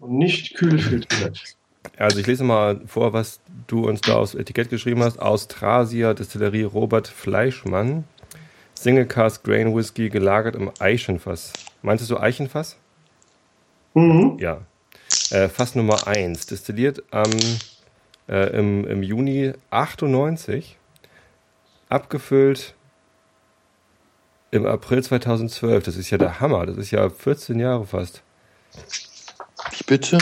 [0.00, 1.56] Und nicht kühl filtriert.
[1.96, 5.18] Also ich lese mal vor, was du uns da aufs Etikett geschrieben hast.
[5.20, 8.04] Austrasia Destillerie Robert Fleischmann.
[8.74, 11.52] Single Cask Grain Whisky gelagert im Eichenfass.
[11.82, 12.76] Meintest du Eichenfass?
[13.94, 14.36] Mhm.
[14.40, 14.60] Ja.
[15.30, 16.46] Äh, Fass Nummer 1.
[16.46, 17.30] Destilliert am,
[18.28, 20.76] äh, im, im Juni 98.
[21.88, 22.74] Abgefüllt
[24.50, 25.84] im April 2012.
[25.84, 26.66] Das ist ja der Hammer.
[26.66, 28.22] Das ist ja 14 Jahre fast.
[29.72, 30.18] Wie bitte?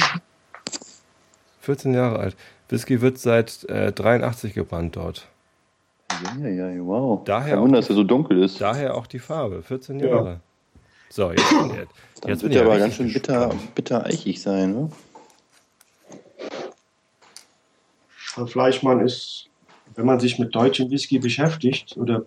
[1.61, 2.37] 14 Jahre alt.
[2.69, 5.27] Whisky wird seit äh, 83 gebrannt dort.
[6.41, 7.23] Ja, ja, ja, wow.
[7.25, 8.61] Daher Kein Wunder, auch- dass er so dunkel ist.
[8.61, 9.63] Daher auch die Farbe.
[9.63, 10.07] 14 Ja.
[10.07, 10.41] Jahre.
[11.11, 14.05] So, jetzt bin ich, Dann jetzt wird bin er ich aber ganz schön bitter, bitter
[14.07, 14.73] eichig sein.
[14.73, 14.91] Ne?
[18.35, 19.49] Herr Fleischmann ist,
[19.95, 22.25] wenn man sich mit deutschem Whisky beschäftigt oder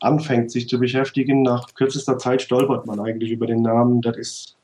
[0.00, 4.00] anfängt, sich zu beschäftigen, nach kürzester Zeit stolpert man eigentlich über den Namen.
[4.00, 4.56] Das ist,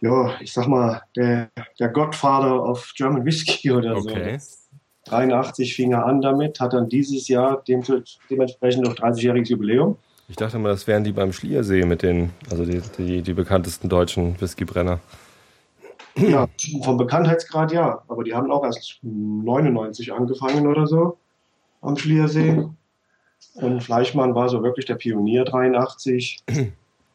[0.00, 1.48] ja, ich sag mal, der,
[1.78, 4.10] der Godfather of German Whisky oder so.
[4.10, 4.34] Okay.
[4.34, 4.60] Das
[5.06, 7.82] 83 fing er an damit, hat dann dieses Jahr dem,
[8.30, 9.96] dementsprechend noch 30-jähriges Jubiläum.
[10.28, 13.90] Ich dachte mal, das wären die beim Schliersee mit den, also die, die, die bekanntesten
[13.90, 15.00] deutschen Whiskybrenner.
[16.16, 16.48] Ja,
[16.82, 21.18] vom Bekanntheitsgrad ja, aber die haben auch erst 99 angefangen oder so
[21.82, 22.64] am Schliersee.
[23.54, 26.42] Und Fleischmann war so wirklich der Pionier 83.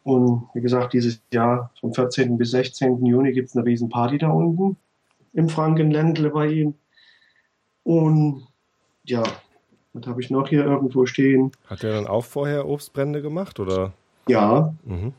[0.03, 2.37] Und wie gesagt, dieses Jahr vom 14.
[2.37, 3.05] bis 16.
[3.05, 4.77] Juni gibt es eine riesen Party da unten
[5.33, 6.73] im Frankenländle bei ihm.
[7.83, 8.47] Und
[9.05, 9.23] ja,
[9.93, 11.51] was habe ich noch hier irgendwo stehen?
[11.67, 13.93] Hat er dann auch vorher Obstbrände gemacht, oder?
[14.27, 15.13] Ja, mhm.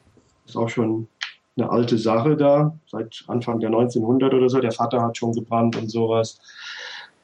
[0.46, 1.08] ist auch schon
[1.56, 4.60] eine alte Sache da, seit Anfang der 1900 oder so.
[4.60, 6.40] Der Vater hat schon gebrannt und sowas.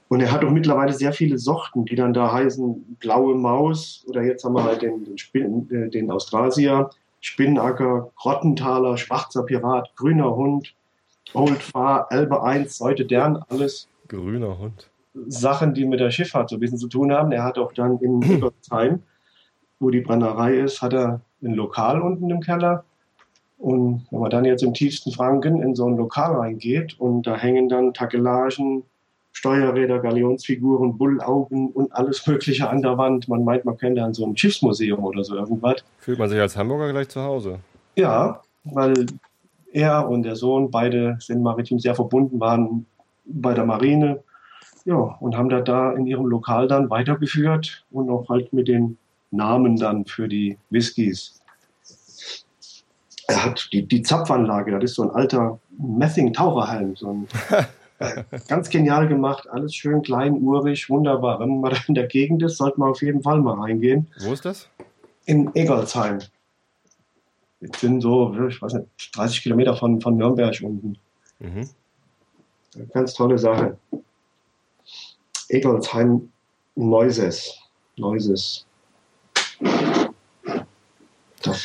[0.09, 4.23] Und er hat auch mittlerweile sehr viele Sorten, die dann da heißen blaue Maus oder
[4.23, 10.37] jetzt haben wir halt den, den, Spin, äh, den Austrasier, Spinnacker, Grottentaler, Schwarzer Pirat, Grüner
[10.37, 10.74] Hund,
[11.35, 13.89] Old Far, Elbe 1, Seute Dern, alles.
[14.07, 14.89] Grüner Hund.
[15.27, 17.33] Sachen, die mit der Schifffahrt so ein bisschen zu tun haben.
[17.33, 19.03] Er hat auch dann in Ebertsheim,
[19.81, 22.85] wo die Brennerei ist, hat er ein Lokal unten im Keller.
[23.59, 27.37] Und wenn man dann jetzt im tiefsten Franken in so ein Lokal reingeht und da
[27.37, 28.85] hängen dann Takelagen,
[29.37, 33.29] Steuerräder, Galionsfiguren, Bullaugen und alles Mögliche an der Wand.
[33.29, 35.85] Man meint, man könnte an so einem Schiffsmuseum oder so irgendwas.
[35.99, 37.59] Fühlt man sich als Hamburger gleich zu Hause?
[37.97, 39.07] Ja, weil
[39.73, 42.87] er und der Sohn beide sind maritim sehr verbunden, waren
[43.27, 44.23] bei der Marine.
[44.87, 48.97] Ja, und haben da, da in ihrem Lokal dann weitergeführt und auch halt mit den
[49.31, 51.43] Namen dann für die Whiskys
[53.29, 57.29] er hat die, die Zapfanlage, das ist so ein alter Messing-Taucherhelm, so ein,
[58.48, 61.40] ganz genial gemacht, alles schön klein, urig, wunderbar.
[61.40, 64.09] Wenn man da in der Gegend ist, sollte man auf jeden Fall mal reingehen.
[64.20, 64.68] Wo ist das?
[65.24, 66.18] In Egolsheim.
[67.60, 70.98] Wir sind so, ich weiß nicht, 30 Kilometer von, von Nürnberg unten.
[71.39, 71.68] Mhm.
[72.93, 73.78] Ganz tolle Sache.
[75.48, 76.31] Egolsheim
[76.74, 77.59] Neuses.
[77.97, 78.66] Neuses.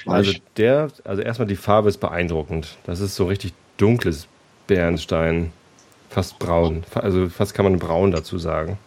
[0.05, 2.77] Also der, also erstmal die Farbe ist beeindruckend.
[2.85, 4.27] Das ist so richtig dunkles
[4.67, 5.51] Bernstein.
[6.11, 6.83] Fast braun.
[6.93, 8.77] Also fast kann man braun dazu sagen.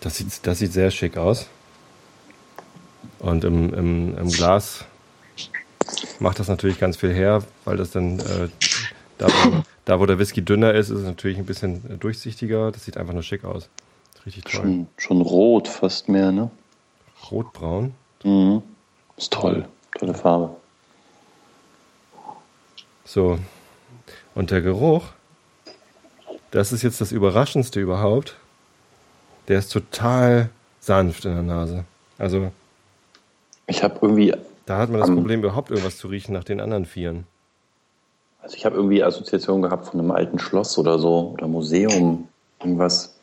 [0.00, 1.46] Das sieht, das sieht sehr schick aus.
[3.20, 4.84] Und im, im, im Glas
[6.18, 8.48] macht das natürlich ganz viel her, weil das dann äh,
[9.18, 12.72] da, wo, da, wo der Whisky dünner ist, ist es natürlich ein bisschen durchsichtiger.
[12.72, 13.68] Das sieht einfach nur schick aus.
[14.26, 14.62] Richtig toll.
[14.62, 16.50] Schon, schon rot fast mehr, ne?
[17.30, 17.94] Rotbraun.
[18.24, 18.62] Mhm.
[19.16, 19.68] Ist toll.
[19.96, 20.56] Tolle Farbe.
[23.04, 23.38] So.
[24.34, 25.04] Und der Geruch,
[26.50, 28.36] das ist jetzt das Überraschendste überhaupt.
[29.48, 31.84] Der ist total sanft in der Nase.
[32.18, 32.52] Also.
[33.66, 34.34] Ich habe irgendwie.
[34.66, 37.24] Da hat man das Problem, überhaupt irgendwas zu riechen nach den anderen Vieren.
[38.42, 42.28] Also ich habe irgendwie Assoziationen gehabt von einem alten Schloss oder so oder Museum,
[42.60, 43.18] irgendwas.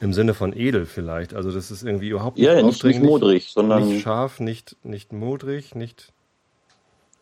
[0.00, 1.34] Im Sinne von edel vielleicht.
[1.34, 3.88] Also das ist irgendwie überhaupt nicht Ja, nicht, nicht modrig, sondern.
[3.88, 6.12] Nicht scharf, nicht, nicht modrig, nicht.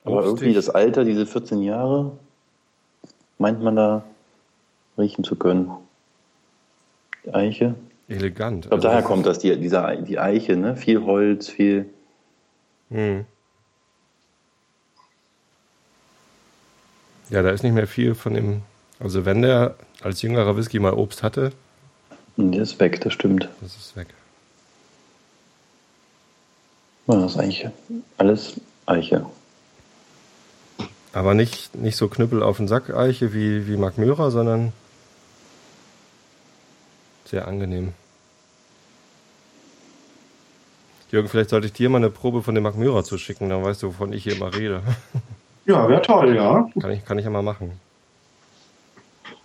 [0.04, 2.12] Aber irgendwie das Alter, diese 14 Jahre,
[3.38, 4.04] meint man da
[4.96, 5.70] riechen zu können.
[7.24, 7.74] Die Eiche.
[8.08, 8.64] Elegant.
[8.64, 10.76] Ich glaube, also daher kommt das, die, dieser, die Eiche, ne?
[10.76, 11.86] Viel Holz, viel.
[12.90, 13.24] Hm.
[17.28, 18.62] Ja, da ist nicht mehr viel von dem.
[18.98, 21.52] Also, wenn der als jüngerer Whisky mal Obst hatte,
[22.36, 23.48] der ist weg, das stimmt.
[23.60, 24.08] Das ist weg.
[27.06, 27.72] Ja, das ist Eiche.
[28.18, 29.26] Alles Eiche.
[31.12, 34.72] Aber nicht, nicht so Knüppel auf den Sack Eiche wie, wie Mark Möhrer, sondern
[37.24, 37.92] sehr angenehm.
[41.10, 43.82] Jürgen, vielleicht sollte ich dir mal eine Probe von dem Mark Möhrer zuschicken, dann weißt
[43.82, 44.82] du, wovon ich hier immer rede.
[45.66, 46.68] Ja, wäre toll, ja.
[46.80, 47.78] Kann ich, kann ich ja mal machen.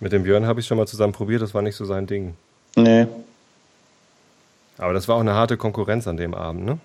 [0.00, 2.34] Mit dem Björn habe ich schon mal zusammen probiert, das war nicht so sein Ding.
[2.74, 3.06] Nee.
[4.78, 6.78] Aber das war auch eine harte Konkurrenz an dem Abend, ne?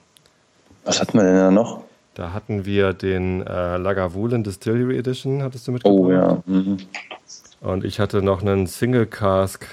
[0.83, 1.81] Was hatten wir denn da noch?
[2.13, 5.99] Da hatten wir den äh, Lagavulin Distillery Edition, hattest du mitgebracht?
[5.99, 6.43] Oh ja.
[6.45, 6.77] Mhm.
[7.61, 9.65] Und ich hatte noch einen Single Cask.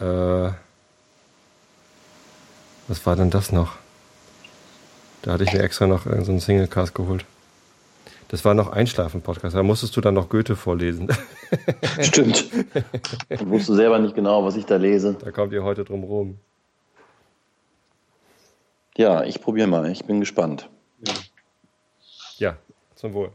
[0.00, 0.50] Äh,
[2.86, 3.76] was war denn das noch?
[5.22, 7.24] Da hatte ich mir extra noch so einen Single Cask geholt.
[8.28, 9.56] Das war noch Einschlafen-Podcast.
[9.56, 11.08] Da musstest du dann noch Goethe vorlesen.
[12.00, 12.48] Stimmt.
[13.28, 15.16] Ich wusste selber nicht genau, was ich da lese.
[15.18, 16.38] Da kommt ihr heute drum rum.
[18.96, 19.90] Ja, ich probiere mal.
[19.90, 20.68] Ich bin gespannt.
[22.98, 23.30] Zum Wohl.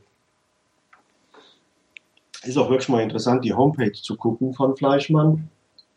[2.44, 5.49] Ist auch wirklich mal interessant, die Homepage zu gucken von Fleischmann.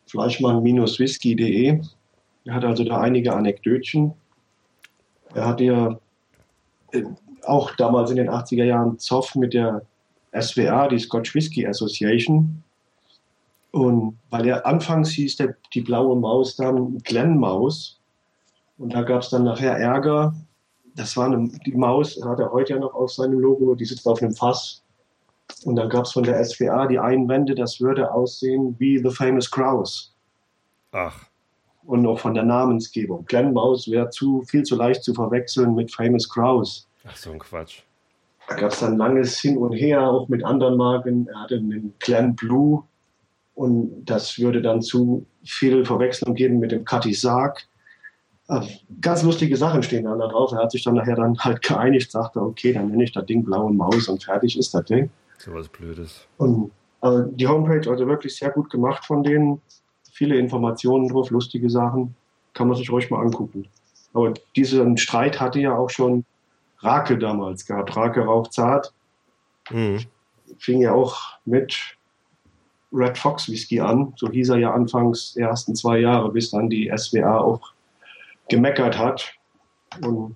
[0.05, 1.81] Fleischmann-whisky.de.
[2.45, 4.13] Er hat also da einige Anekdötchen.
[5.35, 5.99] Er hat ja
[6.93, 7.03] äh,
[7.43, 9.81] auch damals in den 80er Jahren Zoff mit der
[10.39, 12.63] SWA, die Scotch Whisky Association.
[13.71, 17.99] Und weil er anfangs hieß der, die blaue Maus dann Glenn Maus.
[18.77, 20.33] Und da gab es dann nachher Ärger.
[20.97, 24.07] Das war eine, die Maus, hat er heute ja noch auf seinem Logo, die sitzt
[24.07, 24.83] auf einem Fass.
[25.63, 29.49] Und dann gab es von der SWA die Einwände, das würde aussehen wie The Famous
[29.49, 30.13] Kraus.
[30.91, 31.25] Ach.
[31.85, 33.25] Und auch von der Namensgebung.
[33.25, 36.89] Glenn Maus wäre zu, viel zu leicht zu verwechseln mit Famous Kraus.
[37.07, 37.83] Ach, so ein Quatsch.
[38.49, 41.27] Da gab es dann langes Hin und Her, auch mit anderen Marken.
[41.27, 42.83] Er hatte einen Glen Blue
[43.53, 47.67] und das würde dann zu viel Verwechslung geben mit dem Cutty Sark.
[48.49, 48.61] Äh,
[49.01, 50.51] ganz lustige Sachen stehen dann da drauf.
[50.53, 53.43] Er hat sich dann nachher dann halt geeinigt, sagte, okay, dann nenne ich das Ding
[53.43, 55.09] blaue Maus und fertig ist das Ding.
[55.37, 56.25] So was Blödes.
[56.37, 56.71] Und
[57.01, 59.61] also die Homepage also wirklich sehr gut gemacht von denen.
[60.11, 62.15] Viele Informationen drauf, lustige Sachen.
[62.53, 63.67] Kann man sich ruhig mal angucken.
[64.13, 66.25] Aber diesen Streit hatte ja auch schon
[66.79, 67.95] Rake damals gehabt.
[67.95, 68.93] Rake Rauchzart.
[69.69, 69.99] Mhm.
[70.57, 71.77] Fing ja auch mit
[72.91, 74.13] Red Fox Whisky an.
[74.15, 77.73] So hieß er ja anfangs die ersten zwei Jahre, bis dann die SWA auch
[78.49, 79.33] gemeckert hat
[80.01, 80.35] und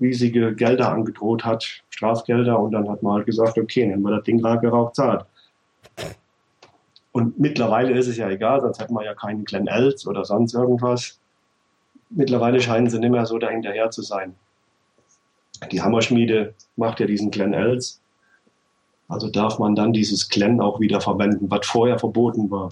[0.00, 2.58] riesige Gelder angedroht hat, Strafgelder.
[2.58, 5.26] Und dann hat man halt gesagt, okay, nehmen wir das Ding Rake Rauchzart.
[7.12, 10.54] Und mittlerweile ist es ja egal, sonst hätten wir ja keinen Glen Els oder sonst
[10.54, 11.18] irgendwas.
[12.08, 14.36] Mittlerweile scheinen sie nicht mehr so dahinterher zu sein.
[15.72, 18.00] Die Hammerschmiede macht ja diesen Glen Els.
[19.08, 22.68] Also darf man dann dieses Glen auch wieder verwenden, was vorher verboten war.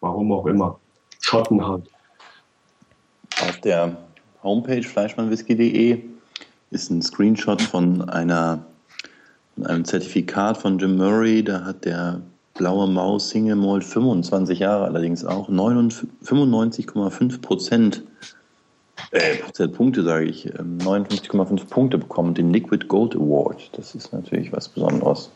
[0.00, 0.80] Warum auch immer.
[1.20, 1.88] Schotten halt.
[3.64, 3.96] Der
[4.42, 6.02] Homepage fleischmannwhisky.de
[6.70, 8.66] ist ein Screenshot von einer
[9.54, 11.44] von einem Zertifikat von Jim Murray.
[11.44, 12.22] Da hat der
[12.54, 18.02] Blaue Maus Single Malt 25 Jahre allerdings auch 95,5 Prozent
[19.10, 23.70] äh, Prozentpunkte, sage ich, 59,5 Punkte bekommen, den Liquid Gold Award.
[23.76, 25.30] Das ist natürlich was Besonderes.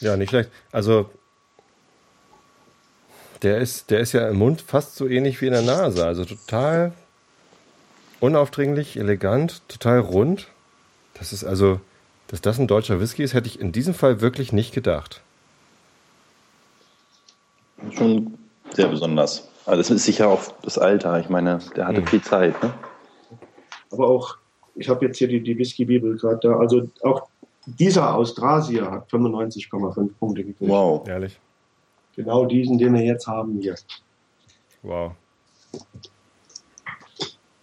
[0.00, 0.50] Ja, nicht schlecht.
[0.70, 1.10] Also
[3.42, 6.04] der ist, der ist ja im Mund fast so ähnlich wie in der Nase.
[6.06, 6.92] Also total
[8.20, 10.48] unaufdringlich, elegant, total rund.
[11.14, 11.80] Das ist also,
[12.28, 15.20] dass das ein deutscher Whisky ist, hätte ich in diesem Fall wirklich nicht gedacht.
[17.92, 18.34] Schon
[18.74, 19.48] sehr besonders.
[19.66, 21.18] Also das ist sicher auch das Alter.
[21.20, 22.06] Ich meine, der hatte Mhm.
[22.06, 22.60] viel Zeit.
[22.62, 22.72] Ne?
[23.90, 24.36] Aber auch,
[24.74, 26.56] ich habe jetzt hier die, die Whisky-Bibel gerade da.
[26.58, 27.28] Also auch
[27.66, 30.68] dieser Austrasier hat 95,5 Punkte gekriegt.
[30.70, 31.06] Wow.
[31.06, 31.38] Ehrlich.
[32.18, 33.76] Genau diesen, den wir jetzt haben hier.
[34.82, 35.12] Wow.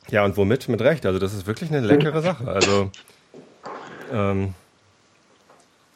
[0.10, 0.70] Ja, und womit?
[0.70, 1.06] Mit Recht.
[1.06, 2.48] Also, das ist wirklich eine leckere Sache.
[2.48, 2.90] Also,
[4.14, 4.54] ähm,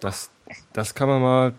[0.02, 0.30] das,
[0.74, 1.54] das kann man mal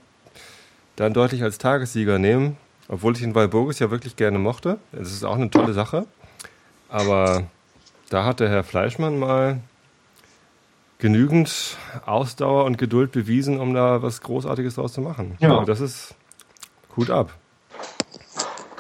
[0.97, 2.59] dann deutlich als Tagessieger nehmen.
[2.86, 4.78] Obwohl ich den Walburgis ja wirklich gerne mochte.
[4.93, 6.05] Es ist auch eine tolle Sache.
[6.90, 7.44] Aber
[8.10, 9.60] da hat der Herr Fleischmann mal
[10.98, 15.39] genügend Ausdauer und Geduld bewiesen, um da was Großartiges draus zu machen.
[15.40, 15.52] Ja.
[15.52, 16.14] Also das ist
[16.96, 17.36] Hut ab.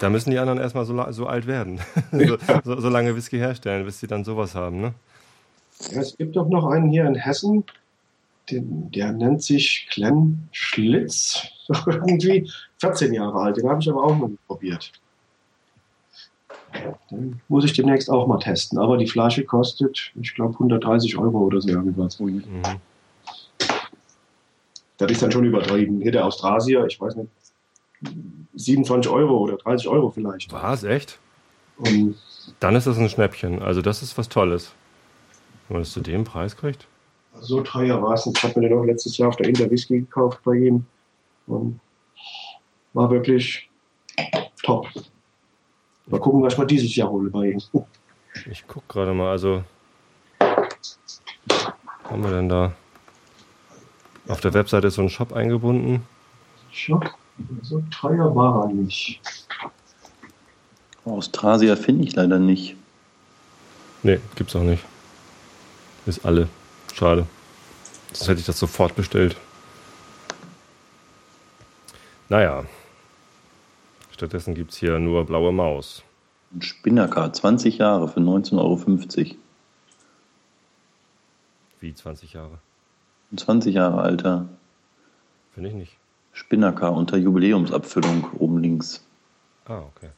[0.00, 1.80] Da müssen die anderen erstmal so, so alt werden.
[2.12, 4.94] so, so, so lange Whisky herstellen, bis sie dann sowas haben, ne?
[5.90, 7.64] Ja, es gibt doch noch einen hier in Hessen,
[8.50, 11.42] den, der nennt sich Glenn Schlitz.
[11.86, 14.92] Irgendwie 14 Jahre alt, den habe ich aber auch noch nicht probiert.
[17.10, 18.78] Den muss ich demnächst auch mal testen.
[18.78, 22.20] Aber die Flasche kostet, ich glaube, 130 Euro oder so irgendwas.
[22.20, 22.42] Mhm.
[24.98, 26.00] Das ist dann schon übertrieben.
[26.00, 27.30] Hier der Austrasier, ich weiß nicht,
[28.54, 30.52] 27 Euro oder 30 Euro vielleicht.
[30.52, 31.18] Was, echt?
[31.76, 32.16] Und
[32.60, 33.62] Dann ist das ein Schnäppchen.
[33.62, 34.72] Also das ist was Tolles.
[35.68, 36.86] Wenn man das zu dem Preis kriegt.
[37.40, 38.26] so teuer war es.
[38.26, 40.84] Ich habe mir den auch letztes Jahr auf der Inter Whisky gekauft bei ihm.
[41.46, 41.80] Und
[42.92, 43.68] war wirklich
[44.62, 44.88] top.
[46.06, 47.62] Mal gucken, was ich mal dieses Jahr hole bei ihm.
[48.50, 49.62] Ich guck gerade mal, also
[50.38, 51.72] was
[52.04, 52.72] haben wir denn da?
[54.28, 56.06] Auf der Webseite ist so ein Shop eingebunden.
[56.72, 57.14] Schock.
[57.62, 59.20] So teuer war er nicht.
[61.04, 62.76] Austrasier finde ich leider nicht.
[64.02, 64.84] Nee, gibt's auch nicht.
[66.06, 66.48] Ist alle.
[66.94, 67.26] Schade.
[68.12, 69.36] Sonst hätte ich das sofort bestellt.
[72.28, 72.64] Naja.
[74.12, 76.02] Stattdessen gibt's hier nur blaue Maus.
[76.52, 79.36] Ein Spinnaker, 20 Jahre für 19,50 Euro.
[81.80, 82.58] Wie 20 Jahre.
[83.32, 84.48] Ein 20 Jahre alter
[85.54, 85.99] Finde ich nicht.
[86.32, 89.04] Spinnaker unter Jubiläumsabfüllung oben links.
[89.66, 90.08] Ah, okay.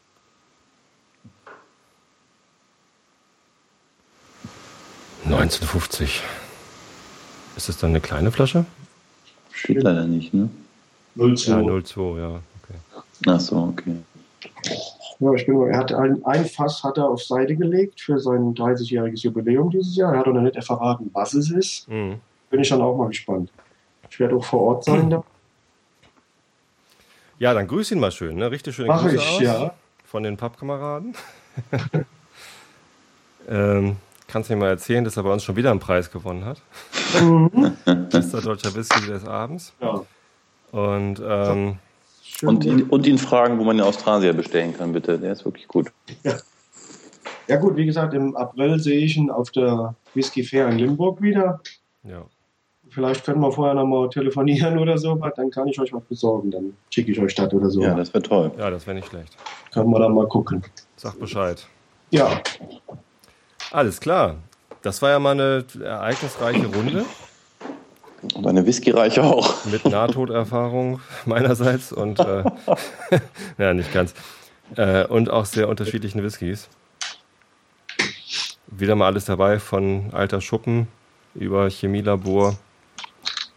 [5.27, 6.21] ...1950.
[7.57, 8.65] Ist das dann eine kleine Flasche?
[9.53, 10.49] Steht leider nicht, ne?
[11.17, 11.49] 0,2.
[11.49, 12.29] Ja, 02, ja.
[12.29, 13.03] Okay.
[13.27, 13.97] Ach so, okay.
[15.21, 18.55] Ja, ich bin, er hat ein, ein Fass hat er auf Seite gelegt für sein
[18.55, 20.15] 30-jähriges Jubiläum dieses Jahr.
[20.15, 21.89] Er hat noch nicht verraten, was es ist.
[21.89, 22.17] Mhm.
[22.51, 23.53] Bin ich dann auch mal gespannt.
[24.11, 25.23] Ich werde auch vor Ort sein da.
[27.43, 28.53] Ja, dann grüß ihn mal schön, ne?
[28.53, 29.75] Richtig schöne Mach Grüße ich, aus ja.
[30.05, 31.17] von den Pappkameraden.
[33.49, 33.97] ähm,
[34.29, 36.63] kannst du mir mal erzählen, dass er bei uns schon wieder einen Preis gewonnen hat?
[37.21, 37.77] Mhm.
[38.11, 39.73] Bester deutscher Whisky des Abends.
[39.81, 40.05] ja.
[40.71, 41.79] Und ähm,
[42.45, 45.19] Und ihn, und ihn fragen, wo man den Australier bestellen kann, bitte.
[45.19, 45.91] Der ist wirklich gut.
[47.49, 51.21] Ja gut, wie gesagt, im April sehe ich ihn auf der Whisky Fair in Limburg
[51.21, 51.61] wieder.
[52.05, 52.25] ja.
[52.91, 56.03] Vielleicht können wir vorher noch mal telefonieren oder so, was, dann kann ich euch was
[56.05, 56.51] besorgen.
[56.51, 57.81] Dann schicke ich euch das oder so.
[57.83, 58.51] Ja, das wäre toll.
[58.59, 59.35] ja, das wäre nicht schlecht.
[59.73, 60.63] Können wir dann mal gucken.
[60.97, 61.67] Sag Bescheid.
[62.11, 62.41] Ja,
[63.71, 64.37] Alles klar.
[64.83, 67.05] Das war ja mal eine ereignisreiche Runde
[68.35, 69.65] Und eine Whiskyreiche auch.
[69.65, 72.45] mit Nahtoderfahrung meinerseits und äh,
[73.59, 74.13] ja, nicht ganz.
[74.77, 76.69] Äh, und auch sehr unterschiedlichen Whiskys.
[78.67, 80.89] Wieder mal alles dabei, von alter Schuppen
[81.35, 82.57] über Chemielabor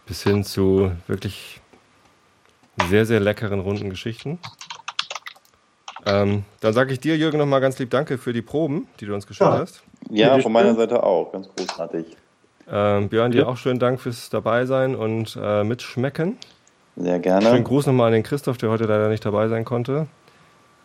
[0.06, 1.60] bis hin zu wirklich
[2.88, 4.38] sehr, sehr leckeren runden Geschichten.
[6.04, 9.14] Ähm, dann sage ich dir, Jürgen, nochmal ganz lieb Danke für die Proben, die du
[9.14, 9.58] uns geschickt Ja.
[9.58, 9.82] hast.
[10.10, 10.74] Ja, von meiner.
[10.74, 11.32] Seite auch.
[11.32, 12.16] Ganz großartig.
[12.70, 13.46] Ähm, Björn, dir Ja.
[13.46, 16.36] auch schönen Dank fürs Dabeisein und äh, Mitschmecken.
[16.96, 17.62] Sehr Schönen gerne.
[17.62, 20.06] Gruß nochmal an den Christoph, der heute leider nicht dabei sein konnte.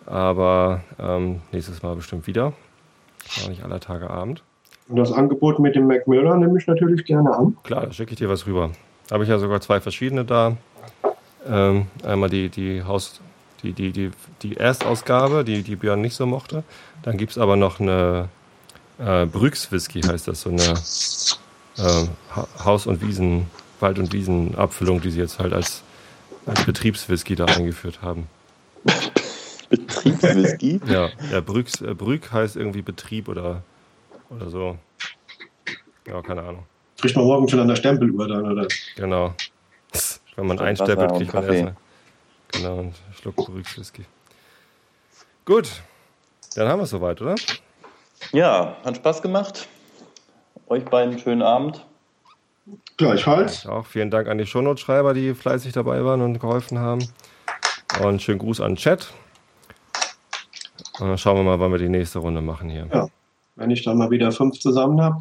[0.07, 2.53] Aber ähm, nächstes Mal bestimmt wieder.
[3.41, 4.43] War nicht aller Tage Abend.
[4.89, 7.57] und das Angebot mit dem Macmillan nehme ich natürlich gerne an.
[7.63, 8.71] Klar, da schicke ich dir was rüber.
[9.11, 10.57] Habe ich ja sogar zwei verschiedene da.
[11.45, 13.19] Ähm, einmal die, die Haus,
[13.61, 14.11] die, die, die,
[14.41, 16.63] die Erstausgabe, die, die Björn nicht so mochte.
[17.03, 18.29] Dann gibt es aber noch eine
[18.99, 20.61] äh, Brüx Whisky, heißt das, so eine
[21.77, 23.47] äh, Ha- Haus- und Wiesen,
[23.79, 25.81] Wald- und Wiesen-Abfüllung, die sie jetzt halt als,
[26.45, 28.27] als Betriebswhisky da eingeführt haben.
[29.69, 30.79] Betriebswhisky.
[30.87, 33.63] Ja, ja Brüx, äh, Brück heißt irgendwie Betrieb oder,
[34.29, 34.77] oder so.
[36.07, 36.65] Ja, keine Ahnung.
[37.01, 38.67] Kriegt man morgen schon an der Stempeluhr dann, oder?
[38.95, 39.33] Genau.
[40.35, 41.59] Wenn man und kriegt man Kaffee.
[41.61, 41.75] erst
[42.51, 44.05] genau, einen Schluck Brüx-Whisky.
[45.45, 45.69] Gut,
[46.55, 47.35] dann haben wir es soweit, oder?
[48.31, 49.67] Ja, hat Spaß gemacht.
[50.67, 51.83] Euch beiden einen schönen Abend.
[52.97, 53.65] Gleichfalls.
[53.65, 57.05] Auch vielen Dank an die Shownote-Schreiber, die fleißig dabei waren und geholfen haben.
[58.03, 59.11] Und schönen Gruß an den Chat.
[60.99, 62.87] Und dann schauen wir mal, wann wir die nächste Runde machen hier.
[62.93, 63.07] Ja.
[63.55, 65.19] Wenn ich dann mal wieder fünf zusammen habe,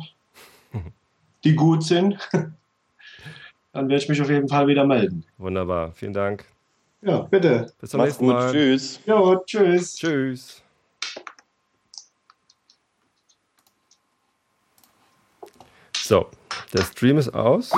[1.45, 2.17] die gut sind,
[3.73, 5.25] dann werde ich mich auf jeden Fall wieder melden.
[5.39, 6.45] Wunderbar, vielen Dank.
[7.03, 7.73] Ja, bitte.
[7.81, 8.35] Bis zum Macht's nächsten gut.
[8.35, 8.53] Mal.
[8.53, 9.01] Tschüss.
[9.07, 9.97] Jo, tschüss.
[9.97, 10.63] Tschüss.
[15.95, 16.27] So,
[16.75, 17.73] der Stream ist aus.